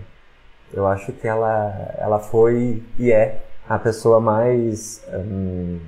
Eu 0.73 0.85
acho 0.85 1.13
que 1.13 1.27
ela, 1.27 1.95
ela 1.97 2.19
foi 2.19 2.83
e 2.99 3.11
é 3.11 3.41
a 3.69 3.79
pessoa 3.79 4.19
mais 4.19 5.01
hum, 5.13 5.79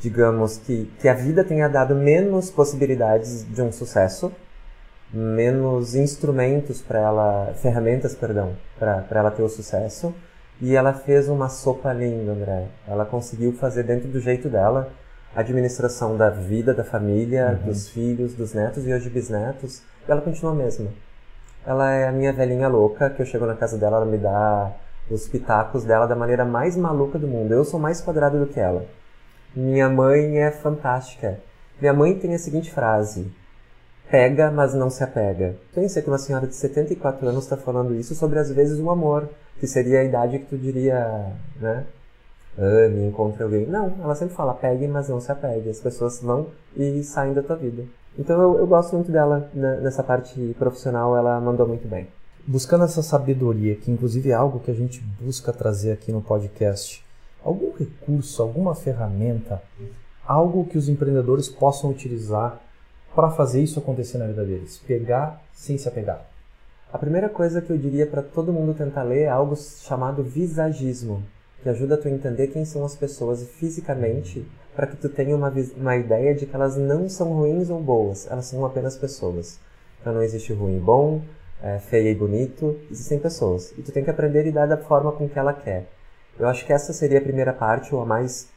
digamos, 0.00 0.58
que, 0.58 0.90
que 1.00 1.08
a 1.08 1.14
vida 1.14 1.42
tenha 1.44 1.68
dado 1.68 1.94
menos 1.94 2.50
possibilidades 2.50 3.44
de 3.44 3.60
um 3.60 3.72
sucesso, 3.72 4.32
menos 5.12 5.94
instrumentos 5.94 6.82
para 6.82 7.00
ela, 7.00 7.52
ferramentas, 7.54 8.14
perdão, 8.14 8.52
para 8.78 9.04
ela 9.10 9.30
ter 9.30 9.42
o 9.42 9.48
sucesso. 9.48 10.14
E 10.60 10.74
ela 10.74 10.92
fez 10.92 11.28
uma 11.28 11.48
sopa 11.48 11.92
linda, 11.92 12.32
André. 12.32 12.66
Ela 12.86 13.04
conseguiu 13.04 13.52
fazer 13.52 13.84
dentro 13.84 14.08
do 14.08 14.20
jeito 14.20 14.48
dela 14.48 14.90
a 15.34 15.40
administração 15.40 16.16
da 16.16 16.30
vida, 16.30 16.74
da 16.74 16.82
família, 16.82 17.58
uhum. 17.60 17.68
dos 17.68 17.88
filhos, 17.88 18.34
dos 18.34 18.54
netos 18.54 18.86
e 18.86 18.92
hoje 18.92 19.08
bisnetos. 19.08 19.82
E 20.06 20.10
ela 20.10 20.20
continua 20.20 20.52
a 20.52 20.54
mesma. 20.56 20.90
Ela 21.64 21.92
é 21.92 22.08
a 22.08 22.12
minha 22.12 22.32
velhinha 22.32 22.66
louca, 22.66 23.10
que 23.10 23.22
eu 23.22 23.26
chego 23.26 23.46
na 23.46 23.54
casa 23.54 23.78
dela, 23.78 23.98
ela 23.98 24.06
me 24.06 24.18
dá 24.18 24.72
os 25.10 25.28
pitacos 25.28 25.84
dela 25.84 26.06
da 26.06 26.16
maneira 26.16 26.44
mais 26.44 26.76
maluca 26.76 27.18
do 27.18 27.28
mundo. 27.28 27.52
Eu 27.52 27.64
sou 27.64 27.78
mais 27.78 28.00
quadrado 28.00 28.38
do 28.38 28.46
que 28.46 28.58
ela. 28.58 28.84
Minha 29.54 29.88
mãe 29.88 30.38
é 30.38 30.50
fantástica. 30.50 31.40
Minha 31.80 31.92
mãe 31.92 32.18
tem 32.18 32.34
a 32.34 32.38
seguinte 32.38 32.70
frase: 32.72 33.30
pega, 34.10 34.50
mas 34.50 34.74
não 34.74 34.90
se 34.90 35.02
apega. 35.02 35.56
Pensa 35.74 36.02
que 36.02 36.08
uma 36.08 36.18
senhora 36.18 36.46
de 36.46 36.54
74 36.54 37.26
anos 37.28 37.44
está 37.44 37.56
falando 37.56 37.94
isso 37.94 38.14
sobre 38.14 38.38
às 38.38 38.50
vezes 38.50 38.78
o 38.78 38.90
amor, 38.90 39.28
que 39.58 39.66
seria 39.66 40.00
a 40.00 40.04
idade 40.04 40.38
que 40.38 40.46
tu 40.46 40.56
diria, 40.56 41.32
né? 41.60 41.84
Ame, 42.58 43.06
encontre 43.06 43.42
alguém. 43.42 43.66
Não, 43.66 43.94
ela 44.02 44.14
sempre 44.14 44.34
fala 44.34 44.54
pegue, 44.54 44.88
mas 44.88 45.08
não 45.08 45.20
se 45.20 45.30
apegue. 45.30 45.70
As 45.70 45.80
pessoas 45.80 46.20
vão 46.20 46.48
e 46.76 47.02
saem 47.04 47.32
da 47.32 47.42
tua 47.42 47.56
vida. 47.56 47.84
Então 48.18 48.40
eu, 48.40 48.58
eu 48.58 48.66
gosto 48.66 48.96
muito 48.96 49.12
dela 49.12 49.48
né, 49.54 49.78
nessa 49.80 50.02
parte 50.02 50.54
profissional, 50.58 51.16
ela 51.16 51.40
mandou 51.40 51.68
muito 51.68 51.86
bem. 51.86 52.08
Buscando 52.44 52.84
essa 52.84 53.02
sabedoria, 53.02 53.76
que 53.76 53.90
inclusive 53.90 54.30
é 54.30 54.34
algo 54.34 54.58
que 54.58 54.70
a 54.70 54.74
gente 54.74 55.00
busca 55.20 55.52
trazer 55.52 55.92
aqui 55.92 56.10
no 56.10 56.20
podcast, 56.20 57.04
algum 57.44 57.72
recurso, 57.76 58.42
alguma 58.42 58.74
ferramenta, 58.74 59.62
algo 60.26 60.64
que 60.64 60.76
os 60.76 60.88
empreendedores 60.88 61.48
possam 61.48 61.90
utilizar 61.90 62.60
para 63.18 63.30
fazer 63.32 63.60
isso 63.60 63.80
acontecer 63.80 64.16
na 64.16 64.28
vida 64.28 64.44
deles? 64.44 64.78
Pegar 64.86 65.42
sem 65.52 65.76
se 65.76 65.88
apegar. 65.88 66.24
A 66.92 66.96
primeira 66.96 67.28
coisa 67.28 67.60
que 67.60 67.68
eu 67.68 67.76
diria 67.76 68.06
para 68.06 68.22
todo 68.22 68.52
mundo 68.52 68.74
tentar 68.74 69.02
ler 69.02 69.22
é 69.22 69.28
algo 69.28 69.56
chamado 69.56 70.22
visagismo, 70.22 71.24
que 71.60 71.68
ajuda 71.68 71.96
a 71.96 71.98
tu 71.98 72.06
entender 72.06 72.46
quem 72.46 72.64
são 72.64 72.84
as 72.84 72.94
pessoas 72.94 73.42
fisicamente, 73.42 74.46
para 74.72 74.86
que 74.86 74.96
tu 74.96 75.08
tenha 75.08 75.34
uma, 75.34 75.52
uma 75.76 75.96
ideia 75.96 76.32
de 76.32 76.46
que 76.46 76.54
elas 76.54 76.76
não 76.76 77.08
são 77.08 77.32
ruins 77.32 77.70
ou 77.70 77.82
boas, 77.82 78.30
elas 78.30 78.46
são 78.46 78.64
apenas 78.64 78.96
pessoas. 78.96 79.58
Então 80.00 80.14
não 80.14 80.22
existe 80.22 80.52
ruim 80.52 80.76
e 80.76 80.80
bom, 80.80 81.20
é, 81.60 81.80
feio 81.80 82.06
e 82.06 82.14
bonito, 82.14 82.78
existem 82.88 83.18
pessoas. 83.18 83.72
E 83.76 83.82
tu 83.82 83.90
tem 83.90 84.04
que 84.04 84.10
aprender 84.10 84.38
a 84.38 84.44
lidar 84.44 84.66
da 84.66 84.76
forma 84.76 85.10
com 85.10 85.28
que 85.28 85.36
ela 85.36 85.52
quer. 85.52 85.88
Eu 86.38 86.46
acho 86.46 86.64
que 86.64 86.72
essa 86.72 86.92
seria 86.92 87.18
a 87.18 87.22
primeira 87.22 87.52
parte, 87.52 87.92
ou 87.92 88.00
a 88.00 88.06
mais 88.06 88.48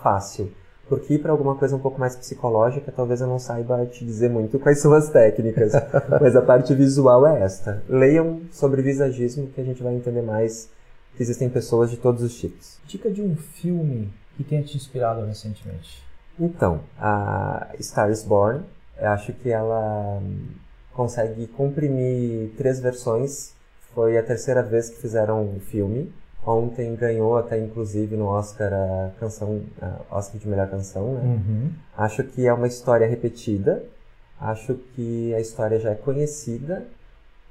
fácil. 0.00 0.52
Porque 0.88 1.14
ir 1.14 1.18
para 1.18 1.32
alguma 1.32 1.56
coisa 1.56 1.74
um 1.74 1.80
pouco 1.80 1.98
mais 1.98 2.14
psicológica, 2.14 2.92
talvez 2.94 3.20
eu 3.20 3.26
não 3.26 3.38
saiba 3.38 3.84
te 3.86 4.04
dizer 4.04 4.30
muito 4.30 4.58
quais 4.58 4.80
são 4.80 4.92
as 4.92 5.10
técnicas. 5.10 5.72
mas 6.20 6.36
a 6.36 6.42
parte 6.42 6.74
visual 6.74 7.26
é 7.26 7.42
esta. 7.42 7.82
Leiam 7.88 8.42
sobre 8.52 8.82
visagismo 8.82 9.48
que 9.48 9.60
a 9.60 9.64
gente 9.64 9.82
vai 9.82 9.94
entender 9.94 10.22
mais 10.22 10.70
que 11.16 11.22
existem 11.22 11.48
pessoas 11.48 11.90
de 11.90 11.96
todos 11.96 12.22
os 12.22 12.38
tipos. 12.38 12.78
Dica 12.86 13.10
de 13.10 13.22
um 13.22 13.34
filme 13.34 14.12
que 14.36 14.44
tenha 14.44 14.62
te 14.62 14.76
inspirado 14.76 15.24
recentemente. 15.24 16.04
Então, 16.38 16.80
a 16.98 17.68
Star 17.80 18.10
is 18.10 18.22
Born, 18.22 18.62
eu 18.98 19.08
acho 19.08 19.32
que 19.32 19.50
ela 19.50 20.20
consegue 20.92 21.46
comprimir 21.48 22.50
três 22.56 22.78
versões. 22.78 23.54
Foi 23.94 24.18
a 24.18 24.22
terceira 24.22 24.62
vez 24.62 24.90
que 24.90 25.00
fizeram 25.00 25.42
um 25.42 25.58
filme 25.58 26.12
Ontem 26.46 26.94
ganhou 26.94 27.36
até 27.36 27.58
inclusive 27.58 28.16
no 28.16 28.26
Oscar 28.26 28.72
a 28.72 29.10
canção, 29.18 29.62
a 29.82 30.16
Oscar 30.16 30.40
de 30.40 30.48
melhor 30.48 30.70
canção, 30.70 31.14
né? 31.14 31.20
Uhum. 31.22 31.70
Acho 31.96 32.22
que 32.22 32.46
é 32.46 32.52
uma 32.52 32.68
história 32.68 33.06
repetida. 33.06 33.82
Acho 34.40 34.74
que 34.94 35.34
a 35.34 35.40
história 35.40 35.80
já 35.80 35.90
é 35.90 35.94
conhecida, 35.96 36.86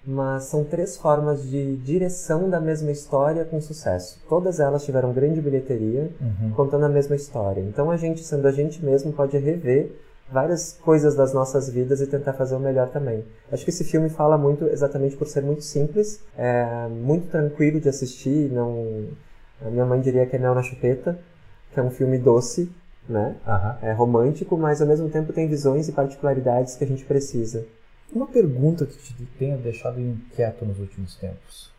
mas 0.06 0.46
são 0.46 0.64
três 0.64 0.96
formas 0.96 1.44
de 1.44 1.76
direção 1.78 2.50
da 2.50 2.62
mesma 2.62 2.92
história 2.92 3.44
com 3.44 3.60
sucesso. 3.60 4.22
Todas 4.30 4.60
elas 4.62 4.86
tiveram 4.86 5.12
grande 5.12 5.42
bilheteria, 5.42 6.12
uhum. 6.22 6.52
contando 6.56 6.86
a 6.86 6.90
mesma 6.90 7.16
história. 7.16 7.60
Então 7.60 7.92
a 7.92 7.98
gente, 7.98 8.24
sendo 8.24 8.48
a 8.48 8.52
gente 8.52 8.86
mesmo, 8.86 9.12
pode 9.12 9.38
rever 9.38 9.92
várias 10.32 10.74
coisas 10.74 11.16
das 11.16 11.34
nossas 11.34 11.70
vidas 11.70 12.02
e 12.02 12.08
tentar 12.08 12.34
fazer 12.34 12.56
o 12.56 12.60
melhor 12.60 12.90
também. 12.90 13.24
Acho 13.52 13.64
que 13.64 13.70
esse 13.70 13.84
filme 13.84 14.10
fala 14.10 14.38
muito 14.38 14.66
exatamente 14.66 15.16
por 15.16 15.28
ser 15.28 15.44
muito 15.44 15.64
simples, 15.64 16.22
é 16.38 16.88
muito 16.88 17.30
tranquilo 17.30 17.80
de 17.80 17.90
assistir, 17.90 18.52
não 18.52 19.08
a 19.62 19.70
minha 19.70 19.86
mãe 19.86 20.02
diria 20.02 20.26
que 20.26 20.36
é 20.36 20.40
mel 20.40 20.54
na 20.54 20.62
chupeta, 20.62 21.18
que 21.72 21.80
é 21.80 21.84
um 21.84 21.92
filme 21.92 22.18
doce, 22.18 22.72
né? 23.08 23.36
Uhum. 23.48 23.88
É 23.88 23.92
romântico, 23.94 24.58
mas 24.58 24.82
ao 24.82 24.88
mesmo 24.88 25.10
tempo 25.10 25.32
tem 25.32 25.48
visões 25.48 25.88
e 25.88 25.92
particularidades 25.92 26.76
que 26.76 26.84
a 26.84 26.88
gente 26.88 27.06
precisa. 27.06 27.66
Uma 28.12 28.28
pergunta 28.28 28.86
que 28.86 28.98
te 28.98 29.14
tenha 29.38 29.58
deixado 29.58 30.00
inquieto 30.00 30.66
nos 30.66 30.80
últimos 30.80 31.16
tempos. 31.16 31.72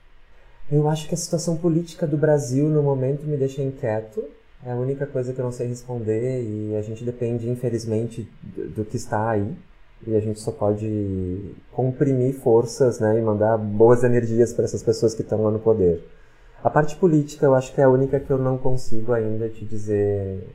Eu 0.70 0.88
acho 0.88 1.08
que 1.08 1.14
a 1.14 1.18
situação 1.18 1.56
política 1.56 2.06
do 2.06 2.16
Brasil 2.16 2.68
no 2.68 2.82
momento 2.82 3.24
me 3.24 3.36
deixa 3.36 3.62
inquieto. 3.62 4.24
É 4.64 4.72
a 4.72 4.76
única 4.76 5.06
coisa 5.06 5.32
que 5.32 5.40
eu 5.40 5.44
não 5.44 5.52
sei 5.52 5.68
responder 5.68 6.42
e 6.42 6.76
a 6.76 6.82
gente 6.82 7.04
depende, 7.04 7.48
infelizmente, 7.48 8.28
do, 8.42 8.84
que 8.84 8.96
está 8.96 9.30
aí. 9.30 9.54
E 10.06 10.14
a 10.14 10.20
gente 10.20 10.40
só 10.40 10.52
pode 10.52 11.54
comprimir 11.72 12.34
forças 12.34 13.00
né, 13.00 13.18
e 13.18 13.22
mandar 13.22 13.56
boas 13.56 14.04
energias 14.04 14.52
para 14.52 14.64
essas 14.64 14.82
pessoas 14.82 15.14
que 15.14 15.22
estão 15.22 15.42
lá 15.42 15.50
no 15.50 15.58
poder. 15.58 16.04
A 16.62 16.68
parte 16.68 16.96
política 16.96 17.46
eu 17.46 17.54
acho 17.54 17.72
que 17.74 17.80
é 17.80 17.84
a 17.84 17.88
única 17.88 18.18
que 18.20 18.30
eu 18.30 18.38
não 18.38 18.58
consigo 18.58 19.12
ainda 19.12 19.48
te 19.48 19.64
dizer 19.64 20.46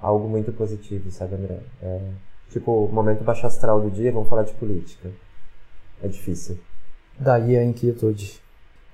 algo 0.00 0.28
muito 0.28 0.52
positivo, 0.52 1.10
sabe, 1.10 1.34
André? 1.36 1.60
É, 1.82 2.00
tipo, 2.50 2.88
momento 2.88 3.24
baixo 3.24 3.46
astral 3.46 3.80
do 3.80 3.90
dia, 3.90 4.12
vamos 4.12 4.28
falar 4.28 4.42
de 4.42 4.52
política. 4.54 5.10
É 6.02 6.08
difícil. 6.08 6.58
Daí 7.18 7.56
a 7.56 7.64
inquietude. 7.64 8.40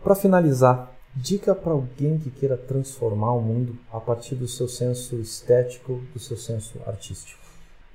Para 0.03 0.15
finalizar, 0.15 0.93
Dica 1.15 1.57
para 1.57 1.73
alguém 1.73 2.19
que 2.19 2.31
queira 2.31 2.57
transformar 2.57 3.33
o 3.33 3.41
mundo 3.41 3.77
a 3.93 3.99
partir 3.99 4.37
do 4.37 4.47
seu 4.47 4.69
senso 4.69 5.17
estético, 5.17 6.01
do 6.13 6.21
seu 6.21 6.37
senso 6.37 6.79
artístico. 6.87 7.41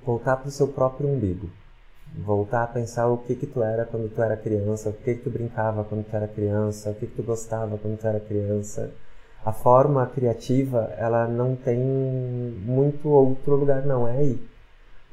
Voltar 0.04 0.36
para 0.36 0.48
o 0.48 0.52
seu 0.52 0.68
próprio 0.68 1.08
umbigo. 1.08 1.48
Voltar 2.14 2.62
a 2.62 2.66
pensar 2.66 3.08
o 3.08 3.16
que 3.16 3.34
que 3.34 3.46
tu 3.46 3.62
era 3.62 3.86
quando 3.86 4.14
tu 4.14 4.22
era 4.22 4.36
criança, 4.36 4.90
o 4.90 4.92
que 4.92 5.14
que 5.14 5.22
tu 5.22 5.30
brincava 5.30 5.82
quando 5.82 6.04
tu 6.04 6.14
era 6.14 6.28
criança, 6.28 6.90
o 6.90 6.94
que 6.94 7.06
que 7.06 7.16
tu 7.16 7.22
gostava 7.22 7.78
quando 7.78 7.98
tu 7.98 8.06
era 8.06 8.20
criança. 8.20 8.92
A 9.42 9.52
forma 9.52 10.06
criativa, 10.06 10.92
ela 10.98 11.26
não 11.26 11.56
tem 11.56 11.78
muito 11.78 13.08
outro 13.08 13.56
lugar, 13.56 13.84
não. 13.86 14.06
É 14.06 14.18
aí. 14.18 14.46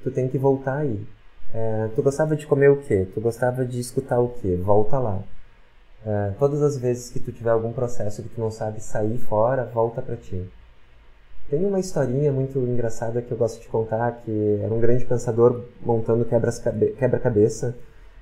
Tu 0.04 0.12
tem 0.12 0.28
que 0.28 0.38
voltar 0.38 0.80
aí. 0.80 1.08
É, 1.54 1.90
tu 1.96 2.04
gostava 2.04 2.36
de 2.36 2.46
comer 2.46 2.70
o 2.70 2.82
quê? 2.82 3.08
Tu 3.14 3.22
gostava 3.22 3.66
de 3.66 3.80
escutar 3.80 4.20
o 4.20 4.30
quê? 4.30 4.56
Volta 4.58 5.00
lá. 5.00 5.24
Uh, 6.06 6.34
todas 6.38 6.62
as 6.62 6.78
vezes 6.78 7.10
que 7.10 7.20
tu 7.20 7.32
tiver 7.32 7.52
algum 7.52 7.72
processo 7.72 8.22
que 8.22 8.30
tu 8.30 8.42
não 8.42 8.52
sabe 8.52 8.82
sair 8.82 9.18
fora, 9.18 9.64
volta 9.66 10.02
para 10.02 10.18
ti. 10.18 10.44
Tem 11.50 11.66
uma 11.66 11.80
historinha 11.80 12.32
muito 12.32 12.60
engraçada 12.60 13.22
que 13.22 13.32
eu 13.32 13.38
gosto 13.38 13.62
de 13.62 13.68
contar, 13.68 14.12
que 14.24 14.60
era 14.62 14.74
um 14.74 14.80
grande 14.80 15.06
pensador 15.06 15.64
montando 15.82 16.26
quebra-cabeça 16.26 17.76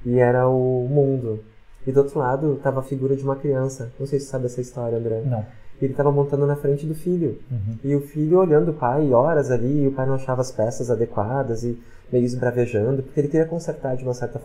e 0.05 0.19
era 0.19 0.47
o 0.47 0.87
mundo. 0.89 1.43
E 1.85 1.91
do 1.91 2.01
outro 2.01 2.19
lado 2.19 2.53
estava 2.53 2.81
a 2.81 2.83
figura 2.83 3.15
de 3.15 3.23
uma 3.23 3.35
criança. 3.35 3.91
Não 3.99 4.05
sei 4.05 4.19
se 4.19 4.25
você 4.25 4.31
sabe 4.31 4.45
essa 4.45 4.61
história, 4.61 4.97
André. 4.97 5.21
Não. 5.25 5.45
Ele 5.81 5.93
estava 5.93 6.11
montando 6.11 6.45
na 6.45 6.55
frente 6.55 6.85
do 6.85 6.93
filho. 6.93 7.39
Uhum. 7.49 7.77
E 7.83 7.95
o 7.95 8.01
filho 8.01 8.37
olhando 8.37 8.69
o 8.69 8.73
pai 8.73 9.11
horas 9.11 9.49
ali, 9.49 9.83
e 9.83 9.87
o 9.87 9.91
pai 9.91 10.05
não 10.05 10.15
achava 10.15 10.41
as 10.41 10.51
peças 10.51 10.91
adequadas 10.91 11.63
e 11.63 11.81
meio 12.11 12.25
esbravejando, 12.25 13.01
porque 13.01 13.19
ele 13.19 13.27
queria 13.27 13.47
consertar 13.47 13.95
de 13.95 14.03
uma 14.03 14.13
certa 14.13 14.39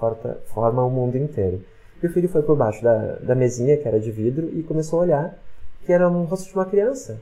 forma 0.46 0.84
o 0.84 0.90
mundo 0.90 1.16
inteiro. 1.16 1.60
E 2.02 2.06
o 2.06 2.12
filho 2.12 2.28
foi 2.28 2.42
por 2.42 2.56
baixo 2.56 2.82
da, 2.82 3.16
da 3.16 3.34
mesinha, 3.34 3.76
que 3.76 3.88
era 3.88 3.98
de 3.98 4.10
vidro, 4.10 4.50
e 4.52 4.62
começou 4.62 5.00
a 5.00 5.02
olhar 5.02 5.38
que 5.84 5.92
era 5.92 6.08
um 6.08 6.24
rosto 6.24 6.48
de 6.48 6.54
uma 6.54 6.64
criança. 6.64 7.20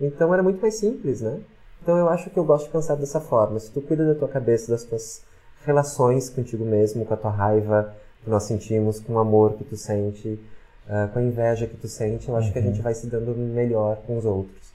Então 0.00 0.32
era 0.32 0.42
muito 0.42 0.60
mais 0.60 0.74
simples, 0.74 1.22
né? 1.22 1.40
Então 1.82 1.96
eu 1.96 2.08
acho 2.08 2.28
que 2.30 2.38
eu 2.38 2.44
gosto 2.44 2.66
de 2.66 2.72
pensar 2.72 2.94
dessa 2.96 3.20
forma. 3.20 3.58
Se 3.58 3.70
tu 3.70 3.80
cuida 3.80 4.06
da 4.06 4.14
tua 4.14 4.28
cabeça, 4.28 4.70
das 4.70 4.84
tuas 4.84 5.22
relações 5.64 6.28
contigo 6.28 6.64
mesmo, 6.64 7.04
com 7.04 7.14
a 7.14 7.16
tua 7.16 7.30
raiva 7.30 7.94
que 8.22 8.30
nós 8.30 8.42
sentimos, 8.42 9.00
com 9.00 9.14
o 9.14 9.18
amor 9.18 9.54
que 9.54 9.64
tu 9.64 9.76
sente, 9.76 10.38
uh, 10.86 11.12
com 11.12 11.18
a 11.18 11.22
inveja 11.22 11.66
que 11.66 11.76
tu 11.76 11.88
sente, 11.88 12.28
eu 12.28 12.36
acho 12.36 12.48
uhum. 12.48 12.52
que 12.52 12.58
a 12.58 12.62
gente 12.62 12.82
vai 12.82 12.94
se 12.94 13.06
dando 13.06 13.34
melhor 13.34 13.96
com 14.06 14.18
os 14.18 14.24
outros. 14.24 14.66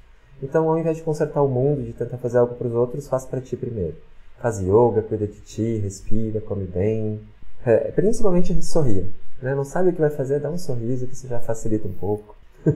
Então, 0.41 0.67
ao 0.69 0.77
invés 0.77 0.97
de 0.97 1.03
consertar 1.03 1.41
o 1.41 1.47
mundo, 1.47 1.83
de 1.83 1.93
tentar 1.93 2.17
fazer 2.17 2.39
algo 2.39 2.55
para 2.55 2.67
os 2.67 2.73
outros, 2.73 3.07
faz 3.07 3.25
para 3.25 3.39
ti 3.39 3.55
primeiro. 3.55 3.95
Faz 4.39 4.59
yoga, 4.59 5.03
cuida 5.03 5.27
de 5.27 5.39
ti, 5.41 5.77
respira, 5.77 6.41
come 6.41 6.65
bem. 6.65 7.21
É, 7.63 7.91
principalmente 7.91 8.59
sorria. 8.63 9.05
Né? 9.41 9.55
Não 9.55 9.63
sabe 9.63 9.89
o 9.89 9.93
que 9.93 9.99
vai 9.99 10.09
fazer, 10.09 10.39
dá 10.39 10.49
um 10.49 10.57
sorriso 10.57 11.07
que 11.07 11.13
isso 11.13 11.27
já 11.27 11.39
facilita 11.39 11.87
um 11.87 11.93
pouco. 11.93 12.35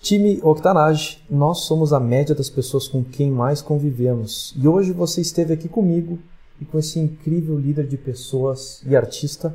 Time 0.00 0.38
Octanage, 0.42 1.24
nós 1.28 1.62
somos 1.62 1.92
a 1.92 1.98
média 1.98 2.32
das 2.34 2.48
pessoas 2.48 2.86
com 2.86 3.02
quem 3.02 3.28
mais 3.30 3.60
convivemos. 3.60 4.54
E 4.56 4.68
hoje 4.68 4.92
você 4.92 5.20
esteve 5.20 5.52
aqui 5.52 5.68
comigo 5.68 6.18
e 6.60 6.64
com 6.64 6.78
esse 6.78 7.00
incrível 7.00 7.58
líder 7.58 7.86
de 7.86 7.96
pessoas 7.96 8.80
e 8.86 8.96
artista, 8.96 9.54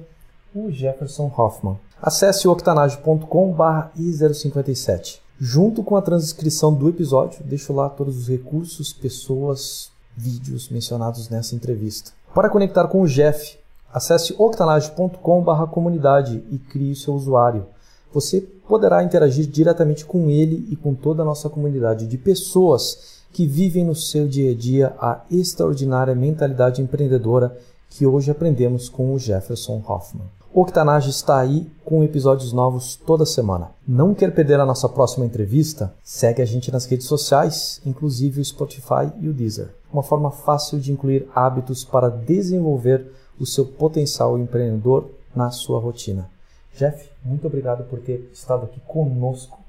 o 0.54 0.70
Jefferson 0.70 1.32
Hoffman. 1.36 1.80
Acesse 2.02 2.48
octanage.com/i057. 2.48 5.22
Junto 5.40 5.84
com 5.84 5.96
a 5.96 6.02
transcrição 6.02 6.74
do 6.74 6.90
episódio, 6.90 7.44
deixo 7.44 7.74
lá 7.74 7.90
todos 7.90 8.18
os 8.18 8.28
recursos, 8.28 8.94
pessoas, 8.94 9.92
vídeos 10.16 10.70
mencionados 10.70 11.28
nessa 11.30 11.56
entrevista. 11.56 12.12
Para 12.34 12.50
conectar 12.50 12.88
com 12.88 13.02
o 13.02 13.08
Jeff, 13.08 13.58
acesse 13.94 14.36
octanage.com/comunidade 14.38 16.44
e 16.50 16.58
crie 16.58 16.92
o 16.92 16.96
seu 16.96 17.14
usuário 17.14 17.68
você 18.14 18.42
poderá 18.68 19.04
interagir 19.04 19.48
diretamente 19.48 20.06
com 20.06 20.30
ele 20.30 20.68
e 20.70 20.76
com 20.76 20.94
toda 20.94 21.24
a 21.24 21.26
nossa 21.26 21.50
comunidade 21.50 22.06
de 22.06 22.18
pessoas 22.18 23.24
que 23.32 23.48
vivem 23.48 23.84
no 23.84 23.96
seu 23.96 24.28
dia 24.28 24.52
a 24.52 24.56
dia 24.56 24.96
a 25.00 25.22
extraordinária 25.32 26.14
mentalidade 26.14 26.82
empreendedora 26.82 27.58
que 27.90 28.06
hoje 28.06 28.30
aprendemos 28.30 28.88
com 28.88 29.14
o 29.14 29.20
Jefferson 29.20 29.82
Hoffman. 29.88 30.28
Octanage 30.54 31.10
está 31.10 31.40
aí 31.40 31.68
com 31.84 32.04
episódios 32.04 32.54
novos 32.54 32.96
toda 32.96 33.26
semana. 33.26 33.72
Não 33.88 34.14
quer 34.14 34.36
perder 34.36 34.60
a 34.60 34.66
nossa 34.66 34.88
próxima 34.88 35.26
entrevista? 35.26 35.92
Segue 36.04 36.44
a 36.44 36.46
gente 36.46 36.72
nas 36.72 36.86
redes 36.86 37.08
sociais, 37.08 37.82
inclusive 37.84 38.40
o 38.40 38.46
Spotify 38.46 39.12
e 39.20 39.28
o 39.28 39.34
Deezer. 39.34 39.74
Uma 39.92 40.04
forma 40.04 40.30
fácil 40.30 40.80
de 40.80 40.92
incluir 40.92 41.28
hábitos 41.34 41.84
para 41.84 42.10
desenvolver 42.10 43.12
o 43.44 43.46
seu 43.46 43.66
potencial 43.66 44.40
empreendedor 44.40 45.10
na 45.36 45.52
sua 45.52 45.78
rotina. 45.78 46.30
Jeff, 46.78 47.10
muito 47.26 47.46
obrigado 47.46 47.84
por 47.90 48.00
ter 48.00 48.30
estado 48.32 48.64
aqui 48.64 48.80
conosco 48.88 49.60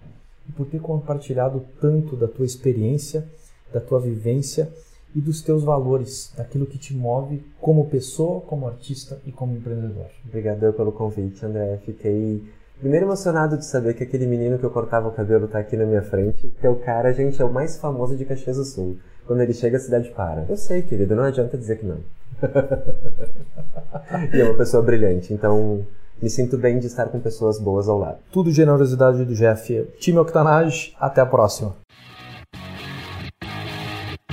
e 0.49 0.53
por 0.53 0.65
ter 0.67 0.81
compartilhado 0.81 1.65
tanto 1.81 2.15
da 2.15 2.29
tua 2.29 2.47
experiência, 2.47 3.27
da 3.73 3.81
tua 3.81 3.99
vivência 3.99 4.73
e 5.13 5.21
dos 5.21 5.43
teus 5.43 5.65
valores, 5.65 6.33
daquilo 6.37 6.67
que 6.67 6.79
te 6.79 6.95
move 6.95 7.43
como 7.61 7.87
pessoa, 7.87 8.41
como 8.43 8.69
artista 8.69 9.19
e 9.27 9.33
como 9.33 9.57
empreendedor. 9.57 10.07
Obrigado 10.25 10.73
pelo 10.73 10.93
convite, 10.93 11.45
André. 11.45 11.81
Fiquei 11.85 12.45
primeiro 12.79 13.07
emocionado 13.07 13.59
de 13.59 13.67
saber 13.67 13.95
que 13.95 14.05
aquele 14.05 14.27
menino 14.27 14.57
que 14.57 14.65
eu 14.65 14.71
cortava 14.71 15.09
o 15.09 15.13
cabelo 15.13 15.47
está 15.47 15.59
aqui 15.59 15.77
na 15.77 15.85
minha 15.85 16.03
frente, 16.03 16.49
que 16.61 16.67
é 16.67 16.71
o 16.71 16.77
cara, 16.77 17.13
gente, 17.13 17.43
é 17.43 17.45
o 17.45 17.53
mais 17.53 17.77
famoso 17.77 18.17
de 18.17 18.25
Caxias 18.25 18.57
do 18.57 18.65
Sul. 18.65 18.97
Quando 19.27 19.41
ele 19.41 19.53
chega, 19.53 19.79
a 19.79 19.81
cidade 19.81 20.11
para. 20.11 20.47
Eu 20.49 20.57
sei, 20.57 20.83
querido, 20.83 21.17
não 21.17 21.25
adianta 21.25 21.59
dizer 21.59 21.79
que 21.79 21.87
não. 21.87 21.99
e 24.35 24.41
é 24.41 24.45
uma 24.45 24.55
pessoa 24.55 24.83
brilhante, 24.83 25.33
então 25.33 25.85
me 26.21 26.31
sinto 26.31 26.57
bem 26.57 26.79
de 26.79 26.87
estar 26.87 27.07
com 27.07 27.21
pessoas 27.21 27.59
boas 27.59 27.89
ao 27.89 27.99
lado. 27.99 28.19
Tudo 28.33 28.51
generosidade 28.51 29.25
do 29.25 29.35
Jeff. 29.35 29.87
Time 29.99 30.19
Octanage, 30.19 30.95
até 30.99 31.21
a 31.21 31.27
próxima. 31.27 31.77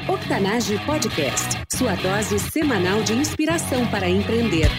Octanage 0.08 0.78
Podcast, 0.86 1.64
sua 1.72 1.96
dose 1.96 2.40
semanal 2.40 3.04
de 3.04 3.14
inspiração 3.14 3.86
para 3.88 4.10
empreender. 4.10 4.70